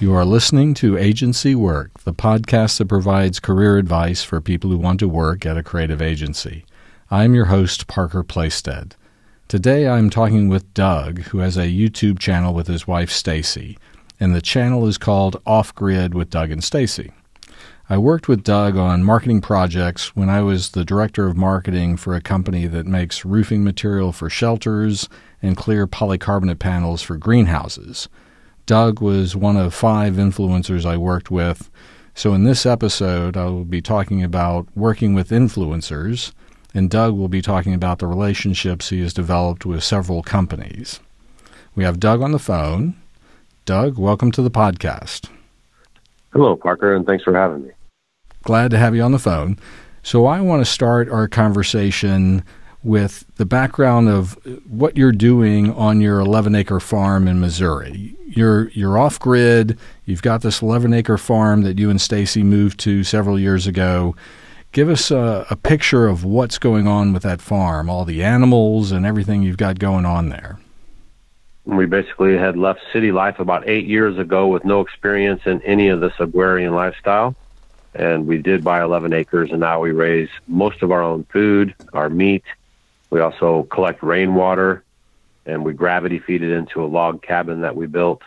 You 0.00 0.14
are 0.14 0.24
listening 0.24 0.72
to 0.76 0.96
Agency 0.96 1.54
Work, 1.54 2.04
the 2.04 2.14
podcast 2.14 2.78
that 2.78 2.88
provides 2.88 3.38
career 3.38 3.76
advice 3.76 4.24
for 4.24 4.40
people 4.40 4.70
who 4.70 4.78
want 4.78 4.98
to 5.00 5.08
work 5.08 5.44
at 5.44 5.58
a 5.58 5.62
creative 5.62 6.00
agency. 6.00 6.64
I'm 7.10 7.34
your 7.34 7.44
host, 7.44 7.86
Parker 7.86 8.22
Plaisted. 8.22 8.96
Today 9.46 9.86
I'm 9.86 10.08
talking 10.08 10.48
with 10.48 10.72
Doug, 10.72 11.18
who 11.24 11.40
has 11.40 11.58
a 11.58 11.66
YouTube 11.66 12.18
channel 12.18 12.54
with 12.54 12.66
his 12.66 12.86
wife 12.86 13.10
Stacy, 13.10 13.76
and 14.18 14.34
the 14.34 14.40
channel 14.40 14.86
is 14.86 14.96
called 14.96 15.42
Off 15.44 15.74
Grid 15.74 16.14
with 16.14 16.30
Doug 16.30 16.50
and 16.50 16.64
Stacy. 16.64 17.12
I 17.90 17.98
worked 17.98 18.26
with 18.26 18.42
Doug 18.42 18.78
on 18.78 19.04
marketing 19.04 19.42
projects 19.42 20.16
when 20.16 20.30
I 20.30 20.40
was 20.40 20.70
the 20.70 20.84
director 20.84 21.26
of 21.26 21.36
marketing 21.36 21.98
for 21.98 22.14
a 22.14 22.22
company 22.22 22.66
that 22.68 22.86
makes 22.86 23.26
roofing 23.26 23.62
material 23.62 24.12
for 24.12 24.30
shelters 24.30 25.10
and 25.42 25.58
clear 25.58 25.86
polycarbonate 25.86 26.58
panels 26.58 27.02
for 27.02 27.18
greenhouses. 27.18 28.08
Doug 28.70 29.00
was 29.00 29.34
one 29.34 29.56
of 29.56 29.74
five 29.74 30.14
influencers 30.14 30.86
I 30.86 30.96
worked 30.96 31.28
with. 31.28 31.68
So, 32.14 32.34
in 32.34 32.44
this 32.44 32.64
episode, 32.64 33.36
I 33.36 33.46
will 33.46 33.64
be 33.64 33.82
talking 33.82 34.22
about 34.22 34.68
working 34.76 35.12
with 35.12 35.30
influencers, 35.30 36.30
and 36.72 36.88
Doug 36.88 37.16
will 37.16 37.26
be 37.26 37.42
talking 37.42 37.74
about 37.74 37.98
the 37.98 38.06
relationships 38.06 38.90
he 38.90 39.00
has 39.00 39.12
developed 39.12 39.66
with 39.66 39.82
several 39.82 40.22
companies. 40.22 41.00
We 41.74 41.82
have 41.82 41.98
Doug 41.98 42.22
on 42.22 42.30
the 42.30 42.38
phone. 42.38 42.94
Doug, 43.64 43.98
welcome 43.98 44.30
to 44.30 44.40
the 44.40 44.52
podcast. 44.52 45.28
Hello, 46.32 46.54
Parker, 46.54 46.94
and 46.94 47.04
thanks 47.04 47.24
for 47.24 47.34
having 47.34 47.64
me. 47.64 47.70
Glad 48.44 48.70
to 48.70 48.78
have 48.78 48.94
you 48.94 49.02
on 49.02 49.10
the 49.10 49.18
phone. 49.18 49.58
So, 50.04 50.26
I 50.26 50.40
want 50.40 50.64
to 50.64 50.72
start 50.72 51.10
our 51.10 51.26
conversation 51.26 52.44
with 52.82 53.24
the 53.36 53.44
background 53.44 54.08
of 54.08 54.38
what 54.68 54.96
you're 54.96 55.12
doing 55.12 55.72
on 55.72 56.00
your 56.00 56.20
11 56.20 56.54
acre 56.54 56.80
farm 56.80 57.28
in 57.28 57.40
Missouri. 57.40 58.16
You're 58.26 58.68
you're 58.70 58.98
off 58.98 59.18
grid. 59.18 59.78
You've 60.04 60.22
got 60.22 60.42
this 60.42 60.62
11 60.62 60.94
acre 60.94 61.18
farm 61.18 61.62
that 61.62 61.78
you 61.78 61.90
and 61.90 62.00
Stacy 62.00 62.42
moved 62.42 62.78
to 62.80 63.04
several 63.04 63.38
years 63.38 63.66
ago. 63.66 64.14
Give 64.72 64.88
us 64.88 65.10
a, 65.10 65.46
a 65.50 65.56
picture 65.56 66.06
of 66.06 66.24
what's 66.24 66.58
going 66.58 66.86
on 66.86 67.12
with 67.12 67.24
that 67.24 67.40
farm, 67.40 67.90
all 67.90 68.04
the 68.04 68.22
animals 68.22 68.92
and 68.92 69.04
everything 69.04 69.42
you've 69.42 69.56
got 69.56 69.78
going 69.78 70.06
on 70.06 70.28
there. 70.28 70.60
We 71.64 71.86
basically 71.86 72.38
had 72.38 72.56
left 72.56 72.80
city 72.92 73.12
life 73.12 73.40
about 73.40 73.68
eight 73.68 73.86
years 73.86 74.16
ago 74.16 74.46
with 74.46 74.64
no 74.64 74.80
experience 74.80 75.42
in 75.44 75.60
any 75.62 75.88
of 75.88 76.00
this 76.00 76.14
agrarian 76.18 76.72
lifestyle. 76.72 77.34
And 77.94 78.28
we 78.28 78.38
did 78.38 78.62
buy 78.62 78.82
11 78.82 79.12
acres, 79.12 79.50
and 79.50 79.60
now 79.60 79.80
we 79.80 79.90
raise 79.90 80.28
most 80.46 80.82
of 80.82 80.92
our 80.92 81.02
own 81.02 81.24
food, 81.24 81.74
our 81.92 82.08
meat, 82.08 82.44
we 83.10 83.20
also 83.20 83.64
collect 83.64 84.02
rainwater 84.02 84.84
and 85.46 85.64
we 85.64 85.72
gravity 85.72 86.18
feed 86.18 86.42
it 86.42 86.52
into 86.52 86.82
a 86.82 86.86
log 86.86 87.22
cabin 87.22 87.60
that 87.62 87.76
we 87.76 87.86
built. 87.86 88.22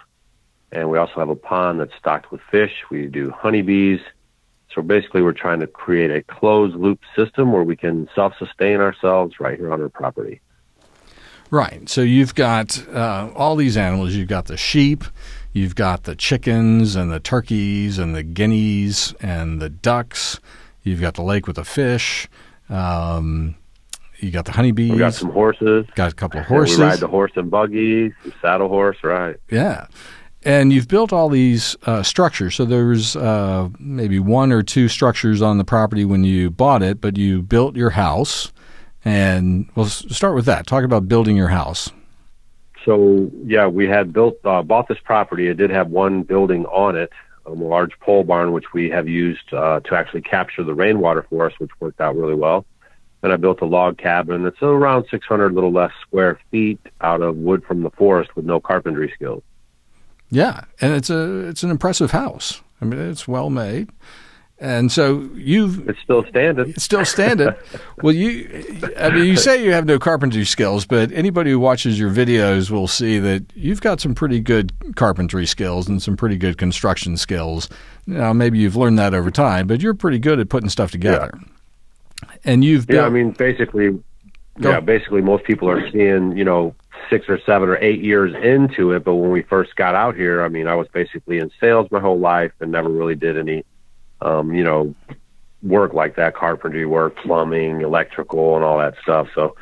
And 0.72 0.90
we 0.90 0.98
also 0.98 1.16
have 1.16 1.30
a 1.30 1.36
pond 1.36 1.80
that's 1.80 1.96
stocked 1.98 2.32
with 2.32 2.42
fish. 2.52 2.74
We 2.90 3.08
do 3.08 3.32
honeybees. 3.32 4.00
So 4.74 4.82
basically, 4.82 5.22
we're 5.22 5.34
trying 5.34 5.60
to 5.60 5.68
create 5.68 6.10
a 6.10 6.24
closed 6.24 6.76
loop 6.76 7.00
system 7.16 7.52
where 7.52 7.64
we 7.64 7.76
can 7.76 8.10
self 8.16 8.34
sustain 8.40 8.82
ourselves 8.82 9.40
right 9.40 9.58
here 9.58 9.72
on 9.72 9.82
our 9.82 9.90
property. 9.90 10.42
Right. 11.52 11.88
So 11.88 12.02
you've 12.02 12.34
got 12.34 12.84
uh, 12.88 13.30
all 13.36 13.56
these 13.56 13.78
animals. 13.78 14.16
You've 14.16 14.28
got 14.28 14.46
the 14.46 14.58
sheep, 14.58 15.04
you've 15.54 15.76
got 15.76 16.06
the 16.06 16.16
chickens 16.16 16.96
and 16.96 17.12
the 17.12 17.20
turkeys 17.20 18.00
and 18.00 18.16
the 18.16 18.24
guineas 18.24 19.14
and 19.22 19.62
the 19.62 19.70
ducks. 19.70 20.40
You've 20.82 21.02
got 21.02 21.14
the 21.14 21.22
lake 21.22 21.46
with 21.46 21.58
the 21.58 21.64
fish. 21.64 22.28
Um, 22.70 23.56
you 24.24 24.32
got 24.32 24.46
the 24.46 24.52
honeybees. 24.52 24.92
We 24.92 24.98
got 24.98 25.14
some 25.14 25.32
horses. 25.32 25.86
Got 25.96 26.12
a 26.12 26.16
couple 26.16 26.40
of 26.40 26.46
horses. 26.46 26.80
we 26.80 26.86
ride 26.86 27.00
the 27.00 27.08
horse 27.08 27.32
and 27.36 27.52
buggy, 27.52 28.14
saddle 28.42 28.70
horse, 28.70 28.98
right? 29.04 29.36
Yeah. 29.52 29.88
And 30.46 30.74
you've 30.74 30.88
built 30.88 31.14
all 31.14 31.30
these 31.30 31.76
uh, 31.84 32.04
structures. 32.04 32.56
So 32.56 32.66
there's 32.66 33.16
uh, 33.16 33.70
maybe 33.80 34.20
one 34.20 34.52
or 34.52 34.62
two 34.62 34.88
structures 34.88 35.42
on 35.42 35.58
the 35.58 35.64
property 35.64 36.06
when 36.06 36.24
you 36.24 36.50
bought 36.50 36.84
it, 36.84 37.00
but 37.00 37.18
you 37.18 37.42
built 37.42 37.76
your 37.76 37.92
house. 37.92 38.52
And 39.06 39.70
we'll 39.76 39.86
start 39.88 40.36
with 40.36 40.46
that. 40.46 40.66
Talk 40.68 40.84
about 40.84 41.08
building 41.08 41.38
your 41.38 41.50
house. 41.50 41.92
So 42.86 43.32
yeah, 43.46 43.68
we 43.68 43.88
had 43.88 44.12
built 44.12 44.38
uh, 44.44 44.62
bought 44.62 44.88
this 44.88 44.98
property. 45.04 45.48
It 45.48 45.56
did 45.56 45.70
have 45.70 45.90
one 45.90 46.24
building 46.24 46.66
on 46.66 46.98
it, 46.98 47.12
um, 47.46 47.62
a 47.62 47.66
large 47.66 47.98
pole 48.00 48.24
barn, 48.24 48.52
which 48.52 48.74
we 48.74 48.90
have 48.90 49.08
used 49.08 49.54
uh, 49.54 49.80
to 49.82 49.96
actually 49.96 50.22
capture 50.22 50.64
the 50.64 50.74
rainwater 50.74 51.26
for 51.30 51.46
us, 51.46 51.54
which 51.60 51.72
worked 51.80 52.02
out 52.02 52.16
really 52.16 52.36
well. 52.36 52.66
Then 53.24 53.32
I 53.32 53.38
built 53.38 53.62
a 53.62 53.66
log 53.66 53.98
cabin 53.98 54.44
that's 54.44 54.62
around 54.62 55.06
600 55.10 55.54
little 55.54 55.72
less 55.72 55.94
square 56.02 56.38
feet 56.52 56.80
out 57.00 57.22
of 57.22 57.38
wood 57.38 57.64
from 57.64 57.82
the 57.82 57.90
forest 57.92 58.36
with 58.36 58.44
no 58.44 58.60
carpentry 58.60 59.10
skills. 59.16 59.42
Yeah, 60.30 60.66
and 60.82 60.94
it's 60.94 61.10
a 61.10 61.48
it's 61.48 61.64
an 61.64 61.72
impressive 61.72 62.12
house. 62.12 62.62
I 62.82 62.86
mean, 62.86 63.00
it's 63.00 63.26
well 63.26 63.50
made. 63.50 63.92
And 64.60 64.92
so 64.92 65.30
you've 65.36 65.88
it's 65.88 66.02
still 66.02 66.26
standing. 66.26 66.72
It's 66.72 66.84
still 66.84 67.06
standing. 67.06 67.52
well, 68.04 68.14
you 68.14 68.66
I 69.00 69.10
mean, 69.12 69.26
you 69.26 69.38
say 69.38 69.64
you 69.64 69.72
have 69.72 69.86
no 69.86 70.00
carpentry 70.00 70.44
skills, 70.44 70.86
but 70.86 71.10
anybody 71.14 71.52
who 71.52 71.62
watches 71.62 71.98
your 71.98 72.10
videos 72.10 72.72
will 72.72 72.90
see 72.90 73.20
that 73.20 73.46
you've 73.56 73.80
got 73.80 74.02
some 74.02 74.14
pretty 74.14 74.42
good 74.42 74.74
carpentry 74.98 75.46
skills 75.46 75.88
and 75.88 76.04
some 76.04 76.18
pretty 76.18 76.36
good 76.36 76.58
construction 76.58 77.16
skills. 77.16 77.70
Now, 78.06 78.34
maybe 78.34 78.60
you've 78.60 78.76
learned 78.76 79.00
that 79.00 79.14
over 79.14 79.32
time, 79.32 79.68
but 79.68 79.80
you're 79.80 79.94
pretty 79.94 80.20
good 80.20 80.42
at 80.42 80.50
putting 80.50 80.68
stuff 80.68 80.92
together. 80.92 81.32
Yeah 81.34 81.53
and 82.46 82.64
you've 82.64 82.88
built, 82.88 83.02
yeah. 83.02 83.06
I 83.06 83.10
mean, 83.10 83.32
basically, 83.32 83.92
Go. 84.60 84.70
yeah, 84.70 84.80
basically, 84.80 85.22
most 85.22 85.44
people 85.44 85.70
are 85.70 85.90
seeing 85.92 86.38
you 86.38 86.44
know 86.44 86.76
six 87.10 87.28
or 87.30 87.40
seven 87.46 87.70
or 87.70 87.78
eight 87.78 88.02
years 88.02 88.34
into 88.44 88.92
it. 88.92 89.04
But 89.04 89.16
when 89.16 89.32
we 89.32 89.42
first 89.42 89.76
got 89.76 89.96
out 89.96 90.16
here, 90.16 90.44
I 90.44 90.48
mean, 90.48 90.68
I 90.68 90.76
was 90.76 90.88
basically 90.88 91.40
in 91.40 91.52
sales 91.60 91.90
my 91.92 92.00
whole 92.00 92.20
life 92.20 92.52
and 92.60 92.72
never 92.72 92.90
really 92.90 93.16
did 93.16 93.38
any, 93.38 93.64
um, 94.22 94.54
you 94.54 94.64
know, 94.64 94.94
work 95.62 95.94
like 95.94 96.16
that, 96.16 96.36
carpentry 96.36 96.86
work, 96.86 97.16
plumbing, 97.18 97.82
electrical, 97.82 98.56
and 98.56 98.64
all 98.64 98.78
that 98.80 98.96
stuff. 99.02 99.28
So 99.34 99.56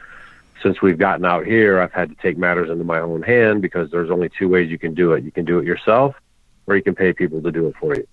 since 0.62 0.82
we've 0.82 0.98
gotten 0.98 1.26
out 1.26 1.46
here, 1.46 1.80
I've 1.80 1.92
had 1.92 2.10
to 2.10 2.16
take 2.16 2.38
matters 2.38 2.70
into 2.70 2.84
my 2.84 3.00
own 3.00 3.22
hand 3.22 3.62
because 3.62 3.92
there's 3.92 4.10
only 4.10 4.30
two 4.30 4.50
ways 4.50 4.70
you 4.70 4.78
can 4.78 4.94
do 4.94 5.14
it. 5.14 5.24
You 5.24 5.32
can 5.32 5.46
do 5.46 5.60
it 5.60 5.66
yourself, 5.66 6.16
or 6.68 6.76
you 6.76 6.84
can 6.84 6.96
pay 6.96 7.14
people 7.14 7.42
to 7.42 7.52
do 7.52 7.68
it 7.68 7.76
for 7.80 7.96
you. 7.96 8.08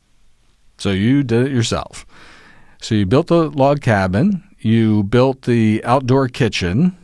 So 0.78 0.90
you 0.90 1.22
did 1.22 1.46
it 1.46 1.52
yourself. 1.52 2.06
So 2.80 2.94
you 2.94 3.06
built 3.06 3.30
a 3.30 3.48
log 3.48 3.80
cabin, 3.80 4.44
you 4.60 5.04
built 5.04 5.42
the 5.42 5.82
outdoor 5.84 6.28
kitchen, 6.28 6.96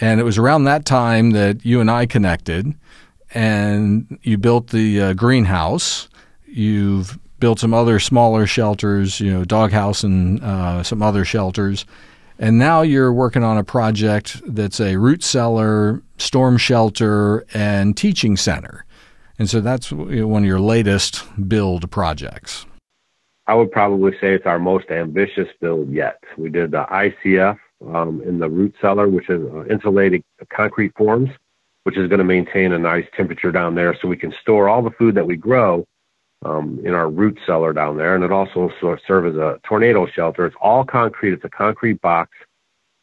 and 0.00 0.20
it 0.20 0.24
was 0.24 0.38
around 0.38 0.64
that 0.64 0.84
time 0.84 1.30
that 1.32 1.64
you 1.64 1.80
and 1.80 1.90
I 1.90 2.06
connected. 2.06 2.74
And 3.34 4.18
you 4.22 4.38
built 4.38 4.68
the 4.68 5.00
uh, 5.00 5.12
greenhouse. 5.12 6.08
You've 6.46 7.18
built 7.40 7.58
some 7.58 7.74
other 7.74 8.00
smaller 8.00 8.46
shelters, 8.46 9.20
you 9.20 9.32
know, 9.32 9.44
doghouse 9.44 10.02
and 10.02 10.42
uh, 10.42 10.82
some 10.82 11.02
other 11.02 11.24
shelters. 11.24 11.84
And 12.38 12.58
now 12.58 12.82
you're 12.82 13.12
working 13.12 13.42
on 13.42 13.58
a 13.58 13.64
project 13.64 14.40
that's 14.46 14.80
a 14.80 14.96
root 14.96 15.22
cellar, 15.24 16.02
storm 16.18 16.56
shelter, 16.56 17.44
and 17.52 17.96
teaching 17.96 18.36
center. 18.36 18.84
And 19.38 19.50
so 19.50 19.60
that's 19.60 19.92
one 19.92 20.42
of 20.42 20.48
your 20.48 20.60
latest 20.60 21.24
build 21.48 21.90
projects. 21.90 22.66
I 23.48 23.54
would 23.54 23.72
probably 23.72 24.12
say 24.20 24.34
it's 24.34 24.44
our 24.44 24.58
most 24.58 24.90
ambitious 24.90 25.48
build 25.58 25.90
yet. 25.90 26.22
We 26.36 26.50
did 26.50 26.70
the 26.70 26.84
ICF 26.84 27.58
um, 27.94 28.22
in 28.22 28.38
the 28.38 28.48
root 28.48 28.74
cellar, 28.78 29.08
which 29.08 29.30
is 29.30 29.42
uh, 29.42 29.64
insulated 29.64 30.22
concrete 30.50 30.92
forms, 30.96 31.30
which 31.84 31.96
is 31.96 32.08
going 32.08 32.18
to 32.18 32.24
maintain 32.24 32.72
a 32.72 32.78
nice 32.78 33.06
temperature 33.16 33.50
down 33.50 33.74
there 33.74 33.96
so 34.00 34.06
we 34.06 34.18
can 34.18 34.34
store 34.42 34.68
all 34.68 34.82
the 34.82 34.90
food 34.90 35.14
that 35.14 35.26
we 35.26 35.34
grow 35.34 35.86
um, 36.44 36.78
in 36.84 36.92
our 36.92 37.08
root 37.08 37.38
cellar 37.46 37.72
down 37.72 37.96
there. 37.96 38.14
And 38.14 38.22
it 38.22 38.30
also 38.30 38.70
sort 38.80 38.98
of 38.98 39.04
serves 39.06 39.34
as 39.34 39.40
a 39.40 39.58
tornado 39.66 40.06
shelter. 40.06 40.44
It's 40.44 40.56
all 40.60 40.84
concrete. 40.84 41.32
It's 41.32 41.44
a 41.44 41.48
concrete 41.48 42.02
box. 42.02 42.30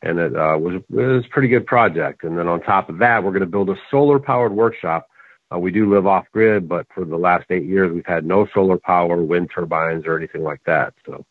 And 0.03 0.19
it, 0.19 0.35
uh, 0.35 0.59
was, 0.59 0.75
it 0.75 0.93
was 0.93 1.25
a 1.25 1.29
pretty 1.29 1.47
good 1.47 1.65
project. 1.65 2.23
And 2.23 2.37
then 2.37 2.47
on 2.47 2.61
top 2.61 2.89
of 2.89 2.99
that, 2.99 3.23
we're 3.23 3.31
going 3.31 3.39
to 3.39 3.47
build 3.47 3.71
a 3.71 3.77
solar 3.89 4.19
powered 4.19 4.51
workshop 4.51 5.07
uh, 5.55 5.59
we 5.59 5.71
do 5.71 5.89
live 5.89 6.07
off 6.07 6.25
grid, 6.31 6.67
but 6.67 6.87
for 6.93 7.05
the 7.05 7.17
last 7.17 7.45
eight 7.49 7.65
years, 7.65 7.91
we've 7.91 8.05
had 8.05 8.25
no 8.25 8.47
solar 8.53 8.77
power, 8.77 9.21
wind 9.21 9.49
turbines, 9.53 10.05
or 10.05 10.17
anything 10.17 10.43
like 10.43 10.61
that. 10.65 10.93
So 11.05 11.25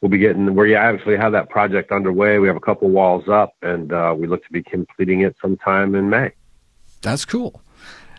we'll 0.00 0.10
be 0.10 0.18
getting 0.18 0.54
where 0.54 0.66
we 0.66 0.74
actually 0.74 1.16
have 1.16 1.32
that 1.32 1.48
project 1.50 1.92
underway. 1.92 2.38
We 2.38 2.48
have 2.48 2.56
a 2.56 2.60
couple 2.60 2.88
walls 2.88 3.28
up, 3.28 3.54
and 3.62 3.92
uh, 3.92 4.14
we 4.16 4.26
look 4.26 4.44
to 4.44 4.52
be 4.52 4.62
completing 4.62 5.22
it 5.22 5.36
sometime 5.40 5.94
in 5.94 6.08
May. 6.08 6.32
That's 7.02 7.24
cool. 7.24 7.62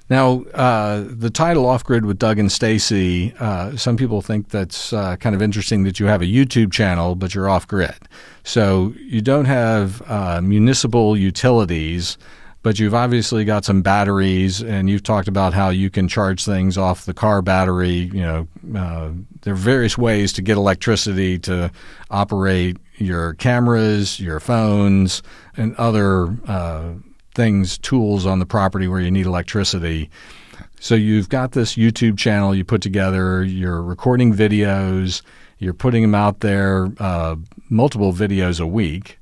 Now, 0.09 0.43
uh, 0.53 1.03
the 1.05 1.29
title 1.29 1.65
"Off 1.65 1.83
Grid" 1.83 2.05
with 2.05 2.17
Doug 2.17 2.39
and 2.39 2.49
Stacy. 2.49 3.33
Uh, 3.39 3.75
some 3.75 3.97
people 3.97 4.21
think 4.21 4.49
that's 4.49 4.93
uh, 4.93 5.17
kind 5.17 5.35
of 5.35 5.41
interesting 5.41 5.83
that 5.83 5.99
you 5.99 6.05
have 6.05 6.21
a 6.21 6.25
YouTube 6.25 6.71
channel, 6.71 7.15
but 7.15 7.35
you're 7.35 7.49
off 7.49 7.67
grid. 7.67 8.07
So 8.43 8.93
you 8.97 9.21
don't 9.21 9.45
have 9.45 10.01
uh, 10.09 10.39
municipal 10.41 11.17
utilities 11.17 12.17
but 12.67 12.79
you've 12.79 12.93
obviously 12.93 13.45
got 13.45 13.63
some 13.63 13.81
batteries, 13.81 14.61
and 14.61 14.89
you've 14.89 15.01
talked 15.01 15.29
about 15.29 15.53
how 15.53 15.69
you 15.69 15.89
can 15.89 16.05
charge 16.05 16.43
things 16.43 16.77
off 16.77 17.05
the 17.05 17.13
car 17.13 17.41
battery. 17.41 18.11
You 18.13 18.21
know, 18.21 18.47
uh, 18.77 19.11
there 19.43 19.53
are 19.53 19.55
various 19.55 19.97
ways 19.97 20.33
to 20.33 20.41
get 20.41 20.57
electricity 20.57 21.39
to 21.39 21.71
operate 22.11 22.75
your 22.97 23.35
cameras, 23.35 24.19
your 24.19 24.41
phones, 24.41 25.23
and 25.55 25.77
other 25.77 26.37
uh, 26.45 26.89
things, 27.33 27.77
tools 27.77 28.25
on 28.25 28.39
the 28.39 28.45
property 28.45 28.89
where 28.89 28.99
you 28.99 29.11
need 29.11 29.27
electricity. 29.27 30.09
So 30.81 30.93
you've 30.93 31.29
got 31.29 31.53
this 31.53 31.75
YouTube 31.75 32.17
channel 32.17 32.53
you 32.53 32.65
put 32.65 32.81
together. 32.81 33.45
You're 33.45 33.81
recording 33.81 34.33
videos. 34.33 35.21
You're 35.57 35.73
putting 35.73 36.01
them 36.01 36.15
out 36.15 36.41
there, 36.41 36.89
uh, 36.99 37.37
multiple 37.69 38.11
videos 38.11 38.59
a 38.59 38.67
week, 38.67 39.16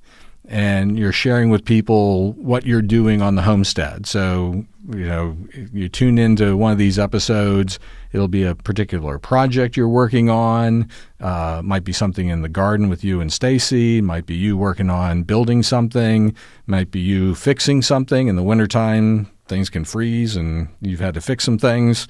and 0.48 0.98
you're 0.98 1.12
sharing 1.12 1.50
with 1.50 1.66
people 1.66 2.34
what 2.34 2.66
you're 2.66 2.82
doing 2.82 3.22
on 3.22 3.36
the 3.36 3.42
homestead. 3.42 4.06
So 4.06 4.66
you 4.90 5.08
know, 5.08 5.36
you 5.74 5.90
tune 5.90 6.20
into 6.20 6.56
one 6.56 6.72
of 6.72 6.78
these 6.78 7.00
episodes. 7.00 7.80
It'll 8.12 8.28
be 8.28 8.44
a 8.44 8.54
particular 8.54 9.18
project 9.18 9.76
you're 9.76 9.90
working 9.90 10.30
on. 10.30 10.90
Uh, 11.20 11.62
might 11.64 11.84
be 11.84 11.92
something 11.92 12.30
in 12.30 12.44
the 12.44 12.50
garden 12.50 12.88
with 12.88 13.04
you 13.04 13.20
and 13.20 13.34
Stacy. 13.34 14.00
Might 14.00 14.28
be 14.28 14.36
you 14.36 14.58
working 14.58 14.92
on 14.92 15.24
building 15.24 15.64
something. 15.64 16.36
Might 16.68 16.92
be 16.92 17.00
you 17.00 17.34
fixing 17.34 17.82
something 17.82 18.28
in 18.28 18.36
the 18.36 18.44
wintertime 18.44 19.32
things 19.48 19.70
can 19.70 19.86
freeze 19.86 20.36
and 20.36 20.68
you've 20.82 21.00
had 21.00 21.14
to 21.14 21.22
fix 21.22 21.44
some 21.44 21.58
things. 21.58 22.08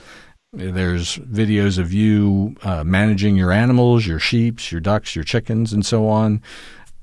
There's 0.54 1.18
videos 1.18 1.78
of 1.78 1.92
you 1.92 2.56
uh, 2.64 2.84
managing 2.84 3.36
your 3.36 3.52
animals, 3.52 4.08
your 4.08 4.20
sheep, 4.20 4.72
your 4.72 4.80
ducks, 4.80 5.16
your 5.16 5.26
chickens, 5.26 5.74
and 5.74 5.86
so 5.86 6.08
on. 6.08 6.42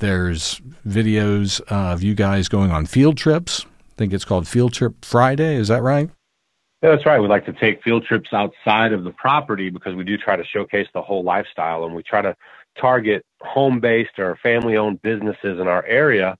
There's 0.03 0.61
videos 0.85 1.61
of 1.69 2.03
you 2.03 2.17
guys 2.17 2.49
going 2.49 2.73
on 2.73 2.87
field 2.87 3.17
trips. 3.17 3.65
I 3.65 3.95
think 3.97 4.13
it's 4.13 4.25
called 4.25 4.49
Field 4.49 4.73
Trip 4.73 5.05
Friday. 5.05 5.55
Is 5.55 5.69
that 5.69 5.81
right? 5.81 6.11
Yeah, 6.83 6.91
that's 6.91 7.07
right. 7.07 7.21
We 7.21 7.29
like 7.29 7.47
to 7.47 7.53
take 7.53 7.85
field 7.85 8.05
trips 8.05 8.31
outside 8.33 8.93
of 8.93 9.05
the 9.05 9.13
property 9.13 9.71
because 9.71 9.95
we 9.95 10.03
do 10.03 10.19
try 10.19 10.35
to 10.35 10.43
showcase 10.45 10.89
the 10.93 11.03
whole 11.03 11.23
lifestyle 11.23 11.85
and 11.85 11.95
we 11.95 12.03
try 12.03 12.21
to 12.21 12.35
target 12.81 13.25
home 13.43 13.79
based 13.79 14.19
or 14.19 14.35
family 14.43 14.77
owned 14.77 15.01
businesses 15.03 15.61
in 15.61 15.69
our 15.69 15.85
area 15.85 16.37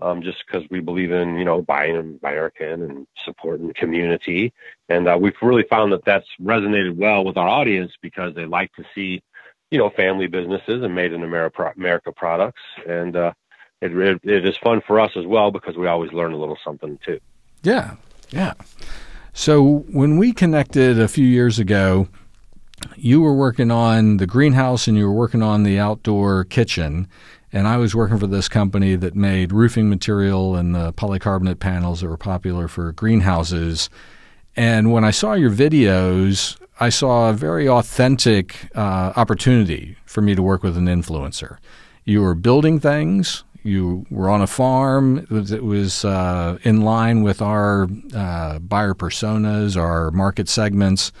um, 0.00 0.22
just 0.22 0.44
because 0.46 0.68
we 0.70 0.80
believe 0.80 1.10
in 1.10 1.38
you 1.38 1.44
know 1.46 1.62
buying 1.62 2.18
American 2.22 2.82
and 2.82 3.06
supporting 3.24 3.66
the 3.66 3.74
community, 3.74 4.52
and 4.88 5.08
uh, 5.08 5.16
we've 5.18 5.32
really 5.40 5.64
found 5.70 5.92
that 5.92 6.04
that's 6.04 6.26
resonated 6.40 6.96
well 6.96 7.24
with 7.24 7.36
our 7.36 7.48
audience 7.48 7.92
because 8.02 8.34
they 8.34 8.44
like 8.44 8.70
to 8.74 8.84
see 8.94 9.22
you 9.70 9.78
know 9.78 9.90
family 9.90 10.26
businesses 10.26 10.82
and 10.82 10.94
made 10.94 11.12
in 11.12 11.22
America, 11.22 12.12
products, 12.12 12.62
and 12.86 13.16
uh, 13.16 13.32
it, 13.80 13.96
it, 13.96 14.20
it 14.22 14.48
is 14.48 14.56
fun 14.58 14.80
for 14.86 15.00
us 15.00 15.12
as 15.16 15.26
well 15.26 15.50
because 15.50 15.76
we 15.76 15.86
always 15.86 16.12
learn 16.12 16.32
a 16.32 16.36
little 16.36 16.58
something 16.64 16.98
too. 17.04 17.20
Yeah, 17.62 17.96
yeah. 18.30 18.54
So 19.32 19.84
when 19.90 20.16
we 20.16 20.32
connected 20.32 20.98
a 20.98 21.08
few 21.08 21.26
years 21.26 21.58
ago, 21.58 22.08
you 22.96 23.20
were 23.20 23.34
working 23.34 23.70
on 23.70 24.16
the 24.16 24.26
greenhouse 24.26 24.86
and 24.86 24.96
you 24.96 25.06
were 25.06 25.12
working 25.12 25.42
on 25.42 25.62
the 25.62 25.78
outdoor 25.78 26.44
kitchen 26.44 27.08
and 27.56 27.66
I 27.66 27.76
was 27.76 27.94
working 27.94 28.18
for 28.18 28.26
this 28.26 28.48
company 28.48 28.96
that 28.96 29.14
made 29.14 29.52
roofing 29.52 29.88
material 29.88 30.56
and 30.56 30.74
the 30.74 30.92
polycarbonate 30.92 31.58
panels 31.58 32.00
that 32.00 32.08
were 32.08 32.16
popular 32.16 32.68
for 32.68 32.92
greenhouses. 32.92 33.88
And 34.56 34.92
when 34.92 35.04
I 35.04 35.10
saw 35.10 35.32
your 35.32 35.50
videos, 35.50 36.58
I 36.78 36.90
saw 36.90 37.30
a 37.30 37.32
very 37.32 37.68
authentic 37.68 38.68
uh, 38.74 39.12
opportunity 39.16 39.96
for 40.04 40.20
me 40.20 40.34
to 40.34 40.42
work 40.42 40.62
with 40.62 40.76
an 40.76 40.86
influencer. 40.86 41.58
You 42.04 42.22
were 42.22 42.34
building 42.34 42.80
things. 42.80 43.44
You 43.62 44.06
were 44.10 44.28
on 44.28 44.42
a 44.42 44.46
farm. 44.46 45.18
It 45.18 45.30
was, 45.30 45.52
it 45.52 45.64
was 45.64 46.04
uh, 46.04 46.58
in 46.62 46.82
line 46.82 47.22
with 47.22 47.42
our 47.42 47.88
uh, 48.14 48.58
buyer 48.60 48.94
personas, 48.94 49.76
our 49.76 50.10
market 50.10 50.48
segments 50.48 51.12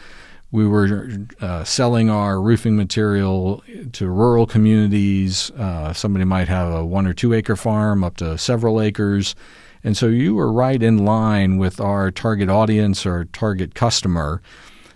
we 0.52 0.66
were 0.66 1.10
uh, 1.40 1.64
selling 1.64 2.08
our 2.08 2.40
roofing 2.40 2.76
material 2.76 3.62
to 3.92 4.08
rural 4.08 4.46
communities. 4.46 5.50
Uh, 5.50 5.92
somebody 5.92 6.24
might 6.24 6.48
have 6.48 6.72
a 6.72 6.84
one 6.84 7.06
or 7.06 7.12
two 7.12 7.34
acre 7.34 7.56
farm 7.56 8.04
up 8.04 8.16
to 8.18 8.38
several 8.38 8.80
acres. 8.80 9.34
And 9.82 9.96
so 9.96 10.06
you 10.06 10.34
were 10.34 10.52
right 10.52 10.82
in 10.82 11.04
line 11.04 11.58
with 11.58 11.80
our 11.80 12.10
target 12.10 12.48
audience 12.48 13.04
or 13.04 13.26
target 13.26 13.74
customer. 13.74 14.40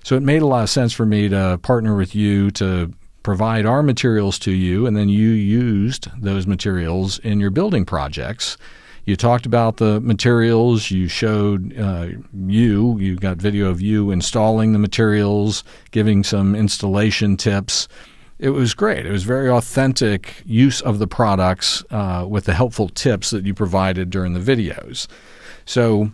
So 0.03 0.17
it 0.17 0.23
made 0.23 0.43
a 0.43 0.47
lot 0.47 0.63
of 0.63 0.71
sense 0.71 0.93
for 0.93 1.07
me 1.07 1.29
to 1.29 1.59
partner 1.63 1.97
with 1.97 2.15
you 2.15 2.51
to 2.53 2.93
provide 3.23 3.67
our 3.67 3.83
materials 3.83 4.39
to 4.41 4.51
you, 4.51 4.87
and 4.87 4.97
then 4.97 5.09
you 5.09 5.29
used 5.29 6.09
those 6.21 6.47
materials 6.47 7.19
in 7.19 7.39
your 7.39 7.51
building 7.51 7.85
projects 7.85 8.57
you 9.11 9.17
talked 9.17 9.47
about 9.47 9.79
the 9.79 10.01
materials. 10.01 10.91
You 10.91 11.09
showed 11.09 11.77
uh, 11.79 12.09
you. 12.33 12.99
You 12.99 13.17
got 13.17 13.39
video 13.39 13.69
of 13.69 13.81
you 13.81 14.11
installing 14.11 14.73
the 14.73 14.79
materials, 14.79 15.65
giving 15.91 16.23
some 16.23 16.55
installation 16.55 17.37
tips. 17.37 17.89
It 18.39 18.51
was 18.51 18.73
great. 18.73 19.07
It 19.07 19.11
was 19.11 19.25
very 19.25 19.51
authentic 19.51 20.43
use 20.47 20.81
of 20.81 20.99
the 20.99 21.07
products 21.07 21.83
uh, 21.91 22.25
with 22.29 22.45
the 22.45 22.55
helpful 22.55 22.89
tips 22.89 23.31
that 23.31 23.45
you 23.45 23.53
provided 23.53 24.11
during 24.11 24.33
the 24.33 24.41
videos. 24.41 25.07
So, 25.65 26.13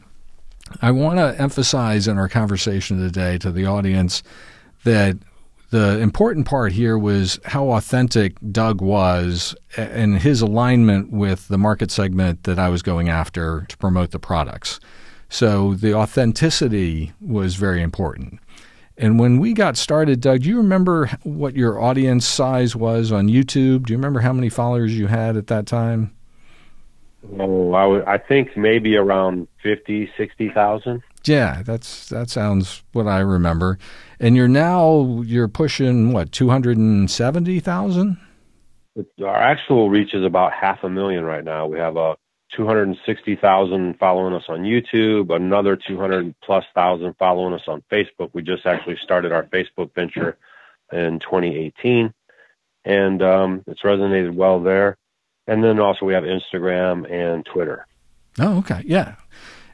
I 0.80 0.90
want 0.90 1.18
to 1.18 1.40
emphasize 1.40 2.08
in 2.08 2.18
our 2.18 2.28
conversation 2.28 2.98
today 2.98 3.38
to 3.38 3.50
the 3.50 3.66
audience 3.66 4.22
that 4.84 5.16
the 5.70 5.98
important 5.98 6.46
part 6.46 6.72
here 6.72 6.96
was 6.96 7.40
how 7.44 7.70
authentic 7.70 8.36
Doug 8.52 8.80
was 8.80 9.54
and 9.76 10.18
his 10.18 10.40
alignment 10.40 11.10
with 11.10 11.48
the 11.48 11.58
market 11.58 11.90
segment 11.90 12.44
that 12.44 12.58
I 12.58 12.68
was 12.68 12.82
going 12.82 13.08
after 13.08 13.66
to 13.68 13.76
promote 13.76 14.12
the 14.12 14.18
products. 14.18 14.78
So 15.28 15.74
the 15.74 15.94
authenticity 15.94 17.12
was 17.20 17.56
very 17.56 17.82
important. 17.82 18.38
And 18.96 19.18
when 19.18 19.38
we 19.38 19.52
got 19.52 19.76
started, 19.76 20.20
Doug, 20.20 20.42
do 20.42 20.48
you 20.48 20.56
remember 20.56 21.08
what 21.22 21.54
your 21.54 21.82
audience 21.82 22.26
size 22.26 22.74
was 22.74 23.12
on 23.12 23.28
YouTube? 23.28 23.86
Do 23.86 23.92
you 23.92 23.98
remember 23.98 24.20
how 24.20 24.32
many 24.32 24.48
followers 24.48 24.96
you 24.96 25.08
had 25.08 25.36
at 25.36 25.48
that 25.48 25.66
time? 25.66 26.15
Oh, 27.38 27.74
I, 27.74 27.82
w- 27.82 28.04
I 28.06 28.18
think 28.18 28.56
maybe 28.56 28.96
around 28.96 29.48
50, 29.62 30.10
60,000. 30.16 31.02
Yeah, 31.24 31.62
that's 31.64 32.08
that 32.10 32.30
sounds 32.30 32.82
what 32.92 33.08
I 33.08 33.18
remember. 33.18 33.78
And 34.20 34.36
you're 34.36 34.48
now 34.48 35.22
you're 35.24 35.48
pushing 35.48 36.12
what 36.12 36.30
two 36.30 36.48
hundred 36.48 36.78
and 36.78 37.10
seventy 37.10 37.58
thousand. 37.58 38.18
Our 39.22 39.34
actual 39.34 39.90
reach 39.90 40.14
is 40.14 40.24
about 40.24 40.52
half 40.52 40.84
a 40.84 40.88
million 40.88 41.24
right 41.24 41.44
now. 41.44 41.66
We 41.66 41.78
have 41.78 41.96
a 41.96 42.00
uh, 42.00 42.14
260,000 42.56 43.98
following 43.98 44.32
us 44.32 44.44
on 44.48 44.60
YouTube, 44.60 45.34
another 45.34 45.76
200 45.76 46.34
plus 46.42 46.64
thousand 46.74 47.14
following 47.18 47.52
us 47.52 47.64
on 47.66 47.82
Facebook. 47.90 48.30
We 48.32 48.42
just 48.42 48.64
actually 48.64 48.96
started 49.02 49.32
our 49.32 49.42
Facebook 49.44 49.94
venture 49.94 50.38
in 50.92 51.18
2018, 51.18 52.14
and 52.84 53.22
um, 53.22 53.64
it's 53.66 53.82
resonated 53.82 54.34
well 54.34 54.62
there. 54.62 54.96
And 55.46 55.62
then 55.62 55.78
also 55.78 56.04
we 56.04 56.14
have 56.14 56.24
Instagram 56.24 57.10
and 57.10 57.44
Twitter. 57.46 57.86
Oh, 58.38 58.58
okay, 58.58 58.82
yeah. 58.84 59.14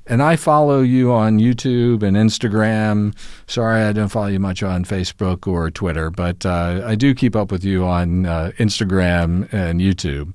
And 0.06 0.22
I 0.22 0.36
follow 0.36 0.80
you 0.80 1.12
on 1.12 1.38
YouTube 1.38 2.02
and 2.02 2.16
Instagram. 2.16 3.16
Sorry, 3.46 3.82
I 3.82 3.92
don't 3.92 4.08
follow 4.08 4.26
you 4.26 4.40
much 4.40 4.62
on 4.62 4.84
Facebook 4.84 5.46
or 5.46 5.70
Twitter, 5.70 6.10
but 6.10 6.44
uh, 6.44 6.82
I 6.84 6.96
do 6.96 7.14
keep 7.14 7.36
up 7.36 7.52
with 7.52 7.64
you 7.64 7.84
on 7.84 8.26
uh, 8.26 8.50
Instagram 8.58 9.52
and 9.52 9.80
YouTube. 9.80 10.34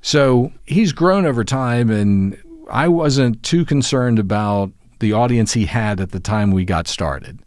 So 0.00 0.50
he's 0.64 0.92
grown 0.92 1.26
over 1.26 1.44
time, 1.44 1.90
and 1.90 2.36
I 2.70 2.88
wasn't 2.88 3.42
too 3.42 3.64
concerned 3.64 4.18
about 4.18 4.72
the 4.98 5.12
audience 5.12 5.52
he 5.52 5.66
had 5.66 6.00
at 6.00 6.12
the 6.12 6.20
time 6.20 6.50
we 6.50 6.64
got 6.64 6.88
started. 6.88 7.38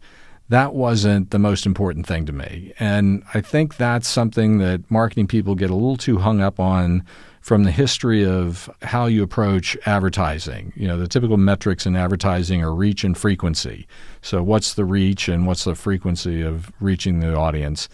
That 0.48 0.74
wasn't 0.74 1.30
the 1.30 1.38
most 1.38 1.66
important 1.66 2.06
thing 2.06 2.24
to 2.26 2.32
me. 2.32 2.72
And 2.78 3.24
I 3.34 3.40
think 3.40 3.76
that's 3.76 4.06
something 4.06 4.58
that 4.58 4.88
marketing 4.90 5.26
people 5.26 5.56
get 5.56 5.70
a 5.70 5.74
little 5.74 5.96
too 5.96 6.18
hung 6.18 6.40
up 6.40 6.60
on 6.60 7.04
from 7.40 7.64
the 7.64 7.70
history 7.70 8.24
of 8.24 8.70
how 8.82 9.06
you 9.06 9.22
approach 9.22 9.76
advertising. 9.86 10.72
You 10.76 10.88
know, 10.88 10.98
the 10.98 11.08
typical 11.08 11.36
metrics 11.36 11.86
in 11.86 11.96
advertising 11.96 12.62
are 12.62 12.74
reach 12.74 13.04
and 13.04 13.16
frequency. 13.16 13.86
So, 14.22 14.42
what's 14.42 14.74
the 14.74 14.84
reach 14.84 15.28
and 15.28 15.46
what's 15.46 15.64
the 15.64 15.74
frequency 15.74 16.42
of 16.42 16.72
reaching 16.80 17.20
the 17.20 17.36
audience? 17.36 17.88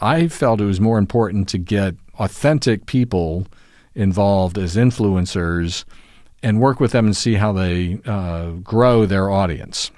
I 0.00 0.28
felt 0.28 0.60
it 0.60 0.66
was 0.66 0.80
more 0.80 0.98
important 0.98 1.48
to 1.50 1.58
get 1.58 1.94
authentic 2.18 2.84
people 2.84 3.46
involved 3.94 4.58
as 4.58 4.76
influencers 4.76 5.84
and 6.42 6.60
work 6.60 6.78
with 6.78 6.92
them 6.92 7.06
and 7.06 7.16
see 7.16 7.34
how 7.34 7.52
they 7.52 7.98
uh, 8.04 8.50
grow 8.62 9.06
their 9.06 9.30
audience. 9.30 9.90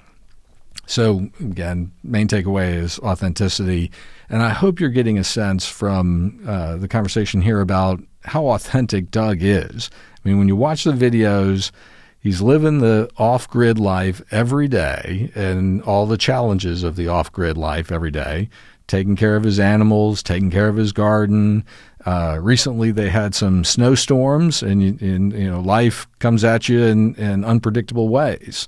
So, 0.85 1.29
again, 1.39 1.91
main 2.03 2.27
takeaway 2.27 2.73
is 2.73 2.97
authenticity. 2.99 3.91
And 4.27 4.41
I 4.41 4.49
hope 4.49 4.79
you're 4.79 4.89
getting 4.89 5.19
a 5.19 5.23
sense 5.23 5.67
from 5.67 6.41
uh, 6.47 6.77
the 6.77 6.87
conversation 6.87 7.41
here 7.41 7.61
about 7.61 8.01
how 8.23 8.47
authentic 8.47 9.11
Doug 9.11 9.37
is. 9.41 9.89
I 9.93 10.27
mean, 10.27 10.39
when 10.39 10.47
you 10.47 10.55
watch 10.55 10.83
the 10.83 10.91
videos, 10.91 11.71
he's 12.19 12.41
living 12.41 12.79
the 12.79 13.09
off 13.17 13.47
grid 13.47 13.79
life 13.79 14.21
every 14.31 14.67
day 14.67 15.31
and 15.35 15.81
all 15.83 16.05
the 16.05 16.17
challenges 16.17 16.83
of 16.83 16.95
the 16.95 17.07
off 17.07 17.31
grid 17.31 17.57
life 17.57 17.91
every 17.91 18.11
day, 18.11 18.49
taking 18.87 19.15
care 19.15 19.35
of 19.35 19.43
his 19.43 19.59
animals, 19.59 20.21
taking 20.21 20.51
care 20.51 20.67
of 20.67 20.75
his 20.75 20.91
garden. 20.91 21.63
Uh, 22.05 22.39
recently, 22.41 22.91
they 22.91 23.09
had 23.09 23.35
some 23.35 23.63
snowstorms, 23.63 24.63
and, 24.63 25.01
and, 25.01 25.33
you 25.33 25.49
know 25.49 25.59
life 25.59 26.07
comes 26.19 26.43
at 26.43 26.67
you 26.67 26.83
in, 26.83 27.15
in 27.15 27.45
unpredictable 27.45 28.09
ways. 28.09 28.67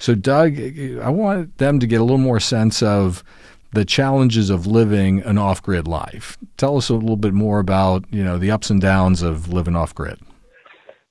So, 0.00 0.14
Doug, 0.14 0.58
I 0.58 1.10
want 1.10 1.58
them 1.58 1.78
to 1.78 1.86
get 1.86 2.00
a 2.00 2.04
little 2.04 2.18
more 2.18 2.40
sense 2.40 2.82
of 2.82 3.22
the 3.72 3.84
challenges 3.84 4.48
of 4.48 4.66
living 4.66 5.20
an 5.22 5.36
off-grid 5.36 5.86
life. 5.86 6.38
Tell 6.56 6.78
us 6.78 6.88
a 6.88 6.94
little 6.94 7.18
bit 7.18 7.34
more 7.34 7.60
about 7.60 8.04
you 8.10 8.24
know 8.24 8.38
the 8.38 8.50
ups 8.50 8.70
and 8.70 8.80
downs 8.80 9.22
of 9.22 9.52
living 9.52 9.76
off-grid. 9.76 10.18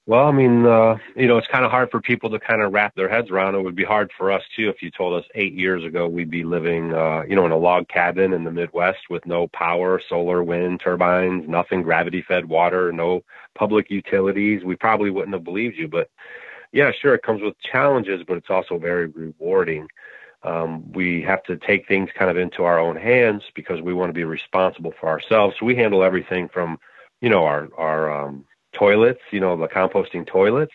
Well, 0.08 0.26
I 0.26 0.32
mean, 0.32 0.66
uh, 0.66 0.98
you 1.16 1.28
know, 1.28 1.38
it's 1.38 1.46
kind 1.52 1.64
of 1.64 1.70
hard 1.70 1.92
for 1.92 2.02
people 2.02 2.32
to 2.32 2.40
kind 2.40 2.64
of 2.64 2.74
wrap 2.74 2.96
their 2.96 3.08
heads 3.08 3.30
around. 3.30 3.54
It 3.54 3.62
would 3.62 3.76
be 3.76 3.84
hard 3.84 4.10
for 4.18 4.32
us 4.32 4.42
too 4.56 4.68
if 4.68 4.82
you 4.82 4.90
told 4.90 5.14
us 5.14 5.30
eight 5.36 5.54
years 5.54 5.86
ago 5.86 6.08
we'd 6.08 6.32
be 6.32 6.44
living, 6.44 6.92
uh, 6.96 7.22
you 7.30 7.36
know, 7.36 7.46
in 7.46 7.52
a 7.52 7.58
log 7.58 7.88
cabin 7.90 8.34
in 8.34 8.44
the 8.44 8.50
Midwest 8.52 9.02
with 9.12 9.24
no 9.28 9.48
power, 9.50 10.02
solar, 10.10 10.44
wind 10.44 10.82
turbines, 10.84 11.48
nothing, 11.48 11.84
gravity-fed 11.84 12.46
water, 12.46 12.92
no 12.92 13.24
public 13.54 13.92
utilities. 13.92 14.64
We 14.64 14.76
probably 14.76 15.12
wouldn't 15.12 15.36
have 15.36 15.44
believed 15.44 15.78
you. 15.78 15.88
But 15.88 16.10
yeah, 16.72 16.92
sure, 16.92 17.16
it 17.16 17.24
comes 17.24 17.42
with 17.42 17.60
challenges, 17.60 18.24
but 18.28 18.38
it's 18.38 18.50
also 18.50 18.78
very 18.78 19.08
rewarding. 19.08 19.88
Um, 20.44 20.92
we 20.94 21.22
have 21.24 21.44
to 21.44 21.58
take 21.58 21.88
things 21.88 22.10
kind 22.18 22.32
of 22.32 22.38
into 22.38 22.64
our 22.64 22.80
own 22.80 22.96
hands 22.96 23.44
because 23.56 23.82
we 23.82 23.94
want 23.94 24.10
to 24.10 24.14
be 24.14 24.24
responsible 24.24 24.94
for 25.00 25.10
ourselves. 25.10 25.56
So 25.60 25.66
we 25.66 25.76
handle 25.76 26.04
everything 26.04 26.48
from, 26.48 26.80
you 27.22 27.30
know, 27.30 27.44
our 27.46 27.68
our 27.78 28.12
um, 28.12 28.46
toilets, 28.74 29.20
you 29.32 29.40
know, 29.40 29.58
the 29.58 29.68
composting 29.68 30.26
toilets, 30.26 30.74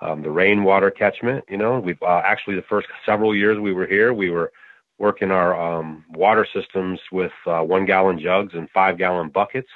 um, 0.00 0.22
the 0.22 0.30
rainwater 0.30 0.90
catchment. 0.90 1.44
You 1.48 1.58
know, 1.58 1.78
we've 1.78 2.02
uh, 2.02 2.22
actually 2.24 2.56
the 2.56 2.62
first 2.62 2.88
several 3.04 3.34
years 3.34 3.58
we 3.60 3.72
were 3.72 3.86
here, 3.86 4.12
we 4.12 4.30
were 4.30 4.52
working 4.98 5.30
our 5.30 5.54
um, 5.54 6.04
water 6.10 6.46
systems 6.52 6.98
with 7.12 7.32
uh, 7.46 7.60
one 7.60 7.84
gallon 7.84 8.18
jugs 8.18 8.54
and 8.54 8.68
five 8.70 8.98
gallon 8.98 9.28
buckets. 9.28 9.68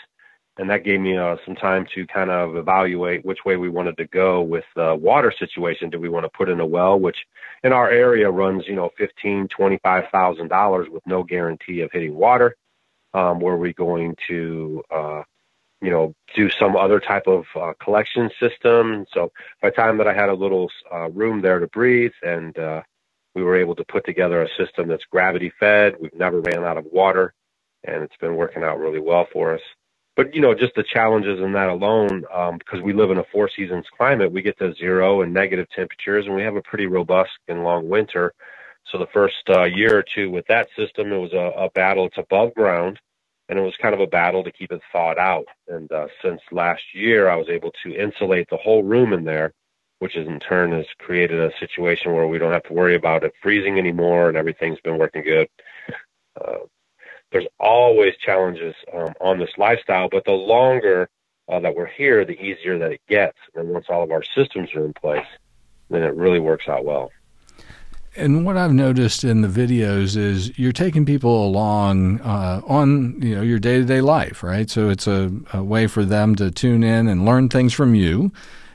And 0.61 0.71
that 0.71 0.85
gave 0.85 1.01
me 1.01 1.17
uh, 1.17 1.37
some 1.47 1.57
time 1.57 1.87
to 1.95 2.07
kind 2.07 2.31
of 2.31 2.57
evaluate 2.57 3.25
which 3.25 3.41
way 3.47 3.57
we 3.57 3.71
wanted 3.71 3.97
to 3.99 4.07
go 4.07 4.43
with 4.43 4.65
the 4.77 4.95
water 4.95 5.33
situation. 5.37 5.91
Do 5.91 5.99
we 5.99 6.11
want 6.11 6.27
to 6.27 6.31
put 6.31 6.51
in 6.51 6.61
a 6.61 6.67
well, 6.67 7.01
which 7.01 7.19
in 7.65 7.73
our 7.73 7.91
area 7.91 8.31
runs, 8.31 8.65
you 8.69 8.77
know, 8.77 8.91
fifteen, 8.99 9.49
twenty-five 9.49 10.05
thousand 10.13 10.49
dollars 10.49 10.89
with 10.91 11.07
no 11.07 11.25
guarantee 11.25 11.81
of 11.83 11.91
hitting 11.93 12.15
water? 12.15 12.57
Um, 13.15 13.41
were 13.41 13.59
we 13.59 13.73
going 13.73 14.17
to 14.29 14.85
uh, 14.91 15.23
you 15.83 15.91
know, 15.91 16.15
do 16.35 16.51
some 16.51 16.77
other 16.77 17.01
type 17.01 17.27
of 17.27 17.47
uh, 17.57 17.73
collection 17.83 18.31
system. 18.39 19.07
So 19.13 19.33
by 19.63 19.71
the 19.71 19.77
time 19.77 19.99
that 19.99 20.09
I 20.09 20.15
had 20.15 20.29
a 20.29 20.35
little 20.35 20.71
uh, 20.93 21.11
room 21.11 21.41
there 21.41 21.59
to 21.59 21.69
breathe 21.69 22.13
and 22.23 22.59
uh, 22.59 22.83
we 23.35 23.43
were 23.43 23.57
able 23.57 23.75
to 23.77 23.85
put 23.85 24.05
together 24.05 24.43
a 24.43 24.49
system 24.59 24.89
that's 24.89 25.05
gravity 25.11 25.53
fed, 25.59 25.95
we've 26.01 26.15
never 26.15 26.41
ran 26.41 26.65
out 26.65 26.77
of 26.77 26.85
water 26.93 27.35
and 27.85 28.03
it's 28.03 28.17
been 28.21 28.37
working 28.37 28.63
out 28.63 28.79
really 28.79 29.01
well 29.01 29.27
for 29.33 29.55
us. 29.55 29.63
But, 30.21 30.35
you 30.35 30.43
know, 30.43 30.53
just 30.53 30.75
the 30.75 30.83
challenges 30.83 31.41
in 31.41 31.55
that 31.55 31.71
alone, 31.71 32.25
um, 32.31 32.59
because 32.59 32.83
we 32.83 32.93
live 32.93 33.11
in 33.11 33.17
a 33.17 33.25
four 33.33 33.49
seasons 33.49 33.87
climate, 33.97 34.31
we 34.31 34.43
get 34.43 34.59
to 34.59 34.75
zero 34.75 35.23
and 35.23 35.33
negative 35.33 35.67
temperatures 35.75 36.27
and 36.27 36.35
we 36.35 36.43
have 36.43 36.57
a 36.57 36.61
pretty 36.61 36.85
robust 36.85 37.31
and 37.49 37.65
long 37.65 37.89
winter. 37.89 38.35
So 38.93 38.99
the 38.99 39.07
first 39.15 39.49
uh, 39.49 39.63
year 39.63 39.97
or 39.97 40.05
two 40.15 40.31
with 40.31 40.47
that 40.49 40.69
system, 40.77 41.11
it 41.11 41.17
was 41.17 41.33
a, 41.33 41.59
a 41.59 41.71
battle. 41.71 42.05
It's 42.05 42.19
above 42.19 42.53
ground 42.55 43.01
and 43.49 43.59
it 43.59 43.63
was 43.63 43.73
kind 43.81 43.95
of 43.95 44.01
a 44.01 44.07
battle 44.07 44.45
to 44.45 44.53
keep 44.53 44.73
it 44.73 44.83
thawed 44.93 45.17
out. 45.17 45.47
And 45.69 45.91
uh, 45.91 46.09
since 46.23 46.43
last 46.53 46.83
year, 46.93 47.31
I 47.31 47.37
was 47.37 47.49
able 47.49 47.73
to 47.83 47.95
insulate 47.95 48.51
the 48.51 48.59
whole 48.59 48.83
room 48.83 49.15
in 49.15 49.25
there, 49.25 49.55
which 50.01 50.17
is 50.17 50.29
in 50.29 50.39
turn 50.39 50.73
has 50.73 50.85
created 50.99 51.41
a 51.41 51.51
situation 51.59 52.13
where 52.13 52.27
we 52.27 52.37
don't 52.37 52.53
have 52.53 52.65
to 52.65 52.75
worry 52.75 52.95
about 52.95 53.25
it 53.25 53.33
freezing 53.43 53.79
anymore, 53.79 54.29
and 54.29 54.37
everything's 54.37 54.81
been 54.81 54.99
working 54.99 55.23
good. 55.23 55.49
Uh, 56.39 56.59
there's 57.33 57.47
always 57.59 58.15
challenges 58.25 58.75
um, 58.93 59.13
on 59.21 59.39
this 59.39 59.51
lifestyle, 59.57 60.09
but 60.11 60.25
the 60.25 60.33
longer 60.33 61.09
uh, 61.49 61.61
that 61.61 61.75
we're 61.75 61.87
here, 61.87 62.25
the 62.25 62.41
easier 62.41 62.79
that 62.79 62.93
it 62.93 63.01
gets. 63.09 63.37
And 63.55 63.69
once 63.71 63.87
all 63.89 64.03
of 64.03 64.11
our 64.11 64.23
systems 64.23 64.71
are 64.75 64.85
in 64.85 64.93
place, 64.93 65.27
then 65.89 66.03
it 66.03 66.15
really 66.15 66.41
works 66.41 66.69
out 66.69 66.85
well. 66.85 67.11
And 68.17 68.45
what 68.45 68.57
I've 68.57 68.73
noticed 68.73 69.23
in 69.23 69.41
the 69.43 69.49
videos 69.49 70.17
is 70.17 70.59
you're 70.59 70.73
taking 70.73 71.07
people 71.07 71.47
along 71.47 72.21
uh, 72.21 72.61
on 72.67 73.21
you 73.23 73.37
know 73.37 73.43
your 73.43 73.61
day 73.61 73.79
to 73.79 73.85
day 73.85 74.01
life, 74.01 74.43
right? 74.43 74.69
So 74.69 74.91
it's 74.91 75.07
a, 75.07 75.31
a, 75.53 75.63
way 75.63 75.87
for 75.87 76.05
them 76.05 76.35
to 76.37 76.51
tune 76.51 76.83
in 76.83 77.07
and 77.07 77.25
learn 77.25 77.49
things 77.49 77.73
from 77.73 77.95
you. 77.95 78.33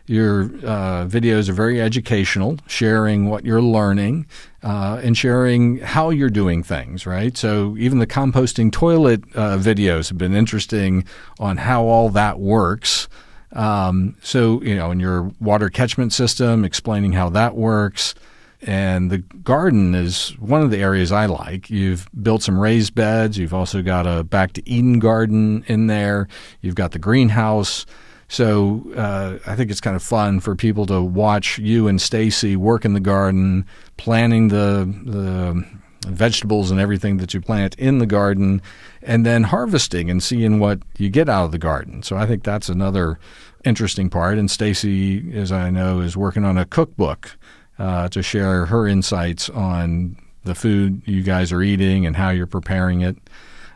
Your 0.08 0.44
uh, 0.44 1.06
videos 1.06 1.50
are 1.50 1.54
very 1.54 1.82
educational, 1.82 2.58
sharing 2.68 3.30
what 3.30 3.44
you're 3.44 3.62
learning 3.62 4.28
uh, 4.66 5.00
and 5.04 5.16
sharing 5.16 5.78
how 5.78 6.10
you're 6.10 6.28
doing 6.28 6.64
things, 6.64 7.06
right? 7.06 7.38
So 7.38 7.78
even 7.78 8.00
the 8.00 8.08
composting 8.08 8.72
toilet 8.72 9.24
uh, 9.36 9.58
videos 9.58 10.10
have 10.10 10.18
been 10.18 10.36
interesting 10.36 11.06
on 11.40 11.58
how 11.58 11.84
all 11.84 12.10
that 12.10 12.40
works. 12.40 13.08
Um, 13.54 14.18
so 14.24 14.64
you 14.64 14.76
know, 14.76 14.90
in 14.90 15.00
your 15.00 15.32
water 15.40 15.70
catchment 15.70 16.14
system, 16.14 16.66
explaining 16.66 17.14
how 17.14 17.30
that 17.30 17.56
works. 17.56 18.16
And 18.64 19.12
the 19.12 19.20
garden 19.20 19.94
is 19.94 20.30
one 20.40 20.64
of 20.64 20.72
the 20.72 20.80
areas 20.80 21.12
I 21.12 21.28
like. 21.28 21.70
You've 21.70 22.10
built 22.24 22.42
some 22.42 22.60
raised 22.60 22.96
beds. 22.96 23.38
You've 23.38 23.54
also 23.54 23.84
got 23.84 24.08
a 24.08 24.24
back 24.24 24.54
to 24.54 24.68
Eden 24.68 24.98
garden 24.98 25.64
in 25.68 25.86
there. 25.86 26.28
You've 26.62 26.74
got 26.74 26.92
the 26.92 26.98
greenhouse. 26.98 27.86
So 28.28 28.84
uh, 28.96 29.38
I 29.46 29.56
think 29.56 29.70
it's 29.72 29.82
kind 29.82 29.96
of 29.96 30.04
fun 30.04 30.40
for 30.40 30.56
people 30.56 30.86
to 30.88 31.02
watch 31.02 31.60
you 31.60 31.88
and 31.88 32.02
Stacy 32.02 32.56
work 32.56 32.84
in 32.86 32.94
the 32.94 33.00
garden, 33.00 33.66
planting 33.98 34.48
the 34.48 34.92
the 35.06 35.66
vegetables 36.08 36.70
and 36.70 36.80
everything 36.80 37.18
that 37.18 37.34
you 37.34 37.42
plant 37.42 37.76
in 37.76 37.98
the 37.98 38.06
garden, 38.06 38.62
and 39.02 39.26
then 39.26 39.44
harvesting 39.44 40.10
and 40.10 40.22
seeing 40.22 40.60
what 40.60 40.80
you 40.98 41.10
get 41.10 41.30
out 41.30 41.46
of 41.46 41.52
the 41.52 41.58
garden. 41.58 42.04
So 42.04 42.16
I 42.16 42.26
think 42.26 42.44
that's 42.44 42.70
another 42.70 43.20
interesting 43.64 44.10
part. 44.10 44.38
And 44.38 44.50
Stacy, 44.50 45.36
as 45.36 45.52
I 45.52 45.70
know, 45.70 46.02
is 46.02 46.16
working 46.16 46.46
on 46.46 46.58
a 46.58 46.66
cookbook 46.66 47.38
uh, 47.80 48.08
to 48.10 48.22
share 48.22 48.68
her 48.68 48.88
insights 48.88 49.50
on 49.50 50.18
the 50.44 50.56
food 50.56 51.02
you 51.06 51.24
guys 51.24 51.52
are 51.52 51.62
eating 51.62 52.06
and 52.06 52.16
how 52.16 52.30
you're 52.30 52.46
preparing 52.46 53.02
it. 53.02 53.18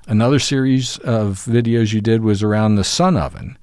Another 0.07 0.39
series 0.39 0.97
of 0.99 1.45
videos 1.45 1.93
you 1.93 2.01
did 2.01 2.23
was 2.23 2.41
around 2.41 2.75
the 2.75 2.83
sun 2.83 3.17
oven. 3.17 3.57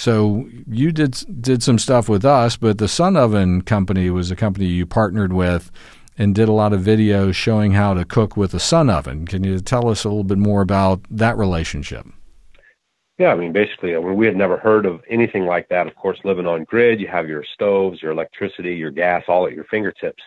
So 0.00 0.48
you 0.66 0.92
did 0.92 1.42
did 1.42 1.62
some 1.62 1.78
stuff 1.78 2.08
with 2.08 2.24
us, 2.24 2.56
but 2.56 2.78
the 2.78 2.88
Sun 2.88 3.18
Oven 3.18 3.60
company 3.60 4.08
was 4.08 4.30
a 4.30 4.36
company 4.36 4.64
you 4.64 4.86
partnered 4.86 5.30
with 5.30 5.70
and 6.16 6.34
did 6.34 6.48
a 6.48 6.52
lot 6.52 6.72
of 6.72 6.80
videos 6.80 7.34
showing 7.34 7.72
how 7.72 7.92
to 7.92 8.06
cook 8.06 8.34
with 8.34 8.54
a 8.54 8.58
sun 8.58 8.88
oven. 8.88 9.26
Can 9.26 9.44
you 9.44 9.58
tell 9.60 9.88
us 9.88 10.04
a 10.04 10.08
little 10.08 10.24
bit 10.24 10.38
more 10.38 10.62
about 10.62 11.02
that 11.10 11.36
relationship? 11.36 12.06
Yeah, 13.18 13.28
I 13.28 13.34
mean, 13.34 13.52
basically, 13.52 13.94
I 13.94 13.98
mean, 13.98 14.16
we 14.16 14.24
had 14.24 14.36
never 14.36 14.56
heard 14.56 14.86
of 14.86 15.02
anything 15.10 15.44
like 15.44 15.68
that. 15.68 15.86
Of 15.86 15.94
course, 15.96 16.18
living 16.24 16.46
on 16.46 16.64
grid, 16.64 16.98
you 16.98 17.06
have 17.08 17.28
your 17.28 17.44
stoves, 17.52 18.00
your 18.00 18.12
electricity, 18.12 18.76
your 18.76 18.90
gas, 18.90 19.24
all 19.28 19.46
at 19.46 19.52
your 19.52 19.64
fingertips. 19.64 20.22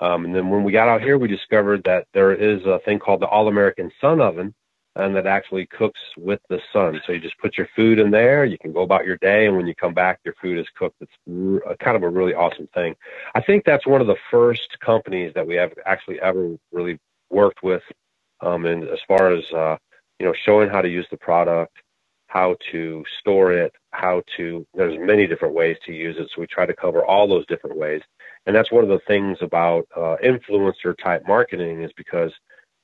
Um, 0.00 0.26
and 0.26 0.34
then 0.34 0.50
when 0.50 0.64
we 0.64 0.72
got 0.72 0.88
out 0.88 1.00
here, 1.00 1.16
we 1.16 1.28
discovered 1.28 1.82
that 1.84 2.08
there 2.12 2.34
is 2.34 2.62
a 2.66 2.78
thing 2.84 2.98
called 2.98 3.22
the 3.22 3.26
All 3.26 3.48
American 3.48 3.90
Sun 4.02 4.20
Oven, 4.20 4.54
and 4.96 5.14
that 5.16 5.26
actually 5.26 5.66
cooks 5.66 6.00
with 6.16 6.40
the 6.48 6.60
sun. 6.72 7.00
So 7.06 7.12
you 7.12 7.20
just 7.20 7.38
put 7.38 7.58
your 7.58 7.68
food 7.74 7.98
in 7.98 8.10
there, 8.10 8.44
you 8.44 8.58
can 8.58 8.72
go 8.72 8.82
about 8.82 9.04
your 9.04 9.16
day, 9.16 9.46
and 9.46 9.56
when 9.56 9.66
you 9.66 9.74
come 9.74 9.94
back, 9.94 10.20
your 10.24 10.34
food 10.40 10.58
is 10.58 10.66
cooked. 10.76 10.96
It's 11.00 11.78
kind 11.80 11.96
of 11.96 12.02
a 12.02 12.08
really 12.08 12.34
awesome 12.34 12.68
thing. 12.74 12.94
I 13.34 13.40
think 13.40 13.64
that's 13.64 13.86
one 13.86 14.00
of 14.00 14.06
the 14.06 14.16
first 14.30 14.78
companies 14.80 15.32
that 15.34 15.46
we 15.46 15.54
have 15.56 15.72
actually 15.86 16.20
ever 16.20 16.56
really 16.72 16.98
worked 17.30 17.62
with, 17.62 17.82
um, 18.40 18.66
and 18.66 18.84
as 18.88 19.00
far 19.08 19.32
as 19.32 19.44
uh, 19.52 19.76
you 20.18 20.26
know, 20.26 20.34
showing 20.44 20.70
how 20.70 20.80
to 20.80 20.88
use 20.88 21.06
the 21.10 21.16
product 21.16 21.76
how 22.34 22.56
to 22.72 23.04
store 23.20 23.52
it, 23.52 23.72
how 23.92 24.20
to, 24.36 24.66
there's 24.74 24.98
many 24.98 25.24
different 25.24 25.54
ways 25.54 25.76
to 25.86 25.92
use 25.92 26.16
it. 26.18 26.28
So 26.34 26.40
we 26.40 26.48
try 26.48 26.66
to 26.66 26.74
cover 26.74 27.04
all 27.04 27.28
those 27.28 27.46
different 27.46 27.76
ways. 27.78 28.02
And 28.46 28.56
that's 28.56 28.72
one 28.72 28.82
of 28.82 28.90
the 28.90 28.98
things 29.06 29.38
about 29.40 29.86
uh, 29.96 30.16
influencer 30.22 30.98
type 30.98 31.22
marketing 31.28 31.82
is 31.82 31.92
because 31.96 32.32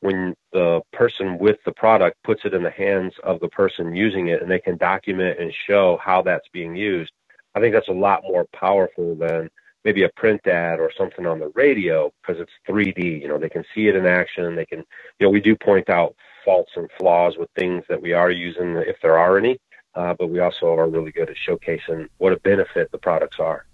when 0.00 0.34
the 0.52 0.80
person 0.92 1.38
with 1.38 1.58
the 1.64 1.72
product 1.72 2.16
puts 2.24 2.42
it 2.44 2.54
in 2.54 2.62
the 2.62 2.70
hands 2.70 3.12
of 3.22 3.38
the 3.40 3.48
person 3.48 3.94
using 3.94 4.28
it 4.28 4.42
and 4.42 4.50
they 4.50 4.58
can 4.58 4.76
document 4.76 5.38
and 5.38 5.52
show 5.66 5.98
how 6.02 6.22
that's 6.22 6.48
being 6.52 6.74
used, 6.74 7.12
I 7.54 7.60
think 7.60 7.74
that's 7.74 7.88
a 7.88 7.92
lot 7.92 8.22
more 8.22 8.46
powerful 8.54 9.14
than 9.14 9.50
maybe 9.84 10.04
a 10.04 10.10
print 10.16 10.46
ad 10.46 10.78
or 10.80 10.90
something 10.96 11.26
on 11.26 11.38
the 11.38 11.50
radio 11.54 12.12
because 12.20 12.40
it's 12.40 12.52
3D. 12.68 13.20
You 13.20 13.28
know, 13.28 13.38
they 13.38 13.48
can 13.48 13.64
see 13.74 13.88
it 13.88 13.96
in 13.96 14.06
action. 14.06 14.54
They 14.54 14.66
can, 14.66 14.78
you 15.18 15.26
know, 15.26 15.30
we 15.30 15.40
do 15.40 15.56
point 15.56 15.90
out 15.90 16.14
faults 16.44 16.72
and 16.76 16.88
flaws 16.98 17.36
with 17.38 17.48
things 17.58 17.84
that 17.88 18.00
we 18.00 18.12
are 18.12 18.30
using, 18.30 18.76
if 18.76 18.96
there 19.02 19.18
are 19.18 19.36
any. 19.38 19.58
Uh, 19.94 20.14
but 20.18 20.28
we 20.28 20.38
also 20.38 20.66
are 20.66 20.88
really 20.88 21.10
good 21.10 21.28
at 21.28 21.36
showcasing 21.48 22.08
what 22.18 22.32
a 22.32 22.38
benefit 22.40 22.90
the 22.92 22.98
products 22.98 23.38
are. 23.40 23.66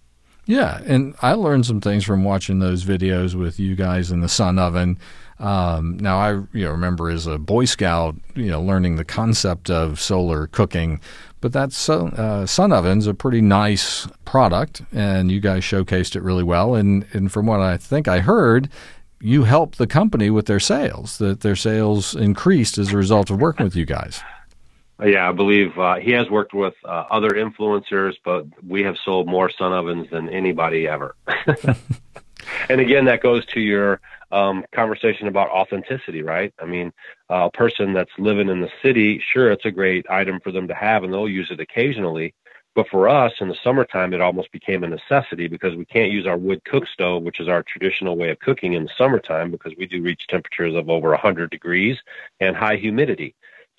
Yeah, 0.46 0.80
and 0.86 1.14
I 1.20 1.32
learned 1.32 1.66
some 1.66 1.80
things 1.80 2.04
from 2.04 2.22
watching 2.22 2.60
those 2.60 2.84
videos 2.84 3.34
with 3.34 3.58
you 3.58 3.74
guys 3.74 4.12
in 4.12 4.20
the 4.20 4.28
sun 4.28 4.58
oven. 4.58 4.98
Um, 5.38 5.98
now 5.98 6.18
I 6.18 6.32
you 6.52 6.64
know, 6.64 6.70
remember 6.70 7.10
as 7.10 7.26
a 7.26 7.38
Boy 7.38 7.66
Scout, 7.66 8.16
you 8.34 8.50
know, 8.50 8.62
learning 8.62 8.96
the 8.96 9.04
concept 9.04 9.70
of 9.70 10.00
solar 10.00 10.46
cooking, 10.46 11.00
but 11.40 11.52
that 11.52 11.72
sun, 11.72 12.14
uh, 12.14 12.46
sun 12.46 12.72
oven's 12.72 13.06
a 13.06 13.14
pretty 13.14 13.42
nice 13.42 14.08
product, 14.24 14.82
and 14.92 15.30
you 15.30 15.40
guys 15.40 15.62
showcased 15.62 16.16
it 16.16 16.22
really 16.22 16.42
well. 16.42 16.74
And 16.74 17.06
and 17.12 17.30
from 17.30 17.46
what 17.46 17.60
I 17.60 17.76
think 17.76 18.08
I 18.08 18.20
heard, 18.20 18.70
you 19.20 19.44
helped 19.44 19.78
the 19.78 19.86
company 19.86 20.30
with 20.30 20.46
their 20.46 20.60
sales, 20.60 21.18
that 21.18 21.40
their 21.40 21.56
sales 21.56 22.14
increased 22.14 22.78
as 22.78 22.92
a 22.92 22.96
result 22.96 23.30
of 23.30 23.40
working 23.40 23.64
with 23.64 23.76
you 23.76 23.84
guys. 23.84 24.22
Yeah, 25.04 25.28
I 25.28 25.32
believe 25.32 25.78
uh, 25.78 25.96
he 25.96 26.12
has 26.12 26.30
worked 26.30 26.54
with 26.54 26.72
uh, 26.84 27.04
other 27.10 27.30
influencers, 27.30 28.14
but 28.24 28.46
we 28.66 28.82
have 28.84 28.96
sold 29.04 29.26
more 29.26 29.50
sun 29.50 29.74
ovens 29.74 30.08
than 30.10 30.30
anybody 30.30 30.88
ever. 30.88 31.14
and 32.70 32.80
again, 32.80 33.04
that 33.04 33.22
goes 33.22 33.44
to 33.46 33.60
your 33.60 34.00
um, 34.30 34.64
conversation 34.74 35.28
about 35.28 35.50
authenticity, 35.50 36.22
right? 36.22 36.52
I 36.60 36.64
mean, 36.64 36.92
uh, 37.30 37.48
a 37.52 37.56
person 37.56 37.92
that's 37.92 38.10
living 38.18 38.48
in 38.48 38.60
the 38.60 38.70
city, 38.82 39.22
sure, 39.32 39.50
it's 39.50 39.64
a 39.64 39.70
great 39.70 40.06
item 40.10 40.40
for 40.40 40.52
them 40.52 40.68
to 40.68 40.74
have, 40.74 41.04
and 41.04 41.12
they'll 41.12 41.28
use 41.28 41.50
it 41.50 41.60
occasionally. 41.60 42.34
But 42.74 42.88
for 42.90 43.08
us 43.08 43.32
in 43.40 43.48
the 43.48 43.56
summertime, 43.64 44.12
it 44.12 44.20
almost 44.20 44.52
became 44.52 44.84
a 44.84 44.88
necessity 44.88 45.48
because 45.48 45.74
we 45.74 45.86
can't 45.86 46.12
use 46.12 46.26
our 46.26 46.36
wood 46.36 46.62
cook 46.64 46.86
stove, 46.86 47.22
which 47.22 47.40
is 47.40 47.48
our 47.48 47.62
traditional 47.62 48.18
way 48.18 48.28
of 48.28 48.38
cooking 48.40 48.74
in 48.74 48.84
the 48.84 48.90
summertime 48.98 49.50
because 49.50 49.72
we 49.78 49.86
do 49.86 50.02
reach 50.02 50.26
temperatures 50.28 50.74
of 50.74 50.90
over 50.90 51.08
100 51.08 51.50
degrees 51.50 51.96
and 52.38 52.54
high 52.54 52.76
humidity. 52.76 53.34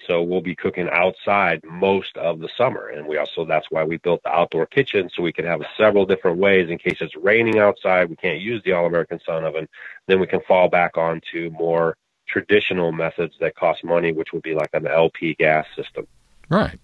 So 0.06 0.22
we'll 0.22 0.42
be 0.42 0.56
cooking 0.56 0.90
outside 0.90 1.62
most 1.64 2.16
of 2.18 2.40
the 2.40 2.50
summer. 2.56 2.90
And 2.90 3.08
we 3.08 3.18
also, 3.18 3.46
that's 3.46 3.72
why 3.72 3.84
we 3.84 3.98
built 3.98 4.22
the 4.24 4.30
outdoor 4.30 4.66
kitchen 4.66 5.10
so 5.14 5.24
we 5.24 5.34
can 5.34 5.46
have 5.46 5.62
several 5.76 6.06
different 6.06 6.38
ways 6.38 6.70
in 6.70 6.78
case 6.78 6.98
it's 7.02 7.16
raining 7.16 7.60
outside. 7.60 8.10
We 8.10 8.16
can't 8.16 8.40
use 8.40 8.62
the 8.64 8.74
All 8.74 8.86
American 8.86 9.20
Sun 9.26 9.44
Oven. 9.44 9.68
Then 10.08 10.20
we 10.20 10.28
can 10.28 10.42
fall 10.42 10.70
back 10.70 10.98
onto 10.98 11.50
more 11.52 11.98
traditional 12.28 12.92
methods 12.92 13.36
that 13.40 13.56
cost 13.56 13.84
money, 13.84 14.12
which 14.12 14.34
would 14.34 14.44
be 14.44 14.54
like 14.54 14.70
an 14.74 14.86
LP 14.86 15.34
gas 15.36 15.66
system. 15.76 16.08
Right. 16.50 16.80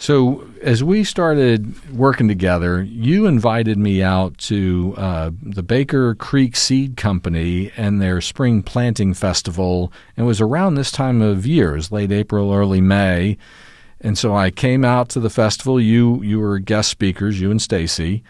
So, 0.00 0.48
as 0.62 0.84
we 0.84 1.02
started 1.02 1.92
working 1.92 2.28
together, 2.28 2.84
you 2.84 3.26
invited 3.26 3.78
me 3.78 4.00
out 4.00 4.38
to 4.38 4.94
uh, 4.96 5.30
the 5.42 5.64
Baker 5.64 6.14
Creek 6.14 6.54
Seed 6.54 6.96
Company 6.96 7.72
and 7.76 8.00
their 8.00 8.20
spring 8.20 8.62
planting 8.62 9.12
festival. 9.12 9.92
It 10.16 10.22
was 10.22 10.40
around 10.40 10.76
this 10.76 10.92
time 10.92 11.20
of 11.20 11.44
year, 11.46 11.76
it 11.76 11.90
late 11.90 12.12
April, 12.12 12.52
early 12.52 12.80
May. 12.80 13.38
And 14.00 14.16
so 14.16 14.36
I 14.36 14.52
came 14.52 14.84
out 14.84 15.08
to 15.10 15.20
the 15.20 15.30
festival. 15.30 15.80
You 15.80 16.22
you 16.22 16.38
were 16.38 16.60
guest 16.60 16.90
speakers, 16.90 17.40
you 17.40 17.50
and 17.50 17.60
Stacy, 17.60 18.22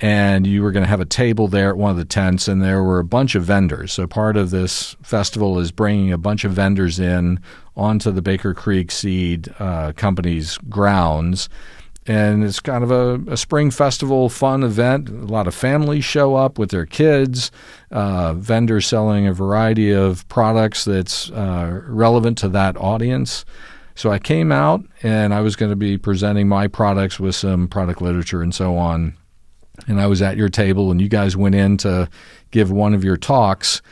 and 0.00 0.44
you 0.44 0.60
were 0.62 0.72
going 0.72 0.82
to 0.82 0.90
have 0.90 1.00
a 1.00 1.04
table 1.04 1.46
there 1.46 1.70
at 1.70 1.76
one 1.76 1.92
of 1.92 1.96
the 1.96 2.04
tents, 2.04 2.48
and 2.48 2.60
there 2.60 2.82
were 2.82 2.98
a 2.98 3.04
bunch 3.04 3.36
of 3.36 3.44
vendors. 3.44 3.92
So 3.92 4.08
part 4.08 4.36
of 4.36 4.50
this 4.50 4.96
festival 5.02 5.60
is 5.60 5.70
bringing 5.70 6.12
a 6.12 6.18
bunch 6.18 6.44
of 6.44 6.50
vendors 6.50 6.98
in 6.98 7.38
onto 7.76 8.10
the 8.10 8.22
Baker 8.22 8.54
Creek 8.54 8.90
Seed 8.90 9.52
uh, 9.58 9.92
Company's 9.92 10.58
grounds. 10.68 11.48
And 12.04 12.42
it's 12.42 12.58
kind 12.58 12.82
of 12.82 12.90
a, 12.90 13.32
a, 13.32 13.36
spring 13.36 13.70
festival 13.70 14.28
fun 14.28 14.64
event. 14.64 15.08
A 15.08 15.12
lot 15.12 15.46
of 15.46 15.54
families 15.54 16.04
show 16.04 16.34
up 16.34 16.58
with 16.58 16.70
their 16.70 16.84
kids, 16.84 17.52
uh, 17.92 18.34
vendors 18.34 18.86
selling 18.86 19.28
a 19.28 19.32
variety 19.32 19.92
of 19.92 20.26
products 20.26 20.84
that's 20.84 21.30
uh, 21.30 21.80
relevant 21.86 22.38
to 22.38 22.48
that 22.48 22.76
audience. 22.76 23.44
So 23.94 24.10
I 24.10 24.18
came 24.18 24.50
out 24.50 24.82
and 25.04 25.32
I 25.32 25.42
was 25.42 25.54
going 25.54 25.70
to 25.70 25.76
be 25.76 25.96
presenting 25.96 26.48
my 26.48 26.66
products 26.66 27.20
with 27.20 27.36
some 27.36 27.68
product 27.68 28.02
literature 28.02 28.42
and 28.42 28.52
so 28.52 28.76
on 28.76 29.16
and 29.86 30.00
I 30.00 30.06
was 30.06 30.22
at 30.22 30.36
your 30.36 30.48
table, 30.48 30.90
and 30.90 31.00
you 31.00 31.08
guys 31.08 31.36
went 31.36 31.54
in 31.54 31.76
to 31.78 32.08
give 32.50 32.70
one 32.70 32.94
of 32.94 33.04
your 33.04 33.16
talks. 33.16 33.82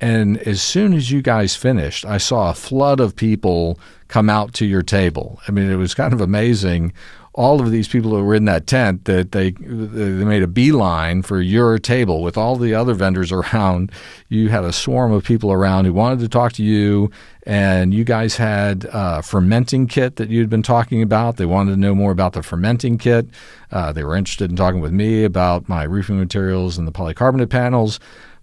And 0.00 0.38
as 0.38 0.62
soon 0.62 0.94
as 0.94 1.10
you 1.10 1.20
guys 1.20 1.56
finished, 1.56 2.04
I 2.06 2.18
saw 2.18 2.50
a 2.50 2.54
flood 2.54 3.00
of 3.00 3.16
people 3.16 3.78
come 4.08 4.30
out 4.30 4.54
to 4.54 4.66
your 4.66 4.82
table. 4.82 5.40
I 5.46 5.52
mean, 5.52 5.70
it 5.70 5.76
was 5.76 5.94
kind 5.94 6.12
of 6.12 6.20
amazing 6.20 6.92
all 7.32 7.60
of 7.60 7.70
these 7.70 7.86
people 7.86 8.10
who 8.10 8.24
were 8.24 8.34
in 8.34 8.44
that 8.44 8.66
tent 8.66 9.04
that 9.04 9.30
they 9.32 9.52
they 9.52 10.24
made 10.24 10.42
a 10.42 10.48
beeline 10.48 11.22
for 11.22 11.40
your 11.40 11.78
table 11.78 12.22
with 12.22 12.36
all 12.36 12.56
the 12.56 12.74
other 12.74 12.94
vendors 12.94 13.32
around. 13.32 13.92
You 14.28 14.48
had 14.48 14.62
a 14.62 14.72
swarm 14.72 15.10
of 15.10 15.24
people 15.24 15.50
around 15.50 15.86
who 15.86 15.92
wanted 15.92 16.20
to 16.20 16.28
talk 16.28 16.52
to 16.52 16.62
you, 16.62 17.10
and 17.42 17.92
you 17.92 18.04
guys 18.04 18.36
had 18.36 18.88
a 18.92 19.22
fermenting 19.22 19.88
kit 19.88 20.16
that 20.16 20.28
you'd 20.28 20.48
been 20.48 20.62
talking 20.62 21.02
about. 21.02 21.36
They 21.36 21.46
wanted 21.46 21.72
to 21.72 21.76
know 21.76 21.96
more 21.96 22.12
about 22.12 22.34
the 22.34 22.42
fermenting 22.44 22.96
kit. 22.96 23.26
Uh, 23.72 23.92
they 23.92 24.04
were 24.04 24.14
interested 24.14 24.48
in 24.48 24.56
talking 24.56 24.80
with 24.80 24.92
me 24.92 25.24
about 25.24 25.68
my 25.68 25.82
roofing 25.82 26.16
materials 26.16 26.78
and 26.78 26.86
the 26.86 26.92
polycarbonate 26.92 27.50
panels. 27.50 27.98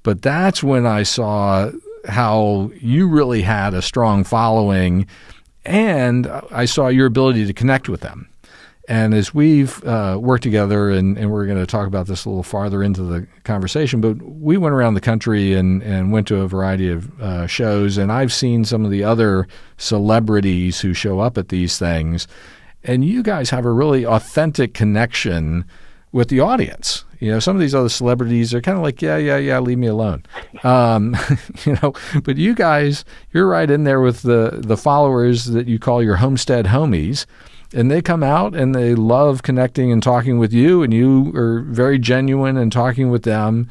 But 0.08 0.22
that's 0.22 0.64
when 0.64 0.86
I 0.86 1.04
saw 1.04 1.72
how 2.08 2.72
you 2.80 3.08
really 3.08 3.42
had 3.42 3.74
a 3.74 3.82
strong 3.82 4.24
following, 4.24 5.06
and 5.66 6.28
I 6.50 6.66
saw 6.66 6.88
your 6.88 7.08
ability 7.08 7.46
to 7.46 7.54
connect 7.54 7.90
with 7.90 8.00
them 8.02 8.30
and 8.88 9.14
as 9.14 9.34
we've 9.34 9.84
uh, 9.84 10.18
worked 10.20 10.44
together, 10.44 10.90
and, 10.90 11.18
and 11.18 11.30
we're 11.30 11.46
going 11.46 11.58
to 11.58 11.66
talk 11.66 11.88
about 11.88 12.08
this 12.08 12.24
a 12.24 12.30
little 12.30 12.44
farther 12.44 12.82
into 12.82 13.04
the 13.04 13.28
conversation, 13.44 14.00
but 14.00 14.14
we 14.22 14.56
went 14.56 14.74
around 14.74 14.94
the 14.94 15.02
country 15.02 15.54
and, 15.54 15.84
and 15.84 16.14
went 16.14 16.26
to 16.30 16.38
a 16.38 16.48
variety 16.48 16.90
of 16.90 17.22
uh, 17.22 17.48
shows, 17.48 17.98
and 17.98 18.12
I've 18.14 18.32
seen 18.32 18.64
some 18.64 18.86
of 18.86 18.92
the 18.92 19.04
other 19.04 19.46
celebrities 19.78 20.80
who 20.80 20.94
show 20.94 21.20
up 21.20 21.38
at 21.38 21.50
these 21.50 21.78
things, 21.78 22.30
and 22.82 23.04
you 23.04 23.24
guys 23.24 23.50
have 23.50 23.66
a 23.66 23.72
really 23.74 24.06
authentic 24.06 24.74
connection 24.74 25.66
with 26.14 26.30
the 26.30 26.40
audience. 26.40 27.04
You 27.20 27.32
know, 27.32 27.40
some 27.40 27.56
of 27.56 27.60
these 27.60 27.76
other 27.76 27.90
celebrities 27.90 28.54
are 28.54 28.62
kind 28.62 28.78
of 28.78 28.84
like, 28.84 29.02
yeah, 29.02 29.18
yeah, 29.18 29.38
yeah, 29.38 29.60
leave 29.60 29.78
me 29.78 29.88
alone. 29.88 30.24
Um, 30.64 31.16
you 31.66 31.78
know, 31.82 31.94
but 32.24 32.38
you 32.38 32.54
guys, 32.54 33.06
you're 33.34 33.48
right 33.48 33.70
in 33.70 33.84
there 33.84 34.02
with 34.02 34.22
the 34.22 34.60
the 34.62 34.78
followers 34.78 35.46
that 35.46 35.68
you 35.68 35.80
call 35.80 36.04
your 36.04 36.18
homestead 36.18 36.68
homies 36.68 37.26
and 37.74 37.92
they 37.92 38.02
come 38.02 38.24
out 38.24 38.56
and 38.56 38.74
they 38.74 38.96
love 38.96 39.44
connecting 39.44 39.92
and 39.92 40.02
talking 40.02 40.40
with 40.40 40.54
you, 40.54 40.84
and 40.84 40.94
you 40.94 41.34
are 41.36 41.62
very 41.62 42.00
genuine 42.00 42.58
and 42.58 42.72
talking 42.72 43.10
with 43.10 43.24
them. 43.24 43.70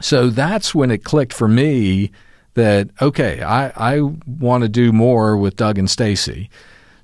So 0.00 0.30
that's 0.30 0.74
when 0.74 0.90
it 0.90 1.04
clicked 1.04 1.32
for 1.32 1.48
me 1.48 2.10
that 2.54 2.90
okay, 3.00 3.42
I, 3.42 3.72
I 3.76 4.00
want 4.00 4.62
to 4.62 4.68
do 4.68 4.92
more 4.92 5.36
with 5.36 5.56
Doug 5.56 5.78
and 5.78 5.90
Stacy. 5.90 6.50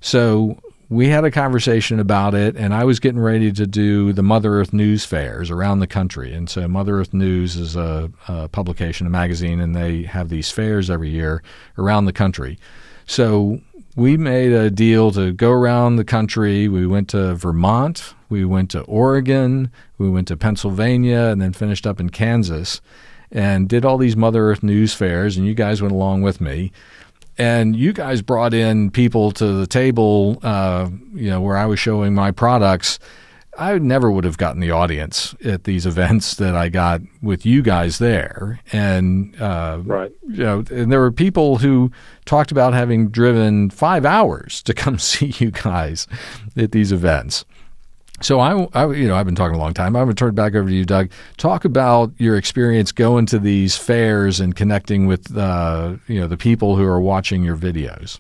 So 0.01 0.59
we 0.91 1.09
had 1.09 1.25
a 1.25 1.31
conversation 1.31 2.01
about 2.01 2.35
it, 2.35 2.57
and 2.57 2.73
I 2.73 2.85
was 2.85 2.99
getting 2.99 3.21
ready 3.21 3.53
to 3.53 3.67
do 3.67 4.13
the 4.13 4.23
Mother 4.23 4.59
Earth 4.59 4.73
News 4.73 5.05
fairs 5.05 5.51
around 5.51 5.81
the 5.81 5.87
country. 5.87 6.33
And 6.33 6.49
so, 6.49 6.67
Mother 6.67 6.99
Earth 6.99 7.13
News 7.13 7.57
is 7.57 7.77
a, 7.77 8.11
a 8.27 8.49
publication, 8.49 9.07
a 9.07 9.11
magazine, 9.11 9.61
and 9.61 9.77
they 9.77 10.05
have 10.05 10.31
these 10.31 10.51
fairs 10.51 10.89
every 10.89 11.11
year 11.11 11.43
around 11.77 12.07
the 12.07 12.13
country. 12.13 12.59
So 13.05 13.61
we 13.97 14.17
made 14.17 14.53
a 14.53 14.71
deal 14.71 15.11
to 15.13 15.33
go 15.33 15.51
around 15.51 15.97
the 15.97 16.05
country. 16.05 16.69
We 16.69 16.87
went 16.87 17.09
to 17.09 17.35
Vermont, 17.35 18.15
we 18.29 18.45
went 18.45 18.71
to 18.71 18.83
Oregon, 18.83 19.73
we 19.99 20.09
went 20.09 20.29
to 20.29 20.37
Pennsylvania, 20.37 21.23
and 21.23 21.41
then 21.41 21.53
finished 21.53 21.87
up 21.87 21.99
in 21.99 22.11
Kansas 22.11 22.81
and 23.31 23.69
did 23.69 23.85
all 23.85 23.99
these 23.99 24.17
Mother 24.17 24.51
Earth 24.51 24.63
news 24.63 24.95
fairs. 24.95 25.37
And 25.37 25.47
you 25.47 25.55
guys 25.55 25.83
went 25.83 25.93
along 25.93 26.23
with 26.23 26.41
me. 26.41 26.73
And 27.39 27.77
you 27.77 27.93
guys 27.93 28.21
brought 28.21 28.53
in 28.53 28.91
people 28.91 29.31
to 29.33 29.53
the 29.53 29.67
table, 29.67 30.39
uh, 30.43 30.91
you 31.15 31.31
know, 31.31 31.41
where 31.41 31.57
I 31.57 31.67
was 31.67 31.79
showing 31.79 32.15
my 32.15 32.33
products. 32.33 32.99
I 33.57 33.77
never 33.79 34.11
would 34.11 34.25
have 34.25 34.39
gotten 34.39 34.61
the 34.61 34.71
audience 34.71 35.35
at 35.45 35.65
these 35.65 35.85
events 35.85 36.37
that 36.37 36.55
I 36.55 36.69
got 36.69 37.01
with 37.21 37.45
you 37.45 37.61
guys 37.61 37.99
there, 37.99 38.61
and 38.73 39.35
uh, 39.41 39.81
right, 39.85 40.13
you 40.29 40.45
know, 40.45 40.65
and 40.71 40.93
there 40.93 41.01
were 41.01 41.11
people 41.11 41.59
who 41.59 41.91
talked 42.25 42.53
about 42.53 42.73
having 42.73 43.09
driven 43.09 43.71
five 43.71 44.05
hours 44.05 44.63
to 44.63 44.75
come 44.75 44.99
see 45.01 45.35
you 45.39 45.51
guys 45.51 46.07
at 46.57 46.71
these 46.71 46.93
events. 46.93 47.45
So 48.21 48.41
I, 48.41 48.67
I, 48.75 48.91
you 48.93 49.07
know, 49.07 49.15
I've 49.15 49.27
been 49.27 49.37
talking 49.37 49.55
a 49.55 49.59
long 49.59 49.75
time. 49.75 49.95
I'm 49.95 50.05
going 50.05 50.09
to 50.09 50.15
turn 50.15 50.31
it 50.31 50.35
back 50.35 50.55
over 50.55 50.69
to 50.69 50.75
you, 50.75 50.85
Doug. 50.85 51.11
Talk 51.37 51.65
about 51.65 52.13
your 52.19 52.37
experience 52.37 52.91
going 52.91 53.27
to 53.27 53.39
these 53.39 53.77
fairs 53.77 54.41
and 54.41 54.57
connecting 54.57 55.07
with, 55.07 55.37
uh, 55.37 55.97
you 56.09 56.21
know, 56.21 56.27
the 56.27 56.37
people 56.37 56.77
who 56.77 56.85
are 56.85 57.01
watching 57.01 57.45
your 57.45 57.57
videos. 57.57 58.19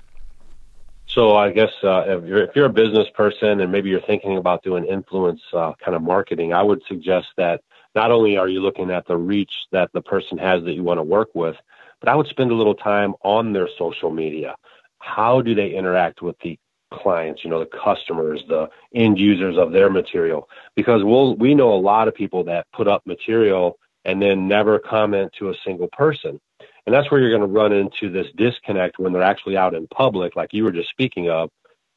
So 1.08 1.36
I 1.36 1.50
guess 1.50 1.72
uh, 1.82 2.04
if, 2.06 2.24
you're, 2.26 2.42
if 2.44 2.50
you're 2.54 2.66
a 2.66 2.72
business 2.72 3.08
person 3.14 3.60
and 3.60 3.72
maybe 3.72 3.90
you're 3.90 4.00
thinking 4.02 4.36
about 4.36 4.62
doing 4.62 4.84
influence 4.84 5.40
uh, 5.52 5.72
kind 5.84 5.96
of 5.96 6.02
marketing, 6.02 6.52
I 6.52 6.62
would 6.62 6.82
suggest 6.86 7.26
that 7.36 7.60
not 7.96 8.12
only 8.12 8.36
are 8.36 8.48
you 8.48 8.60
looking 8.60 8.90
at 8.90 9.06
the 9.06 9.16
reach 9.16 9.52
that 9.72 9.90
the 9.94 10.02
person 10.02 10.38
has 10.38 10.62
that 10.64 10.74
you 10.74 10.84
want 10.84 10.98
to 10.98 11.02
work 11.02 11.30
with, 11.34 11.56
but 11.98 12.08
I 12.08 12.14
would 12.14 12.28
spend 12.28 12.52
a 12.52 12.54
little 12.54 12.74
time 12.74 13.14
on 13.24 13.52
their 13.52 13.68
social 13.76 14.10
media. 14.10 14.54
How 15.00 15.40
do 15.40 15.54
they 15.54 15.70
interact 15.70 16.22
with 16.22 16.36
the 16.40 16.56
clients, 16.92 17.44
you 17.44 17.50
know, 17.50 17.60
the 17.60 17.78
customers, 17.84 18.42
the 18.48 18.68
end 18.94 19.18
users 19.18 19.56
of 19.56 19.72
their 19.72 19.90
material? 19.90 20.48
Because 20.74 21.04
we'll, 21.04 21.36
we 21.36 21.54
know 21.54 21.72
a 21.72 21.80
lot 21.80 22.08
of 22.08 22.14
people 22.14 22.44
that 22.44 22.66
put 22.72 22.88
up 22.88 23.06
material 23.06 23.78
and 24.04 24.22
then 24.22 24.48
never 24.48 24.78
comment 24.78 25.32
to 25.38 25.50
a 25.50 25.54
single 25.64 25.88
person. 25.88 26.40
And 26.86 26.94
that's 26.94 27.10
where 27.10 27.20
you're 27.20 27.36
going 27.36 27.42
to 27.42 27.46
run 27.46 27.72
into 27.72 28.10
this 28.10 28.26
disconnect 28.36 28.98
when 28.98 29.12
they're 29.12 29.22
actually 29.22 29.56
out 29.56 29.74
in 29.74 29.86
public, 29.88 30.36
like 30.36 30.54
you 30.54 30.64
were 30.64 30.72
just 30.72 30.88
speaking 30.88 31.28
of, 31.28 31.50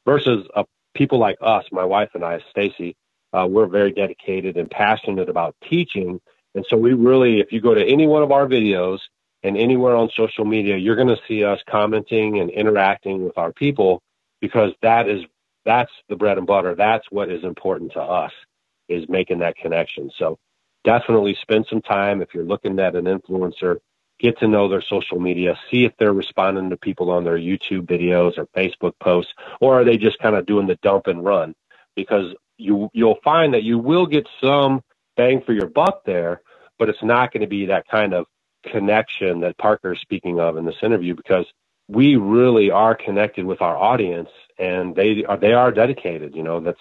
versus 0.04 0.46
uh, 0.54 0.64
people 0.94 1.18
like 1.18 1.38
us, 1.40 1.64
my 1.72 1.84
wife 1.84 2.10
and 2.14 2.24
I, 2.24 2.40
Stacy, 2.50 2.94
uh, 3.32 3.46
we're 3.48 3.66
very 3.66 3.92
dedicated 3.92 4.56
and 4.56 4.70
passionate 4.70 5.30
about 5.30 5.56
teaching. 5.68 6.20
And 6.54 6.66
so 6.68 6.76
we 6.76 6.92
really, 6.92 7.40
if 7.40 7.52
you 7.52 7.60
go 7.60 7.74
to 7.74 7.82
any 7.82 8.06
one 8.06 8.22
of 8.22 8.30
our 8.30 8.46
videos 8.46 8.98
and 9.42 9.56
anywhere 9.56 9.96
on 9.96 10.10
social 10.14 10.44
media, 10.44 10.76
you're 10.76 10.96
going 10.96 11.08
to 11.08 11.20
see 11.26 11.42
us 11.42 11.60
commenting 11.66 12.40
and 12.40 12.50
interacting 12.50 13.24
with 13.24 13.38
our 13.38 13.52
people 13.52 14.02
because 14.42 14.72
that 14.82 15.08
is, 15.08 15.22
that's 15.64 15.92
the 16.10 16.16
bread 16.16 16.36
and 16.36 16.46
butter. 16.46 16.74
That's 16.74 17.06
what 17.10 17.30
is 17.30 17.44
important 17.44 17.92
to 17.92 18.02
us 18.02 18.32
is 18.90 19.08
making 19.08 19.38
that 19.38 19.56
connection. 19.56 20.10
So 20.18 20.38
definitely 20.84 21.38
spend 21.40 21.66
some 21.70 21.80
time 21.80 22.20
if 22.20 22.34
you're 22.34 22.44
looking 22.44 22.78
at 22.78 22.96
an 22.96 23.06
influencer 23.06 23.78
get 24.22 24.38
to 24.38 24.48
know 24.48 24.68
their 24.68 24.82
social 24.82 25.18
media, 25.18 25.58
see 25.70 25.84
if 25.84 25.92
they're 25.98 26.12
responding 26.12 26.70
to 26.70 26.76
people 26.76 27.10
on 27.10 27.24
their 27.24 27.36
YouTube 27.36 27.86
videos 27.86 28.38
or 28.38 28.46
Facebook 28.56 28.92
posts, 29.00 29.32
or 29.60 29.80
are 29.80 29.84
they 29.84 29.96
just 29.96 30.18
kind 30.20 30.36
of 30.36 30.46
doing 30.46 30.66
the 30.66 30.76
dump 30.76 31.08
and 31.08 31.24
run? 31.24 31.54
Because 31.96 32.32
you 32.56 32.88
you'll 32.94 33.18
find 33.24 33.52
that 33.54 33.64
you 33.64 33.78
will 33.78 34.06
get 34.06 34.28
some 34.40 34.82
bang 35.16 35.42
for 35.44 35.52
your 35.52 35.66
buck 35.66 36.04
there, 36.04 36.40
but 36.78 36.88
it's 36.88 37.02
not 37.02 37.32
going 37.32 37.40
to 37.40 37.48
be 37.48 37.66
that 37.66 37.88
kind 37.88 38.14
of 38.14 38.26
connection 38.64 39.40
that 39.40 39.58
Parker 39.58 39.92
is 39.92 40.00
speaking 40.00 40.38
of 40.38 40.56
in 40.56 40.64
this 40.64 40.82
interview 40.82 41.14
because 41.16 41.46
we 41.92 42.16
really 42.16 42.70
are 42.70 42.94
connected 42.94 43.44
with 43.44 43.60
our 43.60 43.76
audience 43.76 44.30
and 44.58 44.96
they 44.96 45.24
are 45.24 45.36
they 45.36 45.52
are 45.52 45.70
dedicated. 45.70 46.34
You 46.34 46.42
know, 46.42 46.60
that's 46.60 46.80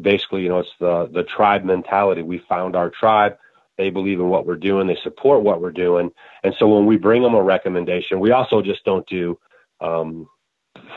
basically, 0.00 0.42
you 0.42 0.48
know, 0.48 0.60
it's 0.60 0.76
the 0.78 1.10
the 1.12 1.24
tribe 1.24 1.64
mentality. 1.64 2.22
We 2.22 2.38
found 2.48 2.76
our 2.76 2.90
tribe. 2.90 3.36
They 3.76 3.90
believe 3.90 4.20
in 4.20 4.28
what 4.28 4.46
we're 4.46 4.56
doing. 4.56 4.86
They 4.86 4.98
support 5.02 5.42
what 5.42 5.60
we're 5.60 5.72
doing. 5.72 6.10
And 6.44 6.54
so 6.58 6.68
when 6.68 6.86
we 6.86 6.96
bring 6.96 7.22
them 7.22 7.34
a 7.34 7.42
recommendation, 7.42 8.20
we 8.20 8.30
also 8.30 8.62
just 8.62 8.84
don't 8.84 9.06
do 9.08 9.38
um, 9.80 10.28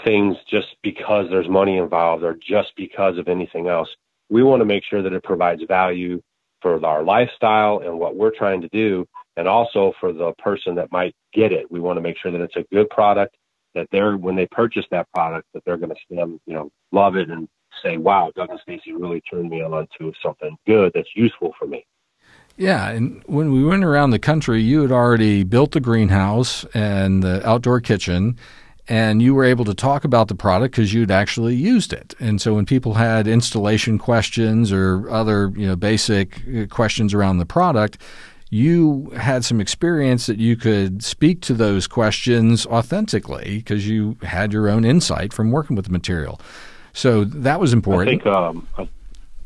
things 0.03 0.35
just 0.47 0.67
because 0.83 1.27
there's 1.29 1.49
money 1.49 1.77
involved 1.77 2.23
or 2.23 2.35
just 2.35 2.73
because 2.75 3.17
of 3.17 3.27
anything 3.27 3.67
else. 3.67 3.89
We 4.29 4.43
want 4.43 4.61
to 4.61 4.65
make 4.65 4.83
sure 4.83 5.01
that 5.01 5.13
it 5.13 5.23
provides 5.23 5.63
value 5.67 6.21
for 6.61 6.83
our 6.85 7.03
lifestyle 7.03 7.79
and 7.79 7.97
what 7.97 8.15
we're 8.15 8.35
trying 8.35 8.61
to 8.61 8.69
do, 8.69 9.07
and 9.37 9.47
also 9.47 9.93
for 9.99 10.11
the 10.11 10.33
person 10.33 10.75
that 10.75 10.91
might 10.91 11.15
get 11.33 11.51
it. 11.51 11.71
We 11.71 11.79
want 11.79 11.97
to 11.97 12.01
make 12.01 12.17
sure 12.17 12.31
that 12.31 12.41
it's 12.41 12.55
a 12.55 12.65
good 12.73 12.89
product 12.89 13.35
that 13.75 13.87
they're 13.91 14.17
when 14.17 14.35
they 14.35 14.47
purchase 14.47 14.85
that 14.91 15.07
product 15.13 15.47
that 15.53 15.63
they're 15.65 15.77
going 15.77 15.89
to 15.89 15.95
stand, 16.05 16.39
you 16.45 16.53
know, 16.53 16.71
love 16.91 17.15
it 17.15 17.29
and 17.29 17.47
say, 17.83 17.97
"Wow, 17.97 18.31
Doug 18.35 18.49
and 18.49 18.59
Stacy 18.61 18.93
really 18.93 19.21
turned 19.21 19.49
me 19.49 19.61
on 19.61 19.87
to 19.99 20.13
something 20.23 20.57
good 20.65 20.91
that's 20.95 21.15
useful 21.15 21.53
for 21.59 21.67
me." 21.67 21.85
Yeah, 22.57 22.89
and 22.89 23.21
when 23.25 23.51
we 23.51 23.65
went 23.65 23.83
around 23.83 24.11
the 24.11 24.19
country, 24.19 24.61
you 24.61 24.81
had 24.81 24.91
already 24.91 25.43
built 25.43 25.73
the 25.73 25.81
greenhouse 25.81 26.63
and 26.73 27.21
the 27.21 27.45
outdoor 27.47 27.81
kitchen, 27.81 28.37
and 28.87 29.21
you 29.21 29.35
were 29.35 29.43
able 29.43 29.65
to 29.65 29.73
talk 29.73 30.05
about 30.05 30.29
the 30.29 30.35
product 30.35 30.73
because 30.73 30.93
you'd 30.93 31.11
actually 31.11 31.55
used 31.55 31.91
it. 31.91 32.13
And 32.19 32.39
so 32.39 32.53
when 32.53 32.65
people 32.65 32.93
had 32.93 33.27
installation 33.27 33.97
questions 33.97 34.71
or 34.71 35.09
other, 35.09 35.51
you 35.55 35.67
know, 35.67 35.75
basic 35.75 36.41
uh, 36.47 36.65
questions 36.67 37.13
around 37.13 37.39
the 37.39 37.45
product, 37.45 37.97
you 38.49 39.09
had 39.17 39.43
some 39.43 39.59
experience 39.59 40.27
that 40.27 40.37
you 40.37 40.55
could 40.55 41.03
speak 41.03 41.41
to 41.41 41.53
those 41.53 41.87
questions 41.87 42.65
authentically 42.67 43.57
because 43.57 43.87
you 43.87 44.17
had 44.21 44.53
your 44.53 44.69
own 44.69 44.85
insight 44.85 45.33
from 45.33 45.51
working 45.51 45.75
with 45.75 45.85
the 45.85 45.91
material. 45.91 46.39
So 46.93 47.25
that 47.25 47.59
was 47.59 47.73
important. 47.73 48.07
I 48.07 48.23
think 48.23 48.25
um, 48.27 48.67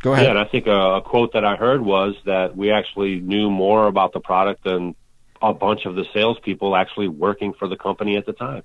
Go 0.01 0.13
ahead. 0.13 0.25
Yeah, 0.25 0.29
and 0.31 0.39
I 0.39 0.45
think 0.45 0.67
a, 0.67 0.95
a 0.95 1.01
quote 1.01 1.33
that 1.33 1.43
I 1.43 1.55
heard 1.55 1.81
was 1.81 2.15
that 2.25 2.55
we 2.55 2.71
actually 2.71 3.19
knew 3.19 3.49
more 3.49 3.87
about 3.87 4.13
the 4.13 4.19
product 4.19 4.63
than 4.63 4.95
a 5.41 5.53
bunch 5.53 5.85
of 5.85 5.95
the 5.95 6.05
salespeople 6.13 6.75
actually 6.75 7.07
working 7.07 7.53
for 7.53 7.67
the 7.67 7.75
company 7.75 8.15
at 8.17 8.25
the 8.25 8.33
time. 8.33 8.63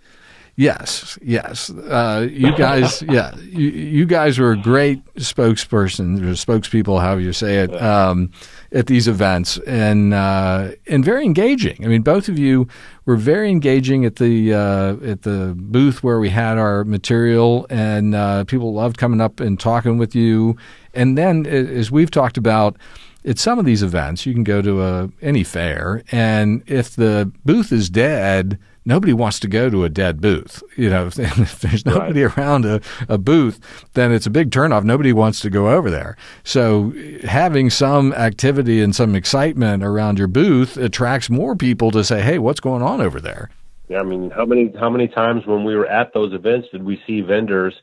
Yes, 0.56 1.18
yes. 1.20 1.70
Uh, 1.70 2.28
you 2.30 2.56
guys, 2.56 3.02
yeah, 3.08 3.36
you, 3.38 3.70
you, 3.70 4.06
guys 4.06 4.38
were 4.38 4.52
a 4.52 4.56
great 4.56 5.04
spokesperson 5.16 6.20
or 6.22 6.34
spokespeople, 6.34 7.00
however 7.00 7.20
you 7.20 7.32
say 7.32 7.58
it, 7.64 7.74
um, 7.82 8.30
at 8.74 8.88
these 8.88 9.06
events, 9.06 9.56
and 9.66 10.12
uh, 10.12 10.72
and 10.88 11.04
very 11.04 11.24
engaging. 11.24 11.82
I 11.84 11.88
mean, 11.88 12.02
both 12.02 12.28
of 12.28 12.38
you 12.38 12.66
were 13.06 13.16
very 13.16 13.48
engaging 13.48 14.04
at 14.04 14.16
the 14.16 14.52
uh, 14.52 14.96
at 15.06 15.22
the 15.22 15.54
booth 15.56 16.02
where 16.02 16.18
we 16.18 16.28
had 16.28 16.58
our 16.58 16.84
material, 16.84 17.66
and 17.70 18.14
uh, 18.14 18.44
people 18.44 18.74
loved 18.74 18.98
coming 18.98 19.20
up 19.20 19.40
and 19.40 19.58
talking 19.58 19.96
with 19.96 20.14
you. 20.14 20.56
And 20.92 21.16
then, 21.16 21.46
as 21.46 21.90
we've 21.90 22.10
talked 22.10 22.36
about 22.36 22.76
at 23.24 23.38
some 23.38 23.58
of 23.58 23.64
these 23.64 23.82
events, 23.82 24.26
you 24.26 24.34
can 24.34 24.44
go 24.44 24.60
to 24.60 24.82
a 24.82 25.10
any 25.22 25.44
fair, 25.44 26.02
and 26.10 26.62
if 26.66 26.96
the 26.96 27.30
booth 27.44 27.72
is 27.72 27.88
dead 27.88 28.58
nobody 28.84 29.12
wants 29.12 29.40
to 29.40 29.48
go 29.48 29.70
to 29.70 29.84
a 29.84 29.88
dead 29.88 30.20
booth. 30.20 30.62
You 30.76 30.90
know, 30.90 31.06
if 31.16 31.60
there's 31.60 31.86
nobody 31.86 32.24
right. 32.24 32.38
around 32.38 32.64
a, 32.64 32.80
a 33.08 33.18
booth, 33.18 33.60
then 33.94 34.12
it's 34.12 34.26
a 34.26 34.30
big 34.30 34.50
turnoff. 34.50 34.84
Nobody 34.84 35.12
wants 35.12 35.40
to 35.40 35.50
go 35.50 35.70
over 35.70 35.90
there. 35.90 36.16
So 36.42 36.92
having 37.24 37.70
some 37.70 38.12
activity 38.12 38.82
and 38.82 38.94
some 38.94 39.14
excitement 39.14 39.82
around 39.82 40.18
your 40.18 40.28
booth 40.28 40.76
attracts 40.76 41.30
more 41.30 41.56
people 41.56 41.90
to 41.92 42.04
say, 42.04 42.22
"Hey, 42.22 42.38
what's 42.38 42.60
going 42.60 42.82
on 42.82 43.00
over 43.00 43.20
there?" 43.20 43.50
Yeah, 43.88 44.00
I 44.00 44.02
mean, 44.02 44.30
how 44.30 44.44
many 44.44 44.72
how 44.78 44.90
many 44.90 45.08
times 45.08 45.46
when 45.46 45.64
we 45.64 45.76
were 45.76 45.86
at 45.86 46.12
those 46.14 46.32
events 46.32 46.68
did 46.72 46.82
we 46.82 47.02
see 47.06 47.20
vendors 47.20 47.74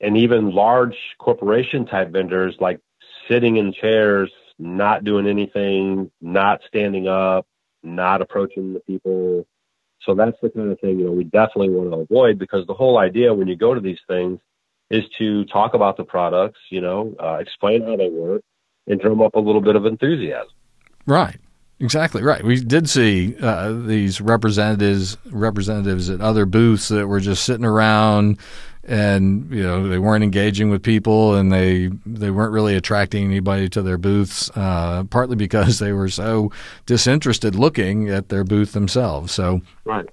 and 0.00 0.16
even 0.16 0.54
large 0.54 0.96
corporation 1.18 1.86
type 1.86 2.10
vendors 2.10 2.54
like 2.60 2.80
sitting 3.28 3.56
in 3.56 3.72
chairs, 3.72 4.30
not 4.58 5.04
doing 5.04 5.26
anything, 5.26 6.10
not 6.20 6.60
standing 6.66 7.08
up, 7.08 7.46
not 7.82 8.22
approaching 8.22 8.72
the 8.72 8.80
people, 8.80 9.46
so 10.04 10.14
that's 10.14 10.36
the 10.42 10.50
kind 10.50 10.70
of 10.70 10.80
thing, 10.80 10.98
you 10.98 11.06
know, 11.06 11.12
we 11.12 11.24
definitely 11.24 11.70
want 11.70 11.90
to 11.90 11.98
avoid 11.98 12.38
because 12.38 12.66
the 12.66 12.74
whole 12.74 12.98
idea 12.98 13.32
when 13.34 13.48
you 13.48 13.56
go 13.56 13.74
to 13.74 13.80
these 13.80 13.98
things 14.08 14.40
is 14.90 15.04
to 15.18 15.44
talk 15.46 15.74
about 15.74 15.96
the 15.96 16.04
products, 16.04 16.58
you 16.70 16.80
know, 16.80 17.14
uh, 17.22 17.34
explain 17.34 17.82
how 17.82 17.96
they 17.96 18.08
work 18.08 18.42
and 18.86 19.00
drum 19.00 19.22
up 19.22 19.34
a 19.34 19.38
little 19.38 19.60
bit 19.60 19.76
of 19.76 19.86
enthusiasm. 19.86 20.52
Right. 21.06 21.38
Exactly 21.80 22.22
right. 22.22 22.44
We 22.44 22.60
did 22.60 22.90
see 22.90 23.34
uh, 23.40 23.72
these 23.72 24.20
representatives 24.20 25.16
representatives 25.30 26.10
at 26.10 26.20
other 26.20 26.44
booths 26.44 26.88
that 26.88 27.06
were 27.06 27.20
just 27.20 27.44
sitting 27.44 27.64
around, 27.64 28.38
and 28.84 29.50
you 29.50 29.62
know 29.62 29.88
they 29.88 29.98
weren't 29.98 30.24
engaging 30.24 30.70
with 30.70 30.82
people, 30.82 31.34
and 31.34 31.52
they 31.52 31.90
they 32.06 32.30
weren't 32.30 32.52
really 32.52 32.76
attracting 32.76 33.24
anybody 33.24 33.68
to 33.68 33.82
their 33.82 33.98
booths. 33.98 34.50
Uh, 34.54 35.04
partly 35.04 35.36
because 35.36 35.78
they 35.78 35.92
were 35.92 36.08
so 36.08 36.50
disinterested 36.86 37.54
looking 37.54 38.08
at 38.08 38.28
their 38.28 38.44
booth 38.44 38.72
themselves. 38.72 39.32
So 39.32 39.60
right. 39.84 40.08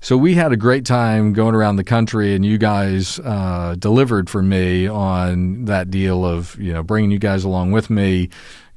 So 0.00 0.16
we 0.16 0.34
had 0.34 0.50
a 0.50 0.56
great 0.56 0.84
time 0.84 1.32
going 1.32 1.54
around 1.54 1.76
the 1.76 1.84
country, 1.84 2.34
and 2.34 2.44
you 2.44 2.58
guys 2.58 3.20
uh, 3.20 3.76
delivered 3.78 4.28
for 4.28 4.42
me 4.42 4.88
on 4.88 5.66
that 5.66 5.90
deal 5.90 6.24
of 6.24 6.56
you 6.58 6.72
know 6.72 6.82
bringing 6.82 7.12
you 7.12 7.20
guys 7.20 7.44
along 7.44 7.70
with 7.70 7.88
me 7.88 8.28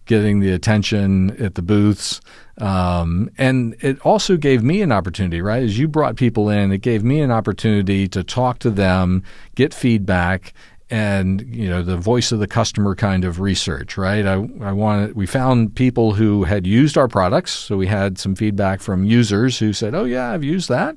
getting 0.06 0.40
the 0.40 0.52
attention 0.52 1.36
at 1.42 1.56
the 1.56 1.62
booths. 1.62 2.22
Um, 2.58 3.30
and 3.38 3.76
it 3.82 4.00
also 4.02 4.38
gave 4.38 4.64
me 4.64 4.82
an 4.82 4.92
opportunity, 4.92 5.42
right? 5.42 5.64
As 5.64 5.78
you 5.78 5.88
brought 5.88 6.16
people 6.16 6.50
in, 6.50 6.72
it 6.72 6.80
gave 6.80 7.04
me 7.04 7.22
an 7.22 7.32
opportunity 7.32 8.08
to 8.10 8.24
talk 8.24 8.60
to 8.60 8.70
them, 8.70 9.24
get 9.56 9.74
feedback, 9.74 10.54
and 10.92 11.42
you 11.50 11.68
know 11.68 11.82
the 11.82 11.98
voice 11.98 12.32
of 12.32 12.40
the 12.40 12.48
customer 12.48 12.94
kind 12.94 13.26
of 13.26 13.40
research, 13.40 13.98
right? 13.98 14.26
I, 14.26 14.34
I 14.62 14.72
wanted 14.72 15.16
we 15.16 15.26
found 15.26 15.76
people 15.76 16.14
who 16.14 16.44
had 16.44 16.68
used 16.68 16.98
our 16.98 17.08
products, 17.08 17.52
so 17.52 17.76
we 17.76 17.88
had 17.88 18.20
some 18.20 18.36
feedback 18.36 18.82
from 18.82 19.04
users 19.04 19.58
who 19.58 19.74
said, 19.74 19.96
"Oh 19.96 20.04
yeah, 20.04 20.32
I've 20.32 20.44
used 20.44 20.70
that," 20.70 20.96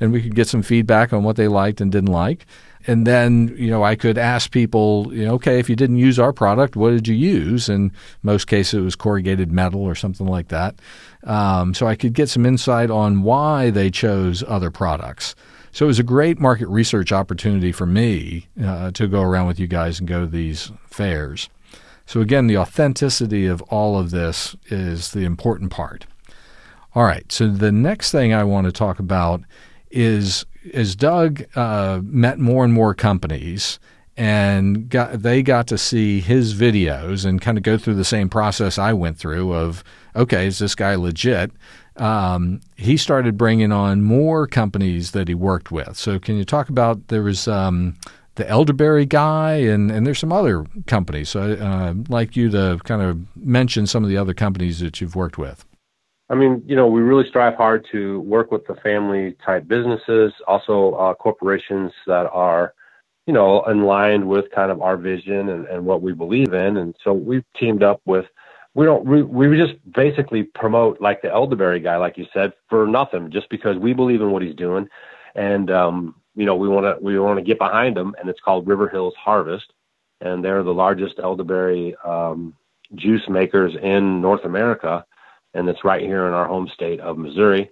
and 0.00 0.10
we 0.10 0.22
could 0.22 0.34
get 0.34 0.48
some 0.48 0.62
feedback 0.62 1.12
on 1.12 1.22
what 1.22 1.36
they 1.36 1.48
liked 1.48 1.82
and 1.82 1.92
didn't 1.92 2.12
like 2.12 2.46
and 2.86 3.06
then 3.06 3.54
you 3.58 3.70
know 3.70 3.82
I 3.82 3.96
could 3.96 4.18
ask 4.18 4.50
people, 4.50 5.12
you 5.12 5.24
know, 5.24 5.34
okay, 5.34 5.58
if 5.58 5.68
you 5.68 5.76
didn't 5.76 5.96
use 5.96 6.18
our 6.18 6.32
product, 6.32 6.76
what 6.76 6.90
did 6.90 7.08
you 7.08 7.14
use? 7.14 7.68
And 7.68 7.90
most 8.22 8.46
cases 8.46 8.74
it 8.74 8.82
was 8.82 8.96
corrugated 8.96 9.52
metal 9.52 9.82
or 9.82 9.94
something 9.94 10.26
like 10.26 10.48
that. 10.48 10.76
Um, 11.24 11.74
so 11.74 11.86
I 11.86 11.96
could 11.96 12.12
get 12.12 12.28
some 12.28 12.46
insight 12.46 12.90
on 12.90 13.22
why 13.22 13.70
they 13.70 13.90
chose 13.90 14.44
other 14.46 14.70
products. 14.70 15.34
So 15.72 15.84
it 15.84 15.88
was 15.88 15.98
a 15.98 16.04
great 16.04 16.40
market 16.40 16.68
research 16.68 17.12
opportunity 17.12 17.70
for 17.70 17.84
me 17.84 18.46
uh, 18.64 18.92
to 18.92 19.06
go 19.06 19.20
around 19.20 19.46
with 19.46 19.60
you 19.60 19.66
guys 19.66 19.98
and 19.98 20.08
go 20.08 20.20
to 20.20 20.26
these 20.26 20.72
fairs. 20.86 21.50
So 22.06 22.20
again, 22.20 22.46
the 22.46 22.56
authenticity 22.56 23.46
of 23.46 23.60
all 23.62 23.98
of 23.98 24.10
this 24.10 24.56
is 24.70 25.10
the 25.10 25.24
important 25.24 25.70
part. 25.70 26.06
All 26.94 27.04
right. 27.04 27.30
So 27.30 27.48
the 27.48 27.72
next 27.72 28.10
thing 28.10 28.32
I 28.32 28.44
want 28.44 28.64
to 28.64 28.72
talk 28.72 28.98
about 28.98 29.42
is 29.90 30.46
as 30.74 30.96
Doug 30.96 31.44
uh, 31.56 32.00
met 32.02 32.38
more 32.38 32.64
and 32.64 32.72
more 32.72 32.94
companies 32.94 33.78
and 34.16 34.88
got 34.88 35.22
they 35.22 35.42
got 35.42 35.66
to 35.66 35.78
see 35.78 36.20
his 36.20 36.54
videos 36.54 37.26
and 37.26 37.40
kind 37.40 37.58
of 37.58 37.64
go 37.64 37.76
through 37.76 37.94
the 37.94 38.04
same 38.04 38.28
process 38.28 38.78
I 38.78 38.92
went 38.92 39.18
through 39.18 39.52
of 39.52 39.84
okay 40.14 40.46
is 40.46 40.58
this 40.58 40.74
guy 40.74 40.94
legit? 40.94 41.52
Um, 41.96 42.60
he 42.76 42.96
started 42.96 43.38
bringing 43.38 43.72
on 43.72 44.02
more 44.02 44.46
companies 44.46 45.12
that 45.12 45.28
he 45.28 45.34
worked 45.34 45.70
with. 45.70 45.96
So 45.96 46.18
can 46.18 46.36
you 46.36 46.44
talk 46.44 46.68
about 46.68 47.08
there 47.08 47.22
was 47.22 47.48
um, 47.48 47.96
the 48.34 48.48
elderberry 48.48 49.06
guy 49.06 49.54
and, 49.54 49.90
and 49.90 50.06
there's 50.06 50.18
some 50.18 50.32
other 50.32 50.66
companies. 50.86 51.30
So 51.30 51.56
uh, 51.58 51.90
I'd 51.90 52.10
like 52.10 52.36
you 52.36 52.50
to 52.50 52.78
kind 52.84 53.00
of 53.00 53.18
mention 53.34 53.86
some 53.86 54.04
of 54.04 54.10
the 54.10 54.18
other 54.18 54.34
companies 54.34 54.80
that 54.80 55.00
you've 55.00 55.16
worked 55.16 55.38
with 55.38 55.64
I 56.28 56.34
mean, 56.34 56.62
you 56.66 56.74
know, 56.74 56.88
we 56.88 57.02
really 57.02 57.28
strive 57.28 57.54
hard 57.54 57.86
to 57.92 58.20
work 58.20 58.50
with 58.50 58.66
the 58.66 58.74
family 58.76 59.36
type 59.44 59.68
businesses, 59.68 60.32
also 60.48 60.92
uh, 60.94 61.14
corporations 61.14 61.92
that 62.06 62.26
are, 62.32 62.74
you 63.26 63.32
know, 63.32 63.62
in 63.64 63.84
line 63.84 64.26
with 64.26 64.50
kind 64.50 64.72
of 64.72 64.82
our 64.82 64.96
vision 64.96 65.48
and, 65.50 65.66
and 65.66 65.84
what 65.84 66.02
we 66.02 66.12
believe 66.12 66.52
in. 66.52 66.78
And 66.78 66.96
so 67.04 67.12
we've 67.12 67.44
teamed 67.56 67.84
up 67.84 68.00
with, 68.06 68.26
we 68.74 68.84
don't, 68.84 69.04
we, 69.04 69.22
we 69.22 69.56
just 69.56 69.74
basically 69.92 70.42
promote 70.42 71.00
like 71.00 71.22
the 71.22 71.32
elderberry 71.32 71.80
guy, 71.80 71.96
like 71.96 72.18
you 72.18 72.26
said, 72.34 72.52
for 72.68 72.88
nothing, 72.88 73.30
just 73.30 73.48
because 73.48 73.76
we 73.76 73.92
believe 73.92 74.20
in 74.20 74.32
what 74.32 74.42
he's 74.42 74.56
doing. 74.56 74.88
And, 75.36 75.70
um, 75.70 76.16
you 76.34 76.44
know, 76.44 76.56
we 76.56 76.68
want 76.68 76.84
to, 76.84 77.02
we 77.02 77.18
want 77.20 77.38
to 77.38 77.44
get 77.44 77.58
behind 77.58 77.96
him 77.96 78.16
and 78.18 78.28
it's 78.28 78.40
called 78.40 78.66
River 78.66 78.88
Hills 78.88 79.14
Harvest. 79.16 79.72
And 80.20 80.44
they're 80.44 80.64
the 80.64 80.74
largest 80.74 81.20
elderberry, 81.22 81.94
um, 82.04 82.54
juice 82.94 83.28
makers 83.28 83.74
in 83.80 84.20
North 84.20 84.44
America 84.44 85.04
and 85.56 85.68
it's 85.68 85.84
right 85.84 86.02
here 86.02 86.26
in 86.26 86.32
our 86.32 86.46
home 86.46 86.68
state 86.68 87.00
of 87.00 87.18
Missouri. 87.18 87.70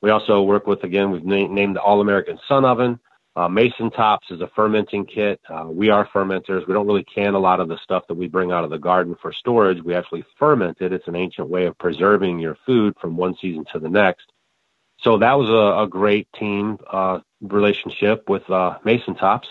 We 0.00 0.10
also 0.10 0.42
work 0.42 0.66
with, 0.66 0.84
again, 0.84 1.10
we've 1.10 1.24
na- 1.24 1.48
named 1.48 1.76
the 1.76 1.82
All 1.82 2.00
American 2.00 2.38
Sun 2.48 2.64
Oven. 2.64 3.00
Uh, 3.34 3.48
Mason 3.48 3.90
Tops 3.90 4.30
is 4.30 4.40
a 4.40 4.50
fermenting 4.56 5.04
kit. 5.04 5.40
Uh, 5.48 5.66
we 5.68 5.90
are 5.90 6.08
fermenters. 6.08 6.66
We 6.66 6.72
don't 6.72 6.86
really 6.86 7.04
can 7.04 7.34
a 7.34 7.38
lot 7.38 7.60
of 7.60 7.68
the 7.68 7.76
stuff 7.78 8.04
that 8.08 8.14
we 8.14 8.28
bring 8.28 8.50
out 8.50 8.64
of 8.64 8.70
the 8.70 8.78
garden 8.78 9.14
for 9.20 9.32
storage. 9.32 9.82
We 9.82 9.94
actually 9.94 10.24
ferment 10.38 10.78
it. 10.80 10.92
It's 10.92 11.08
an 11.08 11.16
ancient 11.16 11.48
way 11.48 11.66
of 11.66 11.76
preserving 11.76 12.38
your 12.38 12.56
food 12.64 12.94
from 12.98 13.16
one 13.16 13.34
season 13.38 13.66
to 13.72 13.78
the 13.78 13.90
next. 13.90 14.32
So 15.00 15.18
that 15.18 15.34
was 15.38 15.50
a, 15.50 15.82
a 15.82 15.86
great 15.86 16.32
team 16.32 16.78
uh, 16.90 17.20
relationship 17.42 18.28
with 18.30 18.48
uh, 18.48 18.78
Mason 18.84 19.14
Tops. 19.14 19.48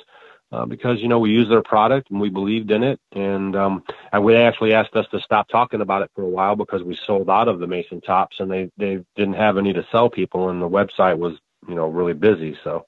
Uh, 0.51 0.65
because 0.65 0.99
you 1.01 1.08
know 1.08 1.19
we 1.19 1.31
use 1.31 1.49
their 1.49 1.63
product 1.63 2.12
and 2.12 2.19
we 2.19 2.29
believed 2.29 2.71
in 2.71 2.84
it, 2.84 2.99
and 3.12 3.55
um, 3.55 3.84
and 4.12 4.23
we 4.23 4.36
actually 4.36 4.73
asked 4.73 4.95
us 4.95 5.05
to 5.12 5.19
stop 5.19 5.47
talking 5.49 5.81
about 5.81 6.01
it 6.01 6.12
for 6.15 6.23
a 6.23 6.29
while 6.29 6.55
because 6.55 6.84
we 6.84 6.97
sold 7.08 7.29
out 7.29 7.47
of 7.47 7.60
the 7.60 7.67
Mason 7.67 8.01
tops 8.01 8.38
and 8.39 8.49
they 8.49 8.69
they 8.77 9.03
didn't 9.15 9.34
have 9.36 9.58
any 9.58 9.73
to 9.73 9.86
sell 9.91 10.10
people, 10.10 10.49
and 10.49 10.62
the 10.62 10.69
website 10.69 11.17
was 11.17 11.34
you 11.67 11.75
know 11.75 11.88
really 11.88 12.13
busy. 12.13 12.58
So 12.63 12.86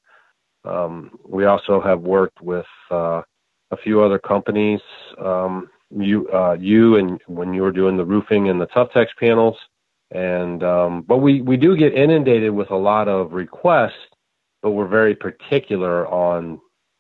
um, 0.65 1.17
we 1.25 1.45
also 1.45 1.81
have 1.81 2.01
worked 2.01 2.41
with 2.41 2.65
uh, 2.91 3.21
a 3.71 3.77
few 3.77 4.01
other 4.01 4.19
companies. 4.19 4.81
Um, 5.17 5.69
you 5.89 6.27
uh, 6.29 6.57
you 6.59 6.97
and 6.97 7.21
when 7.27 7.53
you 7.53 7.61
were 7.61 7.71
doing 7.71 7.97
the 7.97 8.05
roofing 8.05 8.49
and 8.49 8.59
the 8.59 8.67
Tuftex 8.67 9.07
panels, 9.19 9.57
and 10.11 10.63
um, 10.63 11.01
but 11.01 11.17
we 11.17 11.41
we 11.41 11.57
do 11.57 11.75
get 11.77 11.93
inundated 11.93 12.51
with 12.51 12.71
a 12.71 12.75
lot 12.75 13.07
of 13.07 13.31
requests, 13.31 13.93
but 14.61 14.71
we're 14.71 14.87
very 14.87 15.15
particular 15.15 16.07
on 16.07 16.59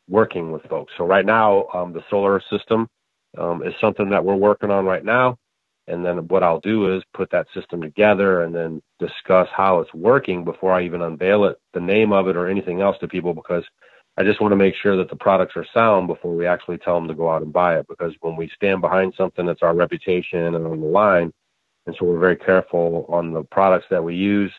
working 0.09 0.51
with 0.51 0.63
folks. 0.63 0.93
So 0.97 1.05
right 1.05 1.25
now, 1.25 1.67
um, 1.73 1.93
the 1.93 2.03
solar 2.09 2.41
system 2.49 2.87
um, 3.37 3.63
is 3.63 3.73
something 3.81 4.09
that 4.09 4.23
we're 4.23 4.35
working 4.35 4.71
on 4.71 4.85
right 4.85 5.03
now. 5.03 5.37
And 5.87 6.05
then 6.05 6.27
what 6.27 6.43
I'll 6.43 6.59
do 6.59 6.95
is 6.95 7.03
put 7.13 7.31
that 7.31 7.47
system 7.53 7.81
together 7.81 8.43
and 8.43 8.53
then 8.53 8.81
discuss 8.99 9.47
how 9.55 9.79
it's 9.79 9.93
working 9.93 10.43
before 10.43 10.73
I 10.73 10.83
even 10.83 11.01
unveil 11.01 11.45
it, 11.45 11.57
the 11.73 11.79
name 11.79 12.11
of 12.11 12.27
it 12.27 12.35
or 12.35 12.47
anything 12.47 12.81
else 12.81 12.97
to 12.99 13.07
people 13.07 13.33
because 13.33 13.63
I 14.17 14.23
just 14.23 14.41
want 14.41 14.51
to 14.51 14.57
make 14.57 14.75
sure 14.75 14.97
that 14.97 15.09
the 15.09 15.15
products 15.15 15.55
are 15.55 15.65
sound 15.73 16.07
before 16.07 16.35
we 16.35 16.45
actually 16.45 16.79
tell 16.79 16.95
them 16.95 17.07
to 17.07 17.13
go 17.13 17.29
out 17.29 17.41
and 17.41 17.53
buy 17.53 17.77
it. 17.77 17.87
Because 17.87 18.13
when 18.19 18.35
we 18.35 18.51
stand 18.55 18.81
behind 18.81 19.13
something 19.15 19.45
that's 19.45 19.61
our 19.61 19.75
reputation 19.75 20.55
and 20.55 20.67
on 20.67 20.81
the 20.81 20.87
line, 20.87 21.31
and 21.85 21.95
so 21.97 22.05
we're 22.05 22.19
very 22.19 22.35
careful 22.35 23.05
on 23.07 23.31
the 23.31 23.43
products 23.43 23.85
that 23.89 24.03
we 24.03 24.15
use. 24.15 24.51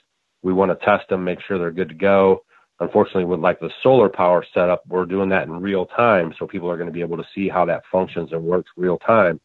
We 0.42 0.54
want 0.54 0.70
to 0.70 0.86
test 0.86 1.08
them, 1.08 1.24
make 1.24 1.40
sure 1.42 1.58
they're 1.58 1.70
good 1.72 1.90
to 1.90 1.94
go 1.94 2.42
unfortunately 2.80 3.24
with 3.24 3.40
like 3.40 3.60
the 3.60 3.70
solar 3.82 4.08
power 4.08 4.44
setup 4.54 4.82
we're 4.86 5.04
doing 5.04 5.28
that 5.28 5.46
in 5.46 5.60
real 5.60 5.86
time 5.86 6.32
so 6.38 6.46
people 6.46 6.70
are 6.70 6.76
going 6.76 6.88
to 6.88 6.92
be 6.92 7.00
able 7.00 7.16
to 7.16 7.26
see 7.34 7.48
how 7.48 7.64
that 7.64 7.82
functions 7.90 8.32
and 8.32 8.42
works 8.42 8.70
real 8.76 8.98
time. 8.98 9.40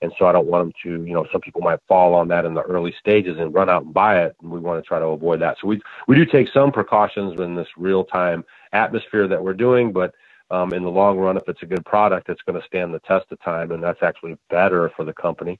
And 0.00 0.12
so 0.18 0.26
i 0.26 0.32
don't 0.32 0.46
want 0.46 0.64
them 0.64 0.72
to 0.84 1.04
you 1.04 1.14
know 1.14 1.26
some 1.32 1.40
people 1.40 1.60
might 1.60 1.80
fall 1.88 2.14
on 2.14 2.28
that 2.28 2.44
in 2.44 2.54
the 2.54 2.62
early 2.62 2.94
stages 3.00 3.36
and 3.38 3.52
run 3.54 3.68
out 3.68 3.84
and 3.84 3.94
buy 3.94 4.22
it 4.22 4.36
and 4.42 4.50
we 4.50 4.60
want 4.60 4.82
to 4.82 4.86
try 4.86 4.98
to 4.98 5.06
avoid 5.06 5.40
that. 5.40 5.56
So 5.60 5.68
we 5.68 5.80
we 6.06 6.16
do 6.16 6.24
take 6.24 6.48
some 6.52 6.72
precautions 6.72 7.40
in 7.40 7.54
this 7.56 7.68
real 7.76 8.04
time 8.04 8.44
atmosphere 8.72 9.28
that 9.28 9.42
we're 9.42 9.54
doing 9.54 9.92
but 9.92 10.14
um, 10.50 10.72
in 10.72 10.82
the 10.82 10.90
long 10.90 11.18
run 11.18 11.36
if 11.36 11.42
it's 11.48 11.62
a 11.62 11.66
good 11.66 11.84
product 11.84 12.28
it's 12.30 12.42
going 12.42 12.60
to 12.60 12.66
stand 12.66 12.94
the 12.94 13.00
test 13.00 13.26
of 13.32 13.40
time 13.42 13.72
and 13.72 13.82
that's 13.82 14.02
actually 14.02 14.36
better 14.50 14.90
for 14.96 15.04
the 15.04 15.12
company. 15.14 15.58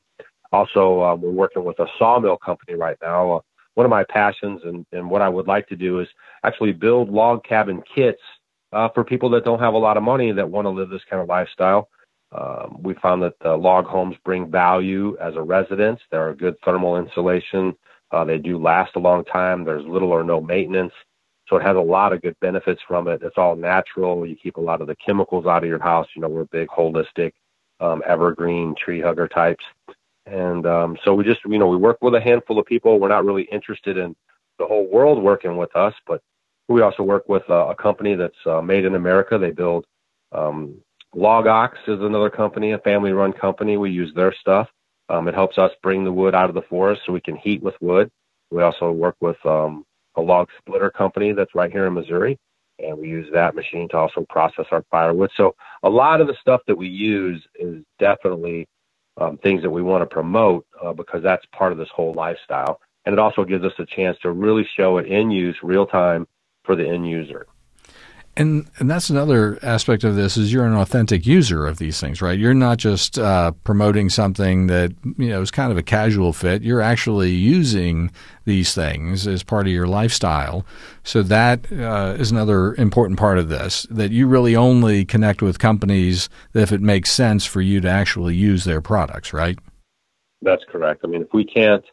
Also 0.53 1.03
um, 1.03 1.21
we're 1.21 1.31
working 1.31 1.65
with 1.65 1.79
a 1.81 1.87
sawmill 1.99 2.39
company 2.39 2.75
right 2.75 2.97
now 3.03 3.33
uh, 3.33 3.41
one 3.79 3.85
of 3.85 3.91
my 3.91 4.03
passions 4.03 4.61
and, 4.65 4.85
and 4.91 5.09
what 5.09 5.23
I 5.23 5.29
would 5.29 5.47
like 5.47 5.69
to 5.69 5.77
do 5.77 6.01
is 6.01 6.09
actually 6.43 6.73
build 6.73 7.11
log 7.11 7.45
cabin 7.45 7.81
kits 7.95 8.21
uh, 8.73 8.89
for 8.89 9.05
people 9.05 9.31
that 9.31 9.45
don't 9.45 9.61
have 9.61 9.75
a 9.75 9.79
lot 9.79 9.97
of 9.97 10.03
money 10.03 10.33
that 10.33 10.51
want 10.51 10.65
to 10.65 10.71
live 10.71 10.91
this 10.91 11.05
kind 11.09 11.23
of 11.23 11.29
lifestyle. 11.29 11.89
Um, 12.33 12.79
we 12.83 12.95
found 12.95 13.23
that 13.23 13.39
the 13.41 13.57
log 13.57 13.87
homes 13.87 14.17
bring 14.25 14.51
value 14.51 15.17
as 15.21 15.37
a 15.37 15.43
residence. 15.43 16.01
They're 16.11 16.31
a 16.31 16.37
good 16.37 16.57
thermal 16.65 16.97
insulation. 16.97 17.73
Uh, 18.11 18.25
they 18.25 18.39
do 18.39 18.59
last 18.61 18.97
a 18.97 18.99
long 18.99 19.25
time. 19.25 19.65
There's 19.65 19.85
little 19.87 20.11
or 20.11 20.25
no 20.25 20.41
maintenance. 20.41 20.93
So 21.47 21.55
it 21.57 21.63
has 21.63 21.77
a 21.77 21.81
lot 21.81 22.13
of 22.13 22.21
good 22.21 22.35
benefits 22.41 22.83
from 22.89 23.07
it. 23.07 23.23
It's 23.23 23.39
all 23.39 23.55
natural. 23.55 24.27
You 24.27 24.35
keep 24.35 24.57
a 24.57 24.61
lot 24.61 24.81
of 24.81 24.89
the 24.89 24.97
chemicals 24.97 25.47
out 25.47 25.63
of 25.63 25.69
your 25.69 25.79
house. 25.81 26.09
You 26.17 26.23
know, 26.23 26.29
we're 26.29 26.47
big 26.47 26.67
holistic, 26.67 27.33
um, 27.79 28.03
evergreen 28.05 28.75
tree 28.75 29.01
hugger 29.01 29.29
types. 29.29 29.65
And 30.29 30.67
um, 30.67 30.99
so 31.05 31.15
we 31.15 31.25
just, 31.25 31.41
you 31.45 31.59
know, 31.59 31.69
we 31.69 31.77
work 31.77 31.99
with 32.03 32.15
a 32.15 32.21
handful 32.21 32.59
of 32.59 32.67
people. 32.67 33.01
We're 33.01 33.09
not 33.09 33.25
really 33.25 33.45
interested 33.45 33.97
in 33.97 34.15
the 34.59 34.67
whole 34.67 34.87
world 34.87 35.23
working 35.23 35.57
with 35.57 35.75
us, 35.75 35.95
but 36.07 36.21
we 36.69 36.83
also 36.83 37.03
work 37.03 37.29
with 37.29 37.45
a, 37.49 37.69
a 37.69 37.75
company 37.75 38.15
that's 38.15 38.47
uh, 38.47 38.61
made 38.61 38.85
in 38.85 38.95
America. 38.95 39.39
They 39.39 39.53
build 39.53 39.87
um, 40.33 40.81
Logox 41.15 41.73
is 41.87 42.01
another 42.01 42.31
company, 42.31 42.73
a 42.73 42.79
family-run 42.79 43.33
company. 43.33 43.77
We 43.77 43.91
use 43.91 44.13
their 44.15 44.35
stuff. 44.35 44.69
Um, 45.09 45.27
it 45.27 45.35
helps 45.35 45.57
us 45.57 45.71
bring 45.83 46.05
the 46.05 46.13
wood 46.13 46.35
out 46.35 46.51
of 46.51 46.55
the 46.55 46.63
forest 46.63 47.03
so 47.07 47.13
we 47.13 47.21
can 47.21 47.37
heat 47.37 47.63
with 47.63 47.75
wood. 47.81 48.11
We 48.51 48.63
also 48.63 48.93
work 48.93 49.17
with 49.21 49.39
um, 49.47 49.85
a 50.17 50.21
log 50.21 50.49
splitter 50.59 50.91
company 50.91 51.33
that's 51.33 51.55
right 51.55 51.73
here 51.73 51.87
in 51.87 51.95
Missouri, 51.95 52.39
and 52.79 52.99
we 52.99 53.09
use 53.09 53.27
that 53.33 53.55
machine 53.55 53.89
to 53.91 53.97
also 53.97 54.27
process 54.29 54.67
our 54.71 54.85
firewood. 54.91 55.31
So 55.37 55.55
a 55.83 55.89
lot 55.89 56.21
of 56.21 56.27
the 56.27 56.37
stuff 56.41 56.61
that 56.67 56.77
we 56.77 56.89
use 56.89 57.43
is 57.59 57.83
definitely 57.99 58.67
um, 59.21 59.39
things 59.39 59.63
that 59.63 59.71
we 59.71 59.83
want 59.83 60.03
to 60.03 60.07
promote 60.07 60.67
uh, 60.83 60.93
because 60.93 61.23
that's 61.23 61.45
part 61.53 61.73
of 61.73 61.79
this 61.79 61.89
whole 61.95 62.15
lifestyle. 62.15 62.81
And 63.05 63.13
it 63.13 63.19
also 63.19 63.45
gives 63.45 63.65
us 63.65 63.73
a 63.79 63.87
chance 63.87 64.17
to 64.23 64.33
really 64.33 64.67
show 64.77 64.99
it 64.99 65.07
in 65.07 65.31
use 65.31 65.57
real 65.63 65.87
time 65.87 66.27
for 66.65 66.77
the 66.77 66.87
end 66.87 67.09
user. 67.09 67.47
And 68.39 68.71
and 68.79 68.89
that's 68.89 69.11
another 69.11 69.59
aspect 69.65 70.05
of 70.05 70.15
this 70.15 70.37
is 70.37 70.53
you're 70.53 70.65
an 70.65 70.77
authentic 70.77 71.27
user 71.27 71.67
of 71.67 71.79
these 71.79 72.01
things, 72.01 72.23
right? 72.23 72.39
You're 72.39 72.55
not 72.55 72.79
just 72.79 73.19
uh, 73.19 73.51
promoting 73.65 74.11
something 74.11 74.69
that 74.69 74.93
you 75.17 75.31
know 75.31 75.43
is 75.43 75.51
kind 75.51 75.73
of 75.73 75.77
a 75.77 75.83
casual 75.83 76.33
fit. 76.33 76.63
You're 76.63 76.81
actually 76.81 77.31
using 77.31 78.13
these 78.45 78.77
things 78.77 79.27
as 79.27 79.43
part 79.43 79.67
of 79.67 79.73
your 79.73 79.89
lifestyle. 79.89 80.65
So 81.03 81.25
that 81.25 81.67
uh, 81.73 82.15
is 82.17 82.31
another 82.31 82.77
important 82.77 83.19
part 83.19 83.39
of 83.39 83.49
this. 83.49 83.89
That 83.91 84.13
you 84.13 84.29
really 84.29 84.55
only 84.55 85.05
connect 85.05 85.43
with 85.43 85.59
companies 85.59 86.29
if 86.55 86.71
it 86.71 86.81
makes 86.81 87.11
sense 87.11 87.45
for 87.45 87.61
you 87.61 87.81
to 87.81 87.91
actually 87.91 88.37
use 88.37 88.63
their 88.63 88.81
products, 88.81 89.33
right? 89.33 89.59
That's 90.43 90.63
correct. 90.71 91.01
I 91.03 91.09
mean, 91.09 91.23
if 91.23 91.29
we 91.35 91.45
can't 91.45 91.85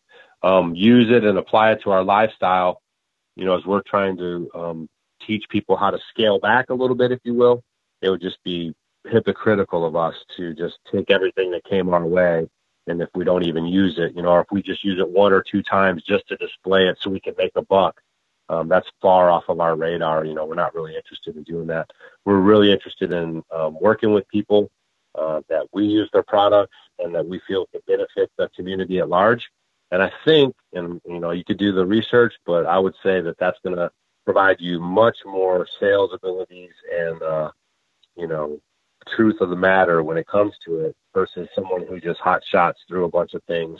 um, 0.43 0.75
use 0.75 1.07
it 1.09 1.23
and 1.23 1.39
apply 1.39 1.71
it 1.71 1.79
to 1.85 1.89
our 1.89 2.03
lifestyle, 2.03 2.83
you 3.35 3.45
know, 3.45 3.57
as 3.57 3.65
we're 3.65 3.81
trying 3.89 4.15
to 4.17 4.49
um, 4.53 4.89
teach 5.25 5.45
people 5.49 5.75
how 5.75 5.91
to 5.91 5.99
scale 6.09 6.39
back 6.39 6.69
a 6.69 6.73
little 6.73 6.95
bit, 6.95 7.11
if 7.11 7.19
you 7.23 7.33
will, 7.33 7.63
it 8.01 8.09
would 8.09 8.21
just 8.21 8.43
be 8.43 8.73
hypocritical 9.05 9.85
of 9.85 9.95
us 9.95 10.15
to 10.37 10.53
just 10.53 10.75
take 10.91 11.11
everything 11.11 11.51
that 11.51 11.63
came 11.63 11.93
our 11.93 12.05
way. 12.05 12.47
And 12.87 13.01
if 13.01 13.09
we 13.15 13.23
don't 13.23 13.45
even 13.45 13.65
use 13.65 13.97
it, 13.97 14.15
you 14.15 14.21
know, 14.21 14.29
or 14.29 14.41
if 14.41 14.47
we 14.51 14.61
just 14.61 14.83
use 14.83 14.99
it 14.99 15.09
one 15.09 15.33
or 15.33 15.43
two 15.43 15.63
times 15.63 16.03
just 16.03 16.27
to 16.27 16.37
display 16.37 16.87
it 16.87 16.97
so 17.01 17.09
we 17.09 17.19
can 17.19 17.33
make 17.37 17.51
a 17.55 17.61
buck, 17.63 17.99
um, 18.47 18.67
that's 18.67 18.87
far 19.01 19.31
off 19.31 19.45
of 19.49 19.59
our 19.59 19.75
radar. 19.75 20.23
You 20.23 20.35
know, 20.35 20.45
we're 20.45 20.55
not 20.55 20.75
really 20.75 20.95
interested 20.95 21.35
in 21.35 21.43
doing 21.43 21.67
that. 21.67 21.89
We're 22.25 22.39
really 22.39 22.71
interested 22.71 23.11
in 23.11 23.43
um, 23.51 23.77
working 23.81 24.13
with 24.13 24.27
people 24.27 24.69
uh, 25.17 25.41
that 25.49 25.67
we 25.73 25.85
use 25.85 26.09
their 26.13 26.23
products 26.23 26.75
and 26.99 27.15
that 27.15 27.25
we 27.25 27.41
feel 27.47 27.65
can 27.71 27.81
benefit 27.87 28.31
the 28.37 28.49
community 28.55 28.99
at 28.99 29.09
large. 29.09 29.49
And 29.91 30.03
I 30.03 30.11
think, 30.25 30.55
and 30.73 31.01
you 31.05 31.19
know, 31.19 31.31
you 31.31 31.43
could 31.43 31.57
do 31.57 31.71
the 31.71 31.85
research, 31.85 32.33
but 32.45 32.65
I 32.65 32.77
would 32.77 32.95
say 33.01 33.21
that 33.21 33.37
that's 33.39 33.57
going 33.63 33.75
to 33.77 33.89
provide 34.25 34.57
you 34.59 34.79
much 34.79 35.17
more 35.25 35.67
sales 35.79 36.11
abilities 36.13 36.71
and 36.93 37.21
uh, 37.21 37.51
you 38.17 38.27
know 38.27 38.59
truth 39.15 39.37
of 39.41 39.49
the 39.49 39.55
matter 39.55 40.03
when 40.03 40.17
it 40.17 40.27
comes 40.27 40.53
to 40.65 40.79
it 40.81 40.95
versus 41.13 41.47
someone 41.55 41.85
who 41.87 41.99
just 41.99 42.19
hot 42.19 42.41
shots 42.51 42.79
through 42.87 43.05
a 43.05 43.09
bunch 43.09 43.33
of 43.35 43.43
things 43.45 43.79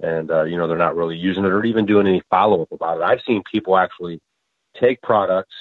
and 0.00 0.30
uh, 0.30 0.44
you 0.44 0.56
know 0.56 0.68
they're 0.68 0.78
not 0.78 0.96
really 0.96 1.16
using 1.16 1.44
it 1.44 1.52
or 1.52 1.64
even 1.64 1.86
doing 1.86 2.06
any 2.06 2.22
follow 2.30 2.62
up 2.62 2.72
about 2.72 2.98
it. 2.98 3.04
I've 3.04 3.20
seen 3.26 3.42
people 3.50 3.76
actually 3.76 4.20
take 4.80 5.00
products, 5.02 5.54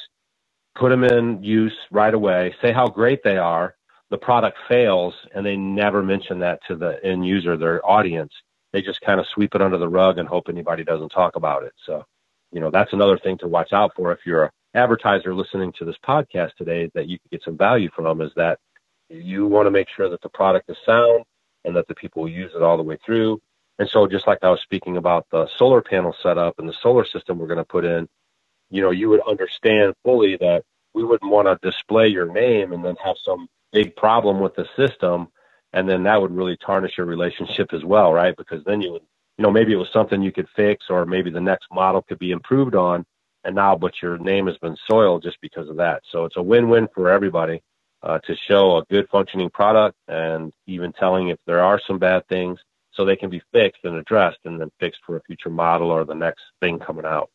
put 0.77 0.89
them 0.89 1.03
in 1.03 1.43
use 1.43 1.75
right 1.91 2.13
away, 2.13 2.55
say 2.61 2.71
how 2.71 2.87
great 2.87 3.21
they 3.23 3.37
are. 3.37 3.75
The 4.11 4.17
product 4.17 4.57
fails, 4.67 5.13
and 5.35 5.45
they 5.45 5.55
never 5.55 6.01
mention 6.01 6.39
that 6.39 6.59
to 6.67 6.75
the 6.75 7.03
end 7.05 7.27
user, 7.27 7.57
their 7.57 7.85
audience. 7.87 8.33
They 8.73 8.81
just 8.81 9.01
kind 9.01 9.19
of 9.19 9.25
sweep 9.33 9.55
it 9.55 9.61
under 9.61 9.77
the 9.77 9.89
rug 9.89 10.17
and 10.17 10.27
hope 10.27 10.45
anybody 10.49 10.83
doesn't 10.83 11.09
talk 11.09 11.35
about 11.35 11.63
it. 11.63 11.73
So 11.85 12.03
you 12.51 12.59
know, 12.59 12.71
that's 12.71 12.93
another 12.93 13.17
thing 13.17 13.37
to 13.39 13.47
watch 13.47 13.73
out 13.73 13.91
for 13.95 14.11
if 14.11 14.19
you're 14.25 14.45
an 14.45 14.51
advertiser 14.73 15.33
listening 15.33 15.73
to 15.77 15.85
this 15.85 15.97
podcast 16.05 16.55
today 16.55 16.89
that 16.95 17.07
you 17.07 17.19
can 17.19 17.27
get 17.31 17.43
some 17.43 17.57
value 17.57 17.89
from 17.95 18.21
is 18.21 18.31
that 18.35 18.59
you 19.09 19.47
want 19.47 19.67
to 19.67 19.71
make 19.71 19.87
sure 19.95 20.09
that 20.09 20.21
the 20.21 20.29
product 20.29 20.69
is 20.69 20.77
sound 20.85 21.23
and 21.65 21.75
that 21.75 21.87
the 21.87 21.95
people 21.95 22.27
use 22.27 22.51
it 22.55 22.61
all 22.61 22.77
the 22.77 22.83
way 22.83 22.97
through. 23.05 23.39
And 23.77 23.89
so 23.89 24.07
just 24.07 24.27
like 24.27 24.39
I 24.43 24.49
was 24.49 24.61
speaking 24.61 24.97
about 24.97 25.25
the 25.31 25.47
solar 25.57 25.81
panel 25.81 26.15
setup 26.21 26.59
and 26.59 26.67
the 26.67 26.75
solar 26.81 27.05
system 27.05 27.37
we're 27.37 27.47
going 27.47 27.57
to 27.57 27.63
put 27.63 27.85
in, 27.85 28.07
you 28.69 28.81
know, 28.81 28.91
you 28.91 29.09
would 29.09 29.21
understand 29.27 29.93
fully 30.03 30.37
that 30.37 30.63
we 30.93 31.03
wouldn't 31.03 31.31
want 31.31 31.47
to 31.47 31.67
display 31.67 32.07
your 32.07 32.31
name 32.31 32.73
and 32.73 32.83
then 32.83 32.95
have 33.03 33.15
some 33.23 33.47
big 33.71 33.95
problem 33.95 34.39
with 34.39 34.55
the 34.55 34.65
system. 34.75 35.27
And 35.71 35.87
then 35.87 36.03
that 36.03 36.21
would 36.21 36.31
really 36.31 36.57
tarnish 36.57 36.97
your 36.97 37.05
relationship 37.05 37.73
as 37.73 37.83
well, 37.85 38.11
right? 38.11 38.35
Because 38.35 38.63
then 38.65 38.81
you 38.81 38.93
would 38.93 39.03
you 39.39 39.43
know, 39.43 39.51
maybe 39.51 39.71
it 39.71 39.77
was 39.77 39.87
something 39.93 40.21
you 40.21 40.33
could 40.33 40.49
fix 40.53 40.87
or 40.89 41.05
maybe 41.05 41.29
the 41.31 41.39
next 41.39 41.67
model 41.71 42.01
could 42.01 42.19
be 42.19 42.31
improved 42.31 42.75
on. 42.75 43.05
And 43.45 43.55
now, 43.55 43.73
but 43.73 43.93
your 44.01 44.17
name 44.17 44.47
has 44.47 44.57
been 44.57 44.75
soiled 44.85 45.23
just 45.23 45.37
because 45.41 45.69
of 45.69 45.77
that. 45.77 46.01
So 46.11 46.25
it's 46.25 46.35
a 46.35 46.43
win-win 46.43 46.89
for 46.93 47.09
everybody 47.09 47.63
uh, 48.03 48.19
to 48.25 48.35
show 48.49 48.75
a 48.75 48.85
good 48.89 49.07
functioning 49.09 49.49
product 49.49 49.95
and 50.09 50.51
even 50.67 50.91
telling 50.91 51.29
if 51.29 51.37
there 51.47 51.63
are 51.63 51.79
some 51.87 51.97
bad 51.97 52.27
things 52.27 52.59
so 52.91 53.05
they 53.05 53.15
can 53.15 53.29
be 53.29 53.41
fixed 53.53 53.85
and 53.85 53.95
addressed 53.95 54.39
and 54.43 54.59
then 54.59 54.71
fixed 54.77 54.99
for 55.05 55.15
a 55.15 55.21
future 55.21 55.49
model 55.49 55.89
or 55.89 56.03
the 56.03 56.13
next 56.13 56.41
thing 56.59 56.77
coming 56.77 57.05
out. 57.05 57.29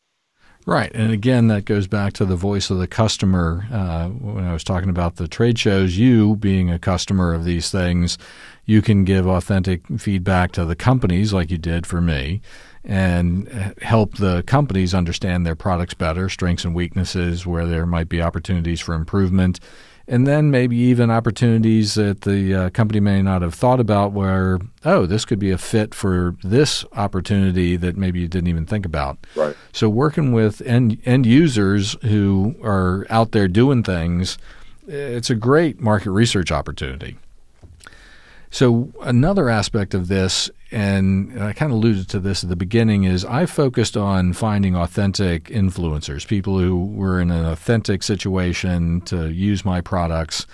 Right. 0.67 0.91
And 0.95 1.11
again, 1.11 1.47
that 1.49 1.65
goes 1.65 1.85
back 1.85 2.13
to 2.13 2.25
the 2.25 2.35
voice 2.35 2.71
of 2.71 2.79
the 2.79 2.87
customer. 2.87 3.67
Uh, 3.71 4.07
when 4.09 4.45
I 4.45 4.53
was 4.53 4.63
talking 4.63 4.89
about 4.89 5.17
the 5.17 5.27
trade 5.27 5.59
shows, 5.59 5.97
you 5.97 6.37
being 6.37 6.71
a 6.71 6.79
customer 6.79 7.35
of 7.35 7.45
these 7.45 7.69
things, 7.69 8.17
you 8.65 8.81
can 8.81 9.03
give 9.03 9.27
authentic 9.27 9.85
feedback 9.99 10.51
to 10.53 10.65
the 10.65 10.75
companies 10.75 11.33
like 11.33 11.51
you 11.51 11.59
did 11.59 11.85
for 11.85 12.01
me 12.01 12.41
and 12.83 13.47
help 13.81 14.17
the 14.17 14.43
companies 14.43 14.93
understand 14.93 15.45
their 15.45 15.55
products 15.55 15.93
better, 15.93 16.29
strengths 16.29 16.65
and 16.65 16.73
weaknesses, 16.73 17.45
where 17.45 17.65
there 17.65 17.85
might 17.85 18.09
be 18.09 18.21
opportunities 18.21 18.79
for 18.79 18.93
improvement. 18.95 19.59
And 20.07 20.27
then 20.27 20.51
maybe 20.51 20.75
even 20.77 21.09
opportunities 21.09 21.95
that 21.95 22.21
the 22.21 22.53
uh, 22.53 22.69
company 22.71 22.99
may 22.99 23.21
not 23.21 23.41
have 23.41 23.53
thought 23.53 23.79
about 23.79 24.11
where 24.11 24.59
oh 24.83 25.05
this 25.05 25.25
could 25.25 25.39
be 25.39 25.51
a 25.51 25.57
fit 25.57 25.93
for 25.93 26.35
this 26.43 26.85
opportunity 26.93 27.75
that 27.75 27.97
maybe 27.97 28.19
you 28.19 28.27
didn't 28.27 28.47
even 28.47 28.65
think 28.65 28.85
about. 28.85 29.17
Right. 29.35 29.55
So 29.71 29.89
working 29.89 30.31
with 30.31 30.61
end 30.61 31.01
end 31.05 31.25
users 31.25 31.97
who 32.03 32.55
are 32.63 33.05
out 33.09 33.31
there 33.31 33.47
doing 33.47 33.83
things 33.83 34.37
it's 34.87 35.29
a 35.29 35.35
great 35.35 35.79
market 35.79 36.11
research 36.11 36.51
opportunity 36.51 37.17
so 38.55 38.93
another 39.01 39.49
aspect 39.49 39.93
of 39.93 40.07
this, 40.07 40.49
and 40.71 41.43
I 41.43 41.51
kind 41.51 41.73
of 41.73 41.77
alluded 41.77 42.07
to 42.07 42.21
this 42.21 42.41
at 42.41 42.49
the 42.49 42.55
beginning, 42.55 43.03
is 43.03 43.25
I 43.25 43.47
focused 43.47 43.97
on 43.97 44.31
finding 44.31 44.77
authentic 44.77 45.49
influencers, 45.49 46.25
people 46.25 46.57
who 46.57 46.85
were 46.85 47.19
in 47.19 47.31
an 47.31 47.43
authentic 47.43 48.01
situation 48.01 49.01
to 49.07 49.29
use 49.29 49.65
my 49.65 49.81
products, 49.81 50.47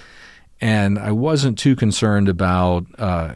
and 0.59 0.97
I 0.97 1.11
wasn't 1.11 1.59
too 1.59 1.75
concerned 1.75 2.27
about 2.27 2.87
uh, 2.97 3.35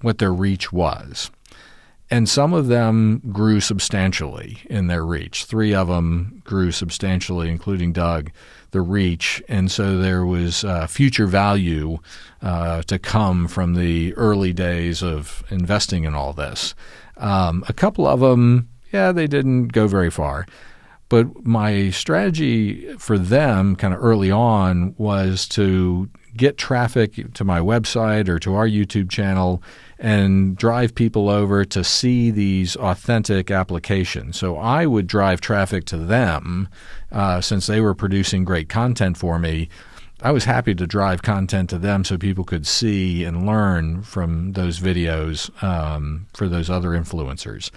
what 0.00 0.16
their 0.16 0.32
reach 0.32 0.72
was. 0.72 1.30
And 2.10 2.26
some 2.26 2.54
of 2.54 2.68
them 2.68 3.20
grew 3.32 3.60
substantially 3.60 4.60
in 4.70 4.86
their 4.86 5.04
reach. 5.04 5.44
Three 5.44 5.74
of 5.74 5.88
them 5.88 6.40
grew 6.42 6.72
substantially, 6.72 7.50
including 7.50 7.92
Doug 7.92 8.30
the 8.76 8.82
reach, 8.82 9.42
and 9.48 9.70
so 9.70 9.96
there 9.96 10.26
was 10.26 10.62
uh, 10.62 10.86
future 10.86 11.26
value 11.26 11.96
uh, 12.42 12.82
to 12.82 12.98
come 12.98 13.48
from 13.48 13.74
the 13.74 14.12
early 14.14 14.52
days 14.52 15.02
of 15.02 15.42
investing 15.50 16.04
in 16.04 16.14
all 16.14 16.34
this. 16.34 16.74
Um, 17.16 17.64
a 17.68 17.72
couple 17.72 18.06
of 18.06 18.20
them, 18.20 18.68
yeah, 18.92 19.12
they 19.12 19.26
didn't 19.26 19.68
go 19.68 19.86
very 19.86 20.10
far. 20.10 20.46
But 21.08 21.46
my 21.46 21.88
strategy 21.88 22.92
for 22.98 23.16
them, 23.16 23.76
kind 23.76 23.94
of 23.94 24.02
early 24.02 24.30
on, 24.30 24.94
was 24.98 25.48
to 25.48 26.10
get 26.36 26.58
traffic 26.58 27.32
to 27.32 27.44
my 27.44 27.60
website 27.60 28.28
or 28.28 28.38
to 28.40 28.54
our 28.54 28.68
YouTube 28.68 29.08
channel 29.08 29.62
and 29.98 30.56
drive 30.58 30.94
people 30.94 31.30
over 31.30 31.64
to 31.64 31.82
see 31.82 32.30
these 32.30 32.76
authentic 32.76 33.50
applications. 33.50 34.36
So 34.36 34.58
I 34.58 34.84
would 34.84 35.06
drive 35.06 35.40
traffic 35.40 35.86
to 35.86 35.96
them 35.96 36.68
uh, 37.12 37.40
since 37.40 37.66
they 37.66 37.80
were 37.80 37.94
producing 37.94 38.44
great 38.44 38.68
content 38.68 39.16
for 39.16 39.38
me. 39.38 39.68
I 40.22 40.30
was 40.30 40.44
happy 40.44 40.74
to 40.74 40.86
drive 40.86 41.22
content 41.22 41.70
to 41.70 41.78
them 41.78 42.04
so 42.04 42.16
people 42.16 42.44
could 42.44 42.66
see 42.66 43.24
and 43.24 43.46
learn 43.46 44.02
from 44.02 44.52
those 44.52 44.80
videos 44.80 45.50
um, 45.62 46.26
for 46.32 46.48
those 46.48 46.70
other 46.70 46.90
influencers. 46.90 47.70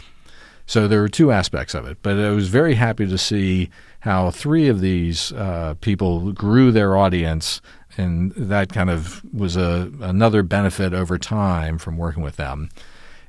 So 0.66 0.88
there 0.88 1.02
were 1.02 1.10
two 1.10 1.32
aspects 1.32 1.74
of 1.74 1.86
it, 1.86 1.98
but 2.02 2.18
I 2.18 2.30
was 2.30 2.48
very 2.48 2.76
happy 2.76 3.08
to 3.08 3.18
see 3.18 3.70
how 4.02 4.32
three 4.32 4.68
of 4.68 4.80
these 4.80 5.34
uh, 5.34 5.76
people 5.82 6.32
grew 6.32 6.72
their 6.72 6.96
audience 6.96 7.60
and 7.98 8.32
that 8.34 8.72
kind 8.72 8.90
of 8.90 9.22
was 9.34 9.58
a 9.58 9.92
another 10.00 10.44
benefit 10.44 10.94
over 10.94 11.18
time 11.18 11.78
from 11.78 11.98
working 11.98 12.24
with 12.24 12.38
them. 12.38 12.70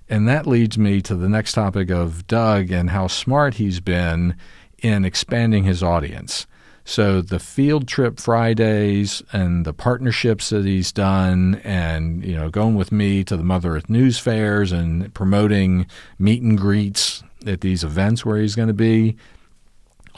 And 0.09 0.29
that 0.29 0.47
leads 0.47 0.77
me 0.77 1.01
to 1.03 1.15
the 1.15 1.29
next 1.29 1.53
topic 1.53 1.91
of 1.91 2.27
Doug 2.27 2.71
and 2.71 2.91
how 2.91 3.07
smart 3.07 3.55
he's 3.55 3.81
been 3.81 4.37
in 4.83 5.05
expanding 5.05 5.65
his 5.65 5.83
audience. 5.83 6.47
So 6.85 7.21
the 7.21 7.39
field 7.39 7.87
trip 7.87 8.19
Fridays 8.19 9.23
and 9.33 9.65
the 9.65 9.73
partnerships 9.73 10.51
that 10.51 10.65
he's 10.65 10.91
done, 10.93 11.61
and 11.63 12.25
you 12.25 12.35
know, 12.37 12.51
going 12.51 12.75
with 12.75 12.91
me 12.91 13.23
to 13.25 13.37
the 13.37 13.45
Mother 13.45 13.77
Earth 13.77 13.89
News 13.89 14.19
fairs 14.19 14.73
and 14.73 15.13
promoting 15.15 15.87
meet 16.19 16.43
and 16.43 16.59
greets 16.59 17.23
at 17.47 17.61
these 17.61 17.85
events 17.85 18.25
where 18.25 18.41
he's 18.41 18.57
going 18.57 18.69
to 18.69 18.75
be, 18.75 19.17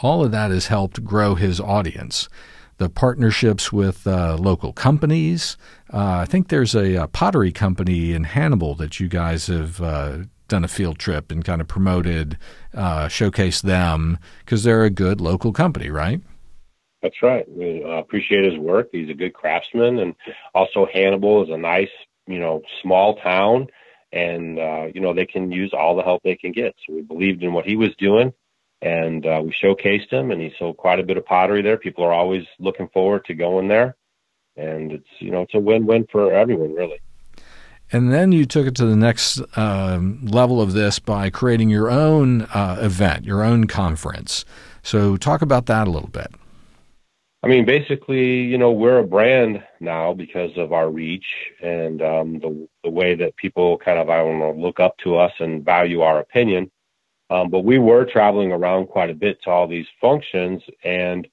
all 0.02 0.24
of 0.24 0.30
that 0.32 0.50
has 0.50 0.68
helped 0.68 1.04
grow 1.04 1.34
his 1.34 1.60
audience 1.60 2.28
the 2.78 2.88
partnerships 2.88 3.72
with 3.72 4.08
uh, 4.08 4.36
local 4.36 4.72
companies. 4.72 5.56
Uh, 5.92 6.16
I 6.22 6.24
think 6.24 6.48
there's 6.48 6.74
a, 6.74 6.94
a, 6.94 7.06
pottery 7.06 7.52
company 7.52 8.12
in 8.12 8.24
Hannibal 8.24 8.74
that 8.74 8.98
you 8.98 9.06
guys 9.06 9.46
have 9.46 9.80
uh, 9.80 10.18
done 10.48 10.64
a 10.64 10.68
field 10.68 10.98
trip 10.98 11.30
and 11.30 11.44
kind 11.44 11.60
of 11.60 11.68
promoted, 11.68 12.36
uh, 12.74 13.06
showcased 13.06 13.62
them 13.62 14.18
because 14.40 14.64
they're 14.64 14.84
a 14.84 14.90
good 14.90 15.20
local 15.20 15.52
company, 15.52 15.90
right? 15.90 16.20
That's 17.02 17.22
right. 17.22 17.44
We 17.48 17.82
uh, 17.84 17.98
appreciate 17.98 18.44
his 18.44 18.58
work. 18.58 18.88
He's 18.92 19.10
a 19.10 19.14
good 19.14 19.34
craftsman, 19.34 19.98
and 19.98 20.14
also 20.54 20.86
Hannibal 20.92 21.42
is 21.42 21.50
a 21.50 21.56
nice, 21.56 21.90
you 22.26 22.38
know, 22.38 22.62
small 22.80 23.16
town, 23.16 23.66
and 24.12 24.58
uh, 24.58 24.86
you 24.94 25.00
know 25.00 25.12
they 25.12 25.26
can 25.26 25.50
use 25.50 25.72
all 25.72 25.96
the 25.96 26.02
help 26.02 26.22
they 26.22 26.36
can 26.36 26.52
get. 26.52 26.74
So 26.86 26.94
we 26.94 27.02
believed 27.02 27.42
in 27.42 27.52
what 27.52 27.66
he 27.66 27.76
was 27.76 27.90
doing 27.98 28.32
and 28.82 29.24
uh, 29.24 29.40
we 29.42 29.54
showcased 29.62 30.10
him, 30.10 30.32
and 30.32 30.42
he 30.42 30.52
sold 30.58 30.76
quite 30.76 30.98
a 30.98 31.04
bit 31.04 31.16
of 31.16 31.24
pottery 31.24 31.62
there. 31.62 31.76
People 31.76 32.04
are 32.04 32.12
always 32.12 32.44
looking 32.58 32.88
forward 32.88 33.24
to 33.26 33.34
going 33.34 33.68
there, 33.68 33.96
and 34.56 34.90
it's 34.92 35.08
you 35.20 35.30
know 35.30 35.42
it's 35.42 35.54
a 35.54 35.60
win-win 35.60 36.06
for 36.10 36.32
everyone 36.32 36.74
really. 36.74 37.00
And 37.92 38.10
then 38.10 38.32
you 38.32 38.46
took 38.46 38.66
it 38.66 38.74
to 38.76 38.86
the 38.86 38.96
next 38.96 39.40
um, 39.56 40.24
level 40.26 40.62
of 40.62 40.72
this 40.72 40.98
by 40.98 41.28
creating 41.28 41.68
your 41.68 41.90
own 41.90 42.42
uh, 42.42 42.78
event, 42.80 43.24
your 43.26 43.42
own 43.42 43.66
conference. 43.66 44.46
So 44.82 45.18
talk 45.18 45.42
about 45.42 45.66
that 45.66 45.86
a 45.86 45.90
little 45.90 46.08
bit. 46.08 46.32
I 47.44 47.48
mean, 47.48 47.64
basically, 47.64 48.42
you 48.42 48.56
know, 48.56 48.70
we're 48.70 49.00
a 49.00 49.06
brand 49.06 49.62
now 49.80 50.14
because 50.14 50.52
of 50.56 50.72
our 50.72 50.88
reach 50.88 51.26
and 51.60 52.00
um, 52.00 52.38
the 52.38 52.68
the 52.84 52.90
way 52.90 53.16
that 53.16 53.36
people 53.36 53.78
kind 53.78 53.98
of 53.98 54.08
I 54.08 54.18
don't 54.18 54.38
know 54.38 54.52
look 54.52 54.78
up 54.78 54.96
to 54.98 55.16
us 55.16 55.32
and 55.40 55.64
value 55.64 56.02
our 56.02 56.20
opinion. 56.20 56.70
Um, 57.30 57.50
but 57.50 57.60
we 57.60 57.78
were 57.78 58.04
traveling 58.04 58.52
around 58.52 58.86
quite 58.86 59.10
a 59.10 59.14
bit 59.14 59.42
to 59.42 59.50
all 59.50 59.66
these 59.66 59.86
functions, 60.00 60.62
and 60.84 61.26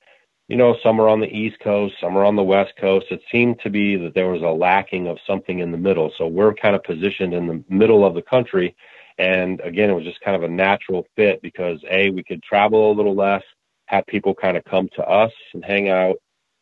you 0.50 0.58
know, 0.58 0.76
some 0.82 1.00
are 1.00 1.08
on 1.08 1.20
the 1.20 1.28
East 1.28 1.60
Coast, 1.60 1.94
some 2.02 2.18
are 2.18 2.26
on 2.26 2.36
the 2.36 2.44
West 2.44 2.74
Coast. 2.76 3.06
It 3.12 3.22
seemed 3.32 3.60
to 3.60 3.70
be 3.70 3.96
that 3.98 4.16
there 4.16 4.30
was 4.30 4.42
a 4.42 4.48
lacking 4.48 5.08
of 5.08 5.20
something 5.26 5.60
in 5.60 5.72
the 5.72 5.78
middle. 5.78 6.12
So 6.18 6.26
we're 6.26 6.56
kind 6.56 6.76
of 6.76 6.84
positioned 6.84 7.36
in 7.36 7.46
the 7.46 7.64
middle 7.70 8.04
of 8.04 8.16
the 8.16 8.24
country. 8.24 8.76
And 9.20 9.62
again, 9.62 9.92
it 9.92 9.94
was 9.94 10.06
just 10.06 10.22
kind 10.22 10.36
of 10.36 10.42
a 10.42 10.52
natural 10.52 11.06
fit 11.16 11.40
because 11.44 11.80
A, 11.92 12.10
we 12.10 12.24
could 12.24 12.42
travel 12.42 12.92
a 12.92 12.94
little 12.94 13.14
less, 13.14 13.44
have 13.86 14.08
people 14.08 14.34
kind 14.34 14.58
of 14.58 14.64
come 14.66 14.90
to 14.96 15.04
us 15.04 15.32
and 15.54 15.64
hang 15.64 15.90
out. 15.90 16.16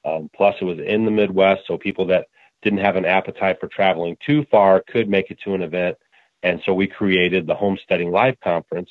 Um, 0.04 0.30
plus, 0.36 0.56
it 0.60 0.66
was 0.66 0.80
in 0.80 1.06
the 1.06 1.12
Midwest, 1.12 1.62
so 1.66 1.78
people 1.78 2.06
that 2.08 2.28
didn't 2.64 2.80
have 2.80 2.98
an 2.98 3.06
appetite 3.06 3.58
for 3.58 3.70
traveling 3.70 4.18
too 4.26 4.46
far 4.52 4.84
could 4.90 5.08
make 5.08 5.32
it 5.32 5.40
to 5.46 5.54
an 5.54 5.62
event. 5.62 5.96
And 6.44 6.62
so 6.66 6.74
we 6.74 6.88
created 6.88 7.48
the 7.48 7.56
Homesteading 7.56 8.12
Live 8.12 8.38
Conference, 8.42 8.90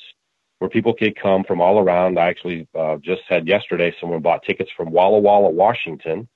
where 0.59 0.69
people 0.69 0.93
could 0.93 1.15
come 1.19 1.43
from 1.43 1.61
all 1.61 1.79
around. 1.79 2.17
I 2.17 2.27
actually 2.27 2.67
uh, 2.77 2.97
just 2.97 3.21
had 3.27 3.47
yesterday 3.47 3.93
someone 3.99 4.21
bought 4.21 4.43
tickets 4.43 4.71
from 4.75 4.91
Walla 4.91 5.19
Walla, 5.19 5.49
Washington, 5.49 6.27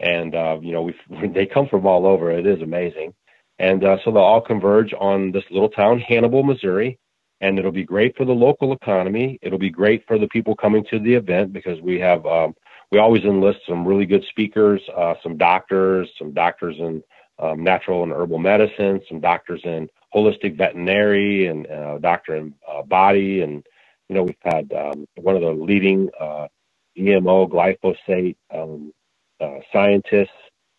and 0.00 0.34
uh, 0.34 0.58
you 0.60 0.72
know 0.72 0.82
we 0.82 0.94
they 1.34 1.46
come 1.46 1.68
from 1.68 1.86
all 1.86 2.06
over. 2.06 2.30
It 2.30 2.46
is 2.46 2.62
amazing, 2.62 3.14
and 3.58 3.84
uh, 3.84 3.98
so 4.04 4.10
they'll 4.10 4.22
all 4.22 4.40
converge 4.40 4.94
on 4.98 5.32
this 5.32 5.44
little 5.50 5.70
town, 5.70 6.00
Hannibal, 6.00 6.42
Missouri, 6.42 6.98
and 7.40 7.58
it'll 7.58 7.72
be 7.72 7.84
great 7.84 8.16
for 8.16 8.24
the 8.24 8.32
local 8.32 8.72
economy. 8.72 9.38
It'll 9.42 9.58
be 9.58 9.70
great 9.70 10.06
for 10.06 10.18
the 10.18 10.28
people 10.28 10.54
coming 10.54 10.84
to 10.90 10.98
the 10.98 11.14
event 11.14 11.52
because 11.52 11.80
we 11.80 11.98
have 12.00 12.24
um, 12.26 12.54
we 12.92 12.98
always 12.98 13.24
enlist 13.24 13.60
some 13.68 13.86
really 13.86 14.06
good 14.06 14.24
speakers, 14.30 14.80
uh, 14.96 15.14
some 15.22 15.36
doctors, 15.36 16.08
some 16.18 16.32
doctors 16.32 16.76
in 16.78 17.02
um, 17.38 17.62
natural 17.62 18.02
and 18.02 18.12
herbal 18.12 18.38
medicine, 18.38 19.00
some 19.08 19.20
doctors 19.20 19.60
in 19.64 19.88
holistic 20.14 20.56
veterinary 20.56 21.46
and 21.46 21.66
uh, 21.66 21.98
doctor 21.98 22.36
in 22.36 22.54
uh, 22.66 22.82
body. 22.82 23.42
And, 23.42 23.66
you 24.08 24.14
know, 24.14 24.22
we've 24.22 24.36
had 24.42 24.72
um, 24.72 25.06
one 25.16 25.36
of 25.36 25.42
the 25.42 25.50
leading 25.50 26.08
uh, 26.18 26.48
GMO 26.96 27.48
glyphosate 27.48 28.36
um, 28.54 28.92
uh, 29.40 29.58
scientists 29.72 30.30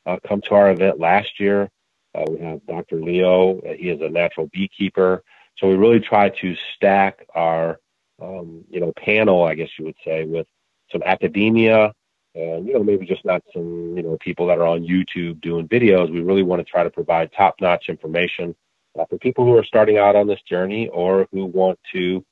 uh, 0.06 0.18
come 0.28 0.42
to 0.42 0.56
our 0.56 0.72
event 0.72 1.00
last 1.00 1.40
year. 1.40 1.70
Uh, 2.16 2.26
we 2.30 2.40
have 2.40 2.66
Dr. 2.66 3.02
Leo. 3.02 3.62
He 3.78 3.90
is 3.90 4.02
a 4.02 4.10
natural 4.10 4.50
beekeeper. 4.52 5.24
So 5.58 5.68
we 5.68 5.76
really 5.76 6.00
try 6.00 6.30
to 6.30 6.56
stack 6.76 7.26
our, 7.36 7.80
um, 8.22 8.64
you 8.70 8.80
know, 8.80 8.94
panel, 8.98 9.44
I 9.44 9.56
guess 9.56 9.70
you 9.78 9.86
would 9.86 9.98
say, 10.04 10.26
with 10.26 10.48
some 10.92 11.04
academia, 11.04 11.94
and 12.38 12.68
you 12.68 12.74
know 12.74 12.84
maybe 12.84 13.06
just 13.06 13.26
not 13.26 13.42
some 13.52 13.96
you 13.98 14.04
know 14.04 14.18
people 14.20 14.48
that 14.48 14.60
are 14.60 14.68
on 14.68 14.84
YouTube 14.84 15.42
doing 15.42 15.68
videos. 15.68 16.12
We 16.12 16.22
really 16.22 16.44
want 16.44 16.60
to 16.60 16.72
try 16.72 16.84
to 16.84 16.90
provide 16.90 17.32
top-notch 17.34 17.90
information 17.90 18.56
uh, 18.98 19.06
for 19.06 19.18
people 19.18 19.46
who 19.46 19.58
are 19.58 19.64
starting 19.64 19.98
out 19.98 20.16
on 20.16 20.28
this 20.28 20.42
journey 20.48 20.88
or 20.90 21.28
who 21.32 21.46
want 21.46 21.80
to 21.94 22.24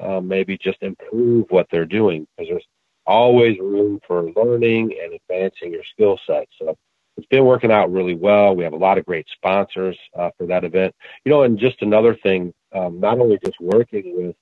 uh, 0.00 0.20
maybe 0.20 0.58
just 0.58 0.82
improve 0.82 1.46
what 1.50 1.66
they're 1.70 1.86
doing 1.86 2.26
because 2.36 2.50
there's 2.50 2.66
always 3.06 3.58
room 3.58 4.00
for 4.06 4.30
learning 4.36 4.94
and 5.02 5.14
advancing 5.14 5.72
your 5.72 5.84
skill 5.92 6.18
set. 6.26 6.48
So 6.58 6.76
it's 7.16 7.26
been 7.28 7.44
working 7.44 7.70
out 7.70 7.92
really 7.92 8.14
well. 8.14 8.56
We 8.56 8.64
have 8.64 8.72
a 8.72 8.76
lot 8.76 8.98
of 8.98 9.06
great 9.06 9.26
sponsors 9.32 9.96
uh, 10.18 10.30
for 10.36 10.46
that 10.46 10.64
event. 10.64 10.94
You 11.24 11.30
know, 11.30 11.42
and 11.42 11.58
just 11.58 11.80
another 11.82 12.16
thing, 12.16 12.52
um, 12.74 13.00
not 13.00 13.18
only 13.18 13.38
just 13.44 13.60
working 13.60 14.14
with 14.16 14.36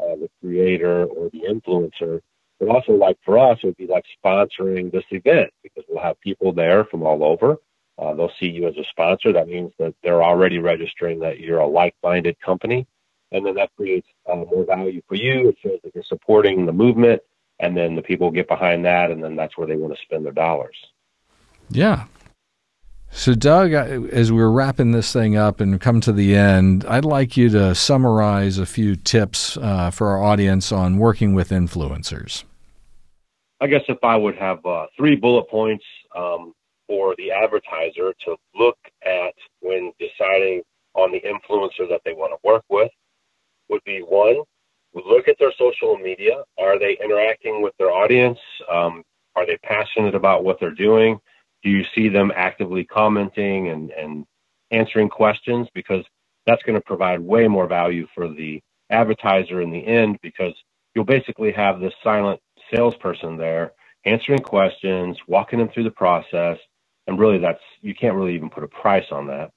uh, 0.00 0.16
the 0.16 0.28
creator 0.42 1.04
or 1.04 1.30
the 1.30 1.42
influencer, 1.42 2.20
but 2.58 2.68
also 2.68 2.92
like 2.92 3.18
for 3.24 3.38
us, 3.38 3.58
it 3.62 3.66
would 3.66 3.76
be 3.76 3.86
like 3.86 4.04
sponsoring 4.24 4.90
this 4.90 5.04
event 5.10 5.50
because 5.62 5.84
we'll 5.88 6.02
have 6.02 6.20
people 6.20 6.52
there 6.52 6.84
from 6.84 7.02
all 7.02 7.24
over. 7.24 7.58
Uh, 7.98 8.14
they'll 8.14 8.32
see 8.38 8.46
you 8.46 8.68
as 8.68 8.76
a 8.76 8.84
sponsor. 8.90 9.32
That 9.32 9.48
means 9.48 9.72
that 9.78 9.94
they're 10.02 10.22
already 10.22 10.58
registering 10.58 11.18
that 11.20 11.40
you're 11.40 11.60
a 11.60 11.66
like-minded 11.66 12.38
company, 12.40 12.86
and 13.32 13.44
then 13.44 13.54
that 13.54 13.70
creates 13.76 14.08
uh, 14.30 14.36
more 14.36 14.64
value 14.64 15.00
for 15.08 15.14
you. 15.14 15.48
It 15.48 15.56
shows 15.62 15.78
that 15.82 15.94
you're 15.94 16.04
supporting 16.04 16.66
the 16.66 16.72
movement, 16.72 17.22
and 17.58 17.76
then 17.76 17.96
the 17.96 18.02
people 18.02 18.30
get 18.30 18.48
behind 18.48 18.84
that, 18.84 19.10
and 19.10 19.22
then 19.22 19.34
that's 19.34 19.56
where 19.56 19.66
they 19.66 19.76
want 19.76 19.96
to 19.96 20.02
spend 20.02 20.24
their 20.24 20.32
dollars. 20.32 20.76
Yeah. 21.70 22.04
So, 23.16 23.34
Doug, 23.34 23.72
as 23.72 24.30
we're 24.30 24.50
wrapping 24.50 24.92
this 24.92 25.10
thing 25.10 25.38
up 25.38 25.60
and 25.60 25.80
come 25.80 26.02
to 26.02 26.12
the 26.12 26.36
end, 26.36 26.84
I'd 26.86 27.06
like 27.06 27.34
you 27.34 27.48
to 27.48 27.74
summarize 27.74 28.58
a 28.58 28.66
few 28.66 28.94
tips 28.94 29.56
uh, 29.56 29.90
for 29.90 30.08
our 30.10 30.22
audience 30.22 30.70
on 30.70 30.98
working 30.98 31.32
with 31.32 31.48
influencers. 31.48 32.44
I 33.62 33.68
guess 33.68 33.80
if 33.88 33.96
I 34.02 34.16
would 34.16 34.36
have 34.36 34.64
uh, 34.66 34.84
three 34.98 35.16
bullet 35.16 35.48
points 35.48 35.82
um, 36.14 36.52
for 36.86 37.14
the 37.16 37.32
advertiser 37.32 38.12
to 38.26 38.36
look 38.54 38.76
at 39.02 39.32
when 39.60 39.92
deciding 39.98 40.60
on 40.92 41.10
the 41.10 41.20
influencer 41.20 41.88
that 41.88 42.02
they 42.04 42.12
want 42.12 42.32
to 42.32 42.46
work 42.46 42.64
with, 42.68 42.90
would 43.70 43.82
be 43.84 44.00
one, 44.00 44.42
look 44.94 45.26
at 45.26 45.38
their 45.38 45.52
social 45.58 45.96
media. 45.96 46.42
Are 46.58 46.78
they 46.78 46.98
interacting 47.02 47.62
with 47.62 47.72
their 47.78 47.90
audience? 47.90 48.38
Um, 48.70 49.02
are 49.36 49.46
they 49.46 49.56
passionate 49.64 50.14
about 50.14 50.44
what 50.44 50.60
they're 50.60 50.70
doing? 50.70 51.18
Do 51.66 51.72
you 51.72 51.84
see 51.94 52.08
them 52.08 52.32
actively 52.36 52.86
commenting 52.86 53.68
and, 53.70 53.92
and 53.92 54.26
answering 54.72 55.10
questions? 55.10 55.68
Because 55.74 56.06
that's 56.46 56.64
going 56.64 56.76
to 56.80 56.86
provide 56.86 57.20
way 57.20 57.48
more 57.48 57.68
value 57.68 58.08
for 58.16 58.28
the 58.30 58.62
advertiser 58.90 59.62
in 59.62 59.72
the 59.72 59.86
end 59.86 60.18
because 60.22 60.54
you'll 60.96 61.04
basically 61.06 61.52
have 61.52 61.80
this 61.80 61.94
silent 62.04 62.40
salesperson 62.74 63.38
there 63.38 63.74
answering 64.06 64.40
questions, 64.40 65.18
walking 65.28 65.60
them 65.60 65.70
through 65.70 65.84
the 65.84 65.92
process. 65.92 66.58
And 67.08 67.20
really, 67.20 67.38
that's, 67.40 67.60
you 67.82 67.94
can't 67.94 68.16
really 68.16 68.36
even 68.36 68.50
put 68.50 68.64
a 68.64 68.68
price 68.68 69.06
on 69.12 69.28
that. 69.28 69.52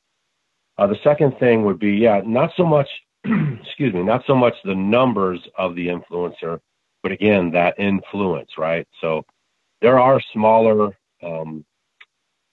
Uh, 0.77 0.87
the 0.87 0.99
second 1.03 1.37
thing 1.39 1.65
would 1.65 1.79
be, 1.79 1.93
yeah, 1.93 2.21
not 2.25 2.51
so 2.57 2.65
much 2.65 2.89
excuse 3.25 3.93
me, 3.93 4.03
not 4.03 4.23
so 4.27 4.35
much 4.35 4.55
the 4.65 4.75
numbers 4.75 5.41
of 5.57 5.75
the 5.75 5.87
influencer, 5.87 6.59
but 7.03 7.13
again, 7.13 7.51
that 7.53 7.79
influence, 7.79 8.51
right? 8.59 8.87
So 9.01 9.23
there 9.81 9.99
are 9.99 10.21
smaller, 10.33 10.97
um, 11.23 11.65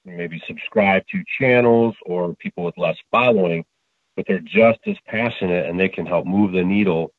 maybe 0.06 0.40
subscribe 0.46 1.02
to 1.10 1.22
channels 1.38 1.94
or 2.06 2.34
people 2.36 2.64
with 2.64 2.78
less 2.78 2.96
following, 3.10 3.64
but 4.14 4.24
they're 4.26 4.38
just 4.40 4.78
as 4.86 4.96
passionate 5.06 5.66
and 5.66 5.78
they 5.78 5.88
can 5.88 6.06
help 6.06 6.26
move 6.26 6.52
the 6.52 6.62
needle 6.62 7.12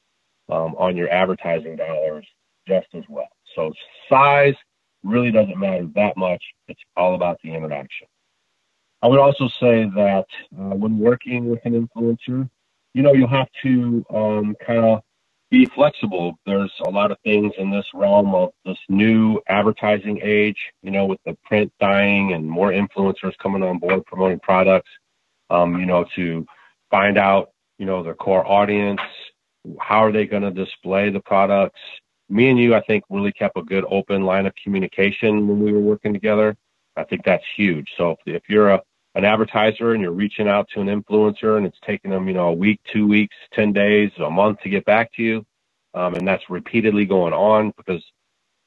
um, 0.49 0.75
on 0.77 0.95
your 0.95 1.09
advertising 1.09 1.75
dollars 1.75 2.25
just 2.67 2.87
as 2.93 3.03
well. 3.09 3.27
So 3.55 3.73
size 4.09 4.55
really 5.03 5.31
doesn't 5.31 5.57
matter 5.57 5.87
that 5.95 6.17
much. 6.17 6.43
It's 6.67 6.81
all 6.95 7.15
about 7.15 7.39
the 7.43 7.53
interaction. 7.53 8.07
I 9.01 9.07
would 9.07 9.19
also 9.19 9.47
say 9.47 9.85
that 9.95 10.25
uh, 10.57 10.75
when 10.75 10.97
working 10.97 11.49
with 11.49 11.59
an 11.65 11.87
influencer, 11.87 12.49
you 12.93 13.03
know, 13.03 13.13
you'll 13.13 13.27
have 13.27 13.49
to 13.61 14.03
um, 14.13 14.55
kind 14.65 14.83
of 14.83 15.01
be 15.49 15.65
flexible. 15.65 16.37
There's 16.45 16.71
a 16.85 16.89
lot 16.89 17.11
of 17.11 17.17
things 17.23 17.53
in 17.57 17.71
this 17.71 17.85
realm 17.93 18.35
of 18.35 18.49
this 18.65 18.77
new 18.89 19.39
advertising 19.47 20.19
age, 20.21 20.57
you 20.81 20.91
know, 20.91 21.05
with 21.05 21.19
the 21.25 21.37
print 21.45 21.71
dying 21.79 22.33
and 22.33 22.45
more 22.49 22.71
influencers 22.71 23.37
coming 23.41 23.63
on 23.63 23.79
board 23.79 24.05
promoting 24.05 24.39
products, 24.39 24.89
um, 25.49 25.79
you 25.79 25.85
know, 25.85 26.05
to 26.15 26.45
find 26.91 27.17
out, 27.17 27.51
you 27.77 27.85
know, 27.85 28.03
their 28.03 28.15
core 28.15 28.45
audience, 28.45 28.99
how 29.79 30.03
are 30.03 30.11
they 30.11 30.25
going 30.25 30.43
to 30.43 30.51
display 30.51 31.09
the 31.09 31.19
products. 31.21 31.79
Me 32.29 32.49
and 32.49 32.59
you, 32.59 32.75
I 32.75 32.81
think, 32.81 33.05
really 33.09 33.31
kept 33.31 33.57
a 33.57 33.61
good 33.61 33.85
open 33.89 34.23
line 34.23 34.45
of 34.45 34.53
communication 34.61 35.47
when 35.47 35.63
we 35.63 35.71
were 35.71 35.79
working 35.79 36.13
together. 36.13 36.57
I 36.97 37.03
think 37.03 37.23
that's 37.23 37.43
huge. 37.55 37.87
So 37.97 38.11
if, 38.11 38.17
if 38.25 38.43
you're 38.49 38.69
a 38.69 38.81
an 39.17 39.25
advertiser 39.25 39.93
and 39.93 40.01
you're 40.01 40.11
reaching 40.11 40.47
out 40.47 40.69
to 40.69 40.79
an 40.79 40.87
influencer 40.87 41.57
and 41.57 41.65
it's 41.65 41.79
taking 41.83 42.11
them, 42.11 42.27
you 42.27 42.35
know, 42.35 42.49
a 42.49 42.53
week, 42.53 42.79
two 42.93 43.07
weeks, 43.07 43.35
10 43.53 43.73
days, 43.73 44.11
a 44.23 44.29
month 44.29 44.59
to 44.61 44.69
get 44.69 44.85
back 44.85 45.11
to 45.13 45.23
you. 45.23 45.45
Um, 45.95 46.13
and 46.13 46.27
that's 46.27 46.47
repeatedly 46.51 47.05
going 47.05 47.33
on 47.33 47.73
because, 47.77 48.03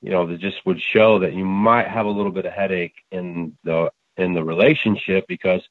you 0.03 0.11
know, 0.11 0.27
that 0.27 0.41
just 0.41 0.67
would 0.67 0.81
show 0.81 1.21
that 1.21 1.35
you 1.35 1.45
might 1.45 1.87
have 1.87 2.07
a 2.07 2.11
little 2.11 2.33
bit 2.33 2.47
of 2.47 2.53
headache 2.53 2.97
in 3.13 3.57
the, 3.63 3.93
in 4.17 4.35
the 4.35 4.43
relationship 4.43 5.25
because, 5.29 5.63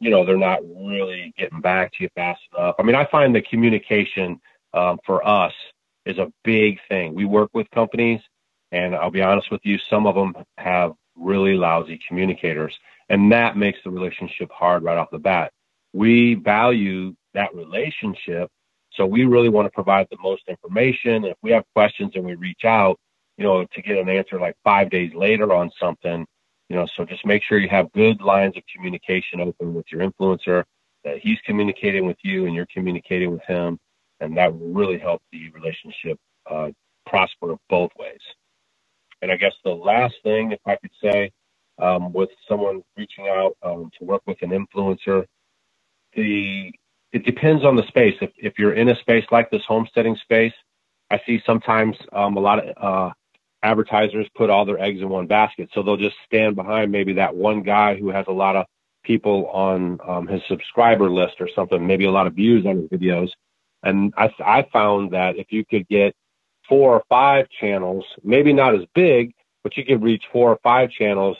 you 0.00 0.08
know, 0.08 0.24
they're 0.24 0.38
not 0.38 0.60
really 0.64 1.34
getting 1.36 1.60
back 1.60 1.92
to 1.92 2.04
you 2.04 2.08
fast 2.14 2.40
enough. 2.56 2.76
I 2.78 2.84
mean, 2.84 2.96
I 2.96 3.04
find 3.04 3.34
the 3.34 3.42
communication, 3.42 4.40
um, 4.72 4.98
for 5.04 5.26
us 5.28 5.52
is 6.06 6.16
a 6.16 6.32
big 6.42 6.78
thing. 6.88 7.12
We 7.14 7.26
work 7.26 7.50
with 7.52 7.70
companies 7.70 8.20
and 8.70 8.96
I'll 8.96 9.10
be 9.10 9.20
honest 9.20 9.50
with 9.50 9.60
you, 9.64 9.78
some 9.90 10.06
of 10.06 10.14
them 10.14 10.34
have 10.56 10.92
really 11.16 11.54
lousy 11.54 12.00
communicators 12.08 12.74
and 13.12 13.30
that 13.30 13.58
makes 13.58 13.78
the 13.84 13.90
relationship 13.90 14.50
hard 14.50 14.82
right 14.82 14.96
off 14.96 15.10
the 15.10 15.18
bat. 15.18 15.52
We 15.92 16.34
value 16.34 17.14
that 17.34 17.54
relationship. 17.54 18.48
So 18.92 19.04
we 19.04 19.24
really 19.24 19.50
want 19.50 19.66
to 19.66 19.70
provide 19.70 20.06
the 20.10 20.16
most 20.22 20.42
information. 20.48 21.24
If 21.24 21.36
we 21.42 21.50
have 21.52 21.64
questions 21.74 22.12
and 22.14 22.24
we 22.24 22.34
reach 22.36 22.64
out, 22.64 22.98
you 23.36 23.44
know, 23.44 23.64
to 23.64 23.82
get 23.82 23.98
an 23.98 24.08
answer 24.08 24.40
like 24.40 24.56
five 24.64 24.88
days 24.88 25.12
later 25.14 25.52
on 25.52 25.70
something, 25.78 26.26
you 26.70 26.76
know, 26.76 26.86
so 26.96 27.04
just 27.04 27.26
make 27.26 27.42
sure 27.42 27.58
you 27.58 27.68
have 27.68 27.92
good 27.92 28.22
lines 28.22 28.56
of 28.56 28.62
communication 28.74 29.40
open 29.42 29.74
with 29.74 29.84
your 29.92 30.00
influencer, 30.00 30.64
that 31.04 31.18
he's 31.18 31.38
communicating 31.44 32.06
with 32.06 32.18
you 32.22 32.46
and 32.46 32.54
you're 32.54 32.66
communicating 32.72 33.30
with 33.30 33.42
him. 33.42 33.78
And 34.20 34.36
that 34.38 34.56
will 34.58 34.72
really 34.72 34.98
help 34.98 35.20
the 35.32 35.50
relationship 35.50 36.18
uh, 36.50 36.70
prosper 37.04 37.56
both 37.68 37.90
ways. 37.98 38.20
And 39.22 39.32
I 39.32 39.36
guess 39.38 39.54
the 39.64 39.72
last 39.72 40.16
thing, 40.24 40.52
if 40.52 40.60
I 40.66 40.76
could 40.76 40.92
say, 41.02 41.32
um, 41.80 42.12
with 42.12 42.30
someone 42.48 42.82
reaching 42.98 43.28
out 43.28 43.56
um, 43.64 43.90
to 43.98 44.06
work 44.06 44.22
with 44.26 44.38
an 44.42 44.50
influencer. 44.50 45.26
The 46.14 46.72
it 47.12 47.24
depends 47.24 47.64
on 47.64 47.76
the 47.76 47.86
space. 47.88 48.16
If 48.22 48.32
if 48.38 48.58
you're 48.58 48.74
in 48.74 48.90
a 48.90 48.96
space 48.96 49.24
like 49.32 49.50
this 49.50 49.64
homesteading 49.68 50.16
space, 50.18 50.54
I 51.10 51.20
see 51.26 51.42
sometimes 51.46 51.96
um, 52.12 52.36
a 52.36 52.40
lot 52.40 52.66
of 52.66 52.74
uh, 53.10 53.14
advertisers 53.62 54.28
put 54.36 54.50
all 54.50 54.66
their 54.66 54.80
eggs 54.80 55.00
in 55.02 55.10
one 55.10 55.26
basket. 55.28 55.70
So 55.74 55.82
they'll 55.82 55.98
just 55.98 56.16
stand 56.26 56.56
behind 56.56 56.92
maybe 56.92 57.14
that 57.14 57.34
one 57.36 57.62
guy 57.62 57.96
who 57.96 58.10
has 58.10 58.26
a 58.28 58.32
lot 58.32 58.56
of 58.56 58.66
people 59.04 59.48
on 59.48 60.00
um, 60.08 60.28
his 60.28 60.42
subscriber 60.48 61.10
list 61.10 61.36
or 61.40 61.48
something, 61.54 61.86
maybe 61.86 62.06
a 62.06 62.12
lot 62.12 62.26
of 62.28 62.34
views 62.34 62.66
on 62.66 62.78
his 62.78 62.88
videos. 62.90 63.30
And 63.84 64.14
I, 64.18 64.30
I 64.44 64.68
found 64.72 65.12
that 65.12 65.36
if 65.38 65.48
you 65.52 65.64
could 65.64 65.88
get 65.88 66.14
four 66.68 66.94
or 66.94 67.02
five 67.08 67.46
channels, 67.48 68.04
maybe 68.22 68.52
not 68.52 68.74
as 68.74 68.82
big, 68.94 69.32
but 69.62 69.76
you 69.76 69.84
could 69.84 70.02
reach 70.02 70.24
four 70.32 70.50
or 70.50 70.58
five 70.62 70.90
channels 70.90 71.36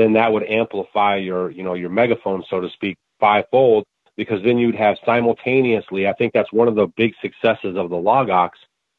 then 0.00 0.14
that 0.14 0.32
would 0.32 0.44
amplify 0.44 1.16
your, 1.16 1.50
you 1.50 1.62
know, 1.62 1.74
your 1.74 1.90
megaphone, 1.90 2.42
so 2.48 2.60
to 2.60 2.70
speak, 2.70 2.96
fivefold, 3.18 3.84
because 4.16 4.42
then 4.42 4.56
you'd 4.56 4.74
have 4.74 4.96
simultaneously, 5.04 6.06
I 6.06 6.14
think 6.14 6.32
that's 6.32 6.52
one 6.52 6.68
of 6.68 6.74
the 6.74 6.86
big 6.96 7.12
successes 7.20 7.76
of 7.76 7.90
the 7.90 7.96
Logox. 7.96 8.50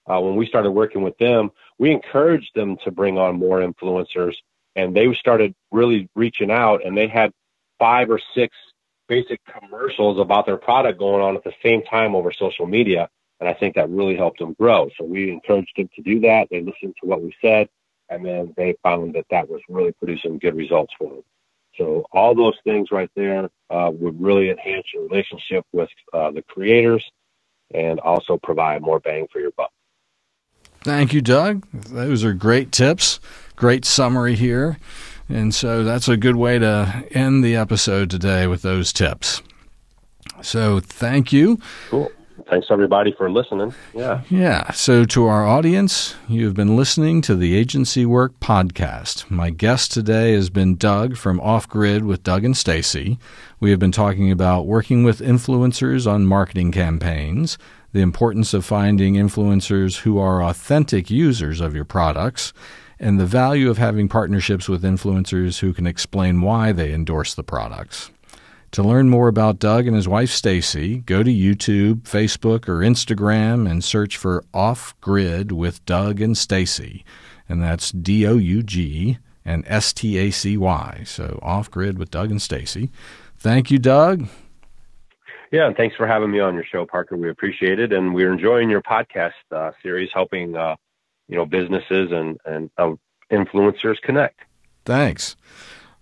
Uh, 0.07 0.19
when 0.19 0.35
we 0.35 0.45
started 0.45 0.71
working 0.71 1.01
with 1.01 1.17
them, 1.17 1.49
we 1.79 1.91
encouraged 1.91 2.51
them 2.55 2.77
to 2.83 2.91
bring 2.91 3.17
on 3.17 3.37
more 3.37 3.59
influencers 3.59 4.33
and 4.75 4.95
they 4.95 5.11
started 5.13 5.53
really 5.71 6.07
reaching 6.15 6.51
out 6.51 6.85
and 6.85 6.97
they 6.97 7.07
had 7.07 7.31
five 7.79 8.09
or 8.09 8.19
six 8.35 8.55
basic 9.07 9.39
commercials 9.45 10.19
about 10.19 10.45
their 10.45 10.57
product 10.57 10.99
going 10.99 11.21
on 11.21 11.35
at 11.35 11.43
the 11.43 11.53
same 11.63 11.83
time 11.83 12.15
over 12.15 12.31
social 12.31 12.65
media. 12.65 13.09
And 13.41 13.49
I 13.49 13.53
think 13.53 13.75
that 13.75 13.89
really 13.89 14.15
helped 14.15 14.39
them 14.39 14.53
grow. 14.53 14.89
So 14.97 15.03
we 15.03 15.29
encouraged 15.29 15.73
them 15.75 15.89
to 15.95 16.01
do 16.01 16.21
that. 16.21 16.47
They 16.49 16.61
listened 16.61 16.95
to 17.01 17.07
what 17.07 17.21
we 17.21 17.35
said 17.41 17.67
and 18.11 18.25
then 18.25 18.53
they 18.57 18.75
found 18.83 19.15
that 19.15 19.25
that 19.31 19.49
was 19.49 19.61
really 19.69 19.93
producing 19.93 20.37
good 20.37 20.55
results 20.55 20.93
for 20.99 21.09
them. 21.09 21.23
So 21.77 22.05
all 22.11 22.35
those 22.35 22.57
things 22.65 22.89
right 22.91 23.09
there 23.15 23.49
uh, 23.69 23.89
would 23.93 24.21
really 24.21 24.49
enhance 24.49 24.85
your 24.93 25.03
relationship 25.03 25.65
with 25.71 25.89
uh, 26.13 26.29
the 26.31 26.41
creators 26.41 27.03
and 27.73 28.01
also 28.01 28.37
provide 28.43 28.81
more 28.81 28.99
bang 28.99 29.27
for 29.31 29.39
your 29.39 29.51
buck. 29.51 29.71
Thank 30.81 31.13
you, 31.13 31.21
Doug. 31.21 31.65
Those 31.71 32.25
are 32.25 32.33
great 32.33 32.73
tips. 32.73 33.21
Great 33.55 33.85
summary 33.85 34.35
here. 34.35 34.77
And 35.29 35.55
so 35.55 35.85
that's 35.85 36.09
a 36.09 36.17
good 36.17 36.35
way 36.35 36.59
to 36.59 37.05
end 37.11 37.45
the 37.45 37.55
episode 37.55 38.09
today 38.09 38.47
with 38.47 38.61
those 38.61 38.91
tips. 38.91 39.41
So 40.41 40.81
thank 40.81 41.31
you. 41.31 41.59
Cool 41.89 42.11
thanks 42.49 42.67
everybody 42.69 43.13
for 43.17 43.29
listening. 43.29 43.73
Yeah. 43.93 44.21
Yeah. 44.29 44.71
So 44.71 45.05
to 45.05 45.25
our 45.25 45.45
audience, 45.45 46.15
you've 46.27 46.53
been 46.53 46.75
listening 46.75 47.21
to 47.23 47.35
the 47.35 47.55
Agency 47.55 48.05
Work 48.05 48.39
podcast. 48.39 49.29
My 49.29 49.49
guest 49.49 49.91
today 49.91 50.33
has 50.33 50.49
been 50.49 50.75
Doug 50.75 51.17
from 51.17 51.39
Off 51.39 51.67
Grid 51.67 52.05
with 52.05 52.23
Doug 52.23 52.43
and 52.43 52.55
Stacy. 52.55 53.19
We 53.59 53.69
have 53.71 53.79
been 53.79 53.91
talking 53.91 54.31
about 54.31 54.65
working 54.65 55.03
with 55.03 55.19
influencers 55.19 56.09
on 56.09 56.25
marketing 56.25 56.71
campaigns, 56.71 57.57
the 57.93 58.01
importance 58.01 58.53
of 58.53 58.65
finding 58.65 59.15
influencers 59.15 59.99
who 59.99 60.17
are 60.17 60.43
authentic 60.43 61.09
users 61.09 61.61
of 61.61 61.75
your 61.75 61.85
products, 61.85 62.53
and 62.99 63.19
the 63.19 63.25
value 63.25 63.69
of 63.69 63.77
having 63.77 64.07
partnerships 64.07 64.69
with 64.69 64.83
influencers 64.83 65.59
who 65.59 65.73
can 65.73 65.87
explain 65.87 66.41
why 66.41 66.71
they 66.71 66.93
endorse 66.93 67.33
the 67.33 67.43
products. 67.43 68.11
To 68.71 68.83
learn 68.83 69.09
more 69.09 69.27
about 69.27 69.59
Doug 69.59 69.85
and 69.85 69.95
his 69.95 70.07
wife 70.07 70.29
Stacy, 70.29 70.99
go 70.99 71.23
to 71.23 71.29
YouTube, 71.29 72.03
Facebook, 72.03 72.69
or 72.69 72.77
Instagram 72.79 73.69
and 73.69 73.83
search 73.83 74.15
for 74.15 74.45
Off 74.53 74.95
Grid 75.01 75.51
with 75.51 75.85
Doug 75.85 76.21
and 76.21 76.37
Stacy. 76.37 77.03
And 77.49 77.61
that's 77.61 77.91
D 77.91 78.25
O 78.25 78.35
U 78.35 78.63
G 78.63 79.17
and 79.43 79.65
S 79.67 79.91
T 79.91 80.17
A 80.17 80.31
C 80.31 80.55
Y. 80.55 81.01
So 81.05 81.37
Off 81.41 81.69
Grid 81.69 81.99
with 81.99 82.11
Doug 82.11 82.31
and 82.31 82.41
Stacy. 82.41 82.89
Thank 83.37 83.71
you, 83.71 83.77
Doug. 83.77 84.27
Yeah, 85.51 85.67
and 85.67 85.75
thanks 85.75 85.97
for 85.97 86.07
having 86.07 86.31
me 86.31 86.39
on 86.39 86.53
your 86.53 86.63
show, 86.63 86.85
Parker. 86.85 87.17
We 87.17 87.29
appreciate 87.29 87.77
it, 87.77 87.91
and 87.91 88.15
we're 88.15 88.31
enjoying 88.31 88.69
your 88.69 88.81
podcast 88.81 89.33
uh, 89.51 89.71
series, 89.83 90.09
helping 90.13 90.55
uh, 90.55 90.77
you 91.27 91.35
know 91.35 91.45
businesses 91.45 92.13
and 92.13 92.39
and 92.45 92.69
uh, 92.77 92.93
influencers 93.29 94.01
connect. 94.01 94.39
Thanks. 94.85 95.35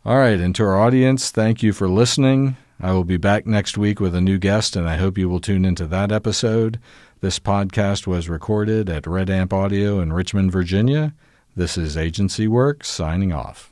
All 0.05 0.17
right, 0.17 0.39
and 0.39 0.55
to 0.55 0.63
our 0.63 0.79
audience, 0.79 1.29
thank 1.29 1.61
you 1.61 1.73
for 1.73 1.89
listening. 1.89 2.55
I 2.79 2.93
will 2.93 3.03
be 3.03 3.17
back 3.17 3.45
next 3.45 3.77
week 3.77 3.99
with 3.99 4.15
a 4.15 4.21
new 4.21 4.37
guest, 4.37 4.77
and 4.77 4.87
I 4.87 4.95
hope 4.95 5.17
you 5.17 5.27
will 5.27 5.41
tune 5.41 5.65
into 5.65 5.85
that 5.87 6.09
episode. 6.09 6.79
This 7.19 7.37
podcast 7.37 8.07
was 8.07 8.29
recorded 8.29 8.89
at 8.89 9.05
Red 9.05 9.29
Amp 9.29 9.51
Audio 9.51 9.99
in 9.99 10.13
Richmond, 10.13 10.53
Virginia. 10.53 11.13
This 11.53 11.77
is 11.77 11.97
Agency 11.97 12.47
Work 12.47 12.85
signing 12.85 13.33
off. 13.33 13.68